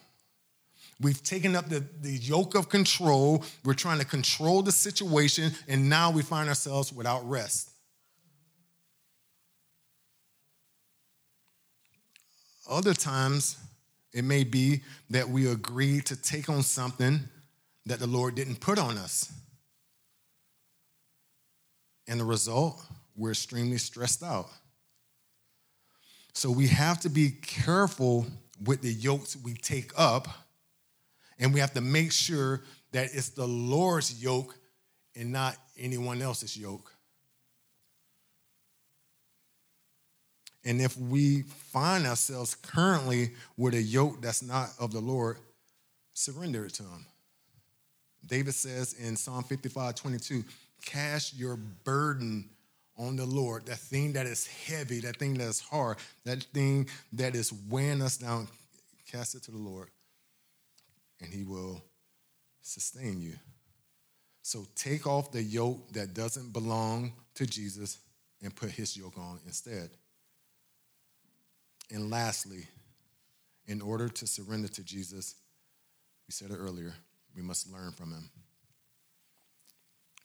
We've 1.01 1.23
taken 1.23 1.57
up 1.57 1.69
the, 1.69 1.85
the 2.03 2.13
yoke 2.13 2.55
of 2.55 2.69
control. 2.69 3.45
We're 3.65 3.75
trying 3.75 3.99
to 3.99 4.05
control 4.05 4.63
the 4.63 4.71
situation, 4.71 5.53
and 5.67 5.89
now 5.89 6.11
we 6.11 6.23
find 6.23 6.49
ourselves 6.49 6.93
without 6.93 7.29
rest. 7.29 7.71
Other 12.69 12.95
times, 12.95 13.57
it 14.13 14.23
may 14.23 14.45
be 14.45 14.83
that 15.09 15.29
we 15.29 15.51
agree 15.51 16.01
to 16.03 16.15
take 16.15 16.49
on 16.49 16.63
something 16.63 17.21
that 17.87 17.99
the 17.99 18.07
Lord 18.07 18.37
didn't 18.37 18.61
put 18.61 18.79
on 18.79 18.97
us. 18.97 19.33
And 22.11 22.19
the 22.19 22.25
result, 22.25 22.83
we're 23.17 23.31
extremely 23.31 23.79
stressed 23.79 24.25
out. 24.25 24.49
So 26.33 26.51
we 26.51 26.67
have 26.67 26.99
to 27.03 27.09
be 27.09 27.31
careful 27.31 28.27
with 28.65 28.83
the 28.83 28.93
yokes 28.93 29.37
we 29.37 29.55
take 29.55 29.93
up, 29.97 30.27
and 31.39 31.55
we 31.55 31.61
have 31.61 31.73
to 31.75 31.81
make 31.81 32.11
sure 32.11 32.63
that 32.91 33.11
it's 33.15 33.29
the 33.29 33.47
Lord's 33.47 34.21
yoke 34.21 34.57
and 35.15 35.31
not 35.31 35.57
anyone 35.79 36.21
else's 36.21 36.57
yoke. 36.57 36.93
And 40.65 40.81
if 40.81 40.97
we 40.99 41.43
find 41.43 42.09
ourselves 42.09 42.57
currently 42.57 43.35
with 43.57 43.75
a 43.75 43.81
yoke 43.81 44.21
that's 44.21 44.43
not 44.43 44.71
of 44.81 44.91
the 44.91 45.01
Lord, 45.01 45.39
surrender 46.13 46.67
it 46.67 46.75
to 46.75 46.83
Him. 46.83 47.07
David 48.27 48.55
says 48.55 48.95
in 48.95 49.15
Psalm 49.17 49.45
55 49.45 49.95
22, 49.95 50.45
cast 50.83 51.37
your 51.37 51.57
burden 51.57 52.49
on 52.99 53.17
the 53.17 53.25
Lord, 53.25 53.67
that 53.67 53.79
thing 53.79 54.13
that 54.13 54.27
is 54.27 54.47
heavy, 54.47 55.01
that 55.01 55.17
thing 55.17 55.35
that 55.35 55.49
is 55.49 55.61
hard, 55.61 55.97
that 56.25 56.43
thing 56.53 56.89
that 57.15 57.35
is 57.35 57.53
weighing 57.71 58.03
us 58.03 58.19
down, 58.19 58.49
cast 59.11 59.35
it 59.35 59.43
to 59.45 59.51
the 59.51 59.59
Lord, 59.59 59.89
and 61.21 61.33
He 61.33 61.45
will 61.45 61.83
sustain 62.63 63.21
you. 63.21 63.35
So 64.43 64.67
take 64.75 65.07
off 65.07 65.33
the 65.33 65.43
yoke 65.43 65.93
that 65.93 66.15
doesn't 66.15 66.53
belong 66.53 67.13
to 67.35 67.47
Jesus 67.47 67.99
and 68.43 68.55
put 68.55 68.71
His 68.71 68.97
yoke 68.97 69.17
on 69.19 69.41
instead. 69.47 69.91
And 71.91 72.11
lastly, 72.11 72.67
in 73.67 73.81
order 73.81 74.09
to 74.09 74.27
surrender 74.27 74.69
to 74.69 74.83
Jesus, 74.85 75.37
we 76.27 76.33
said 76.33 76.51
it 76.51 76.59
earlier, 76.59 76.93
we 77.35 77.43
must 77.43 77.73
learn 77.73 77.93
from 77.93 78.13
Him. 78.13 78.31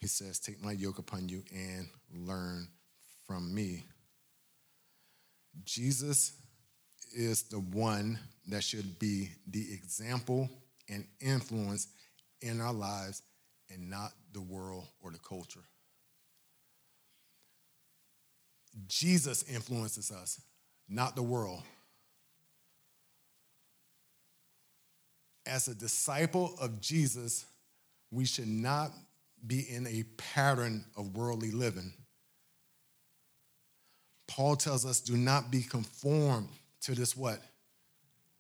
He 0.06 0.10
says, 0.10 0.38
Take 0.38 0.64
my 0.64 0.72
yoke 0.72 1.00
upon 1.00 1.30
you 1.30 1.42
and 1.52 1.88
learn 2.14 2.68
from 3.26 3.56
me. 3.56 3.86
Jesus 5.64 6.34
is 7.18 7.42
the 7.42 7.58
one 7.58 8.20
that 8.50 8.64
should 8.64 9.00
be 9.00 9.32
the 9.48 9.66
example 9.74 10.48
and 10.88 11.08
influence 11.20 11.88
in 12.42 12.62
our 12.62 12.72
lives 12.72 13.24
and 13.72 13.90
not 13.90 14.12
the 14.32 14.42
world 14.42 14.86
or 15.02 15.10
the 15.10 15.18
culture. 15.18 15.64
Jesus 18.86 19.42
influences 19.52 20.12
us, 20.12 20.40
not 20.88 21.16
the 21.16 21.24
world. 21.24 21.64
As 25.48 25.68
a 25.68 25.74
disciple 25.74 26.54
of 26.62 26.80
Jesus, 26.80 27.48
we 28.12 28.26
should 28.26 28.48
not 28.48 28.92
be 29.48 29.62
in 29.70 29.88
a 29.88 30.04
pattern 30.18 30.86
of 30.96 31.16
worldly 31.16 31.52
living. 31.52 31.94
Paul 34.28 34.56
tells 34.56 34.86
us, 34.86 35.00
do 35.00 35.16
not 35.16 35.52
be 35.52 35.62
conformed 35.62 36.50
to 36.82 36.96
this 36.96 37.16
what? 37.16 37.40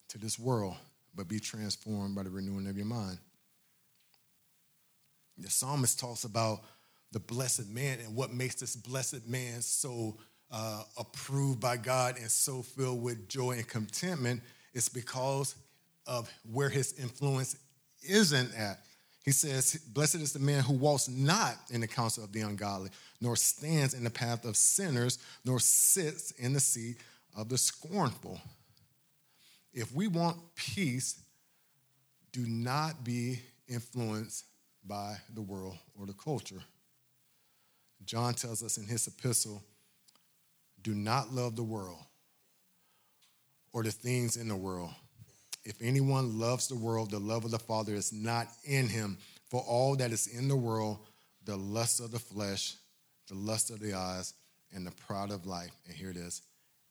To 0.09 0.17
this 0.17 0.39
world, 0.39 0.75
but 1.15 1.27
be 1.27 1.39
transformed 1.39 2.15
by 2.15 2.23
the 2.23 2.29
renewing 2.29 2.67
of 2.67 2.75
your 2.75 2.85
mind. 2.85 3.17
The 5.37 5.49
psalmist 5.49 5.99
talks 5.99 6.23
about 6.23 6.61
the 7.11 7.19
blessed 7.19 7.69
man 7.69 7.99
and 7.99 8.15
what 8.15 8.33
makes 8.33 8.55
this 8.55 8.75
blessed 8.75 9.27
man 9.27 9.61
so 9.61 10.17
uh, 10.51 10.83
approved 10.97 11.59
by 11.59 11.77
God 11.77 12.17
and 12.17 12.29
so 12.29 12.61
filled 12.61 13.01
with 13.01 13.27
joy 13.27 13.51
and 13.51 13.67
contentment 13.67 14.41
is 14.73 14.89
because 14.89 15.55
of 16.07 16.29
where 16.51 16.69
his 16.69 16.93
influence 16.99 17.57
isn't 18.07 18.53
at. 18.55 18.79
He 19.25 19.31
says, 19.31 19.73
Blessed 19.91 20.15
is 20.15 20.33
the 20.33 20.39
man 20.39 20.61
who 20.61 20.73
walks 20.73 21.09
not 21.09 21.55
in 21.71 21.81
the 21.81 21.87
counsel 21.87 22.23
of 22.23 22.31
the 22.31 22.41
ungodly, 22.41 22.91
nor 23.19 23.35
stands 23.35 23.95
in 23.95 24.03
the 24.03 24.09
path 24.11 24.45
of 24.45 24.55
sinners, 24.55 25.17
nor 25.43 25.59
sits 25.59 26.29
in 26.31 26.53
the 26.53 26.59
seat 26.59 26.97
of 27.35 27.49
the 27.49 27.57
scornful. 27.57 28.39
If 29.73 29.93
we 29.93 30.07
want 30.07 30.37
peace, 30.55 31.19
do 32.31 32.45
not 32.45 33.03
be 33.03 33.39
influenced 33.67 34.45
by 34.85 35.17
the 35.33 35.41
world 35.41 35.77
or 35.99 36.05
the 36.05 36.13
culture. 36.13 36.61
John 38.05 38.35
tells 38.35 38.61
us 38.61 38.77
in 38.77 38.85
his 38.85 39.07
epistle 39.07 39.63
do 40.83 40.93
not 40.93 41.33
love 41.33 41.55
the 41.55 41.63
world 41.63 42.03
or 43.73 43.81
the 43.81 43.91
things 43.91 44.37
in 44.37 44.47
the 44.47 44.55
world. 44.55 44.93
If 45.65 45.81
anyone 45.81 46.39
loves 46.39 46.67
the 46.67 46.75
world, 46.75 47.09
the 47.09 47.19
love 47.19 47.43
of 47.43 47.51
the 47.51 47.59
Father 47.59 47.95
is 47.95 48.13
not 48.13 48.47
in 48.63 48.87
him. 48.87 49.17
For 49.49 49.61
all 49.61 49.95
that 49.95 50.11
is 50.11 50.27
in 50.27 50.47
the 50.47 50.55
world, 50.55 50.99
the 51.43 51.57
lust 51.57 51.99
of 51.99 52.11
the 52.11 52.19
flesh, 52.19 52.75
the 53.27 53.35
lust 53.35 53.71
of 53.71 53.79
the 53.79 53.93
eyes, 53.93 54.33
and 54.73 54.85
the 54.85 54.91
pride 54.91 55.31
of 55.31 55.45
life, 55.45 55.71
and 55.87 55.95
here 55.95 56.09
it 56.11 56.17
is, 56.17 56.41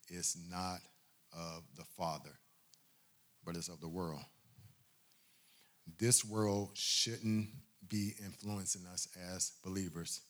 is 0.08 0.36
not 0.50 0.78
of 1.32 1.62
the 1.76 1.84
Father, 1.96 2.30
but 3.44 3.56
is 3.56 3.68
of 3.68 3.80
the 3.80 3.88
world. 3.88 4.22
This 5.98 6.24
world 6.24 6.70
shouldn't 6.74 7.48
be 7.88 8.14
influencing 8.24 8.86
us 8.86 9.06
as 9.34 9.52
believers. 9.62 10.22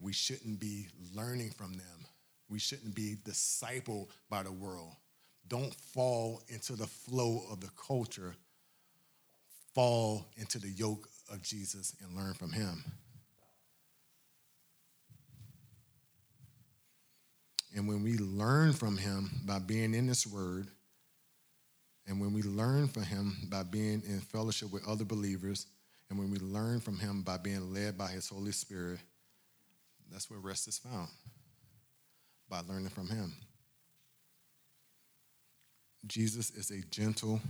We 0.00 0.12
shouldn't 0.12 0.58
be 0.58 0.88
learning 1.14 1.50
from 1.50 1.74
them. 1.74 2.06
We 2.48 2.58
shouldn't 2.58 2.94
be 2.94 3.16
discipled 3.24 4.08
by 4.28 4.42
the 4.42 4.52
world. 4.52 4.96
Don't 5.48 5.74
fall 5.74 6.42
into 6.48 6.74
the 6.74 6.86
flow 6.86 7.42
of 7.50 7.60
the 7.60 7.70
culture. 7.76 8.34
Fall 9.74 10.26
into 10.36 10.58
the 10.58 10.70
yoke 10.70 11.08
of 11.30 11.42
Jesus 11.42 11.94
and 12.02 12.16
learn 12.16 12.34
from 12.34 12.52
him. 12.52 12.84
And 17.74 17.88
when 17.88 18.02
we 18.02 18.16
learn 18.16 18.72
from 18.72 18.96
him 18.96 19.30
by 19.44 19.58
being 19.58 19.94
in 19.94 20.06
this 20.06 20.26
word, 20.26 20.68
and 22.06 22.20
when 22.20 22.32
we 22.32 22.42
learn 22.42 22.86
from 22.86 23.02
him 23.02 23.36
by 23.48 23.64
being 23.64 24.02
in 24.06 24.20
fellowship 24.20 24.72
with 24.72 24.86
other 24.86 25.04
believers, 25.04 25.66
and 26.08 26.18
when 26.18 26.30
we 26.30 26.38
learn 26.38 26.80
from 26.80 26.98
him 26.98 27.22
by 27.22 27.36
being 27.36 27.72
led 27.72 27.98
by 27.98 28.08
his 28.08 28.28
Holy 28.28 28.52
Spirit, 28.52 29.00
that's 30.10 30.30
where 30.30 30.38
rest 30.38 30.68
is 30.68 30.78
found 30.78 31.08
by 32.48 32.60
learning 32.60 32.90
from 32.90 33.08
him. 33.08 33.34
Jesus 36.06 36.50
is 36.50 36.70
a 36.70 36.82
gentle 36.90 37.40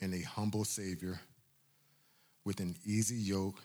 and 0.00 0.14
a 0.14 0.22
humble 0.22 0.64
Savior 0.64 1.20
with 2.44 2.60
an 2.60 2.76
easy 2.84 3.16
yoke 3.16 3.58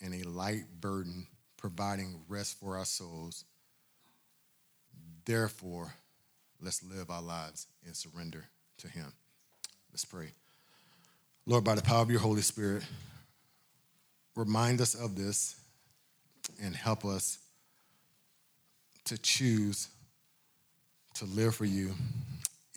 and 0.00 0.14
a 0.14 0.28
light 0.28 0.64
burden, 0.80 1.26
providing 1.56 2.22
rest 2.28 2.58
for 2.58 2.78
our 2.78 2.84
souls. 2.84 3.44
Therefore, 5.26 5.94
let's 6.60 6.82
live 6.82 7.10
our 7.10 7.22
lives 7.22 7.66
in 7.86 7.92
surrender 7.92 8.44
to 8.78 8.88
Him. 8.88 9.12
Let's 9.92 10.04
pray. 10.04 10.30
Lord, 11.46 11.64
by 11.64 11.74
the 11.74 11.82
power 11.82 12.02
of 12.02 12.10
your 12.10 12.20
Holy 12.20 12.42
Spirit, 12.42 12.84
remind 14.34 14.80
us 14.80 14.94
of 14.94 15.16
this 15.16 15.56
and 16.62 16.74
help 16.74 17.04
us 17.04 17.38
to 19.04 19.18
choose 19.18 19.88
to 21.14 21.24
live 21.26 21.54
for 21.54 21.64
you. 21.64 21.94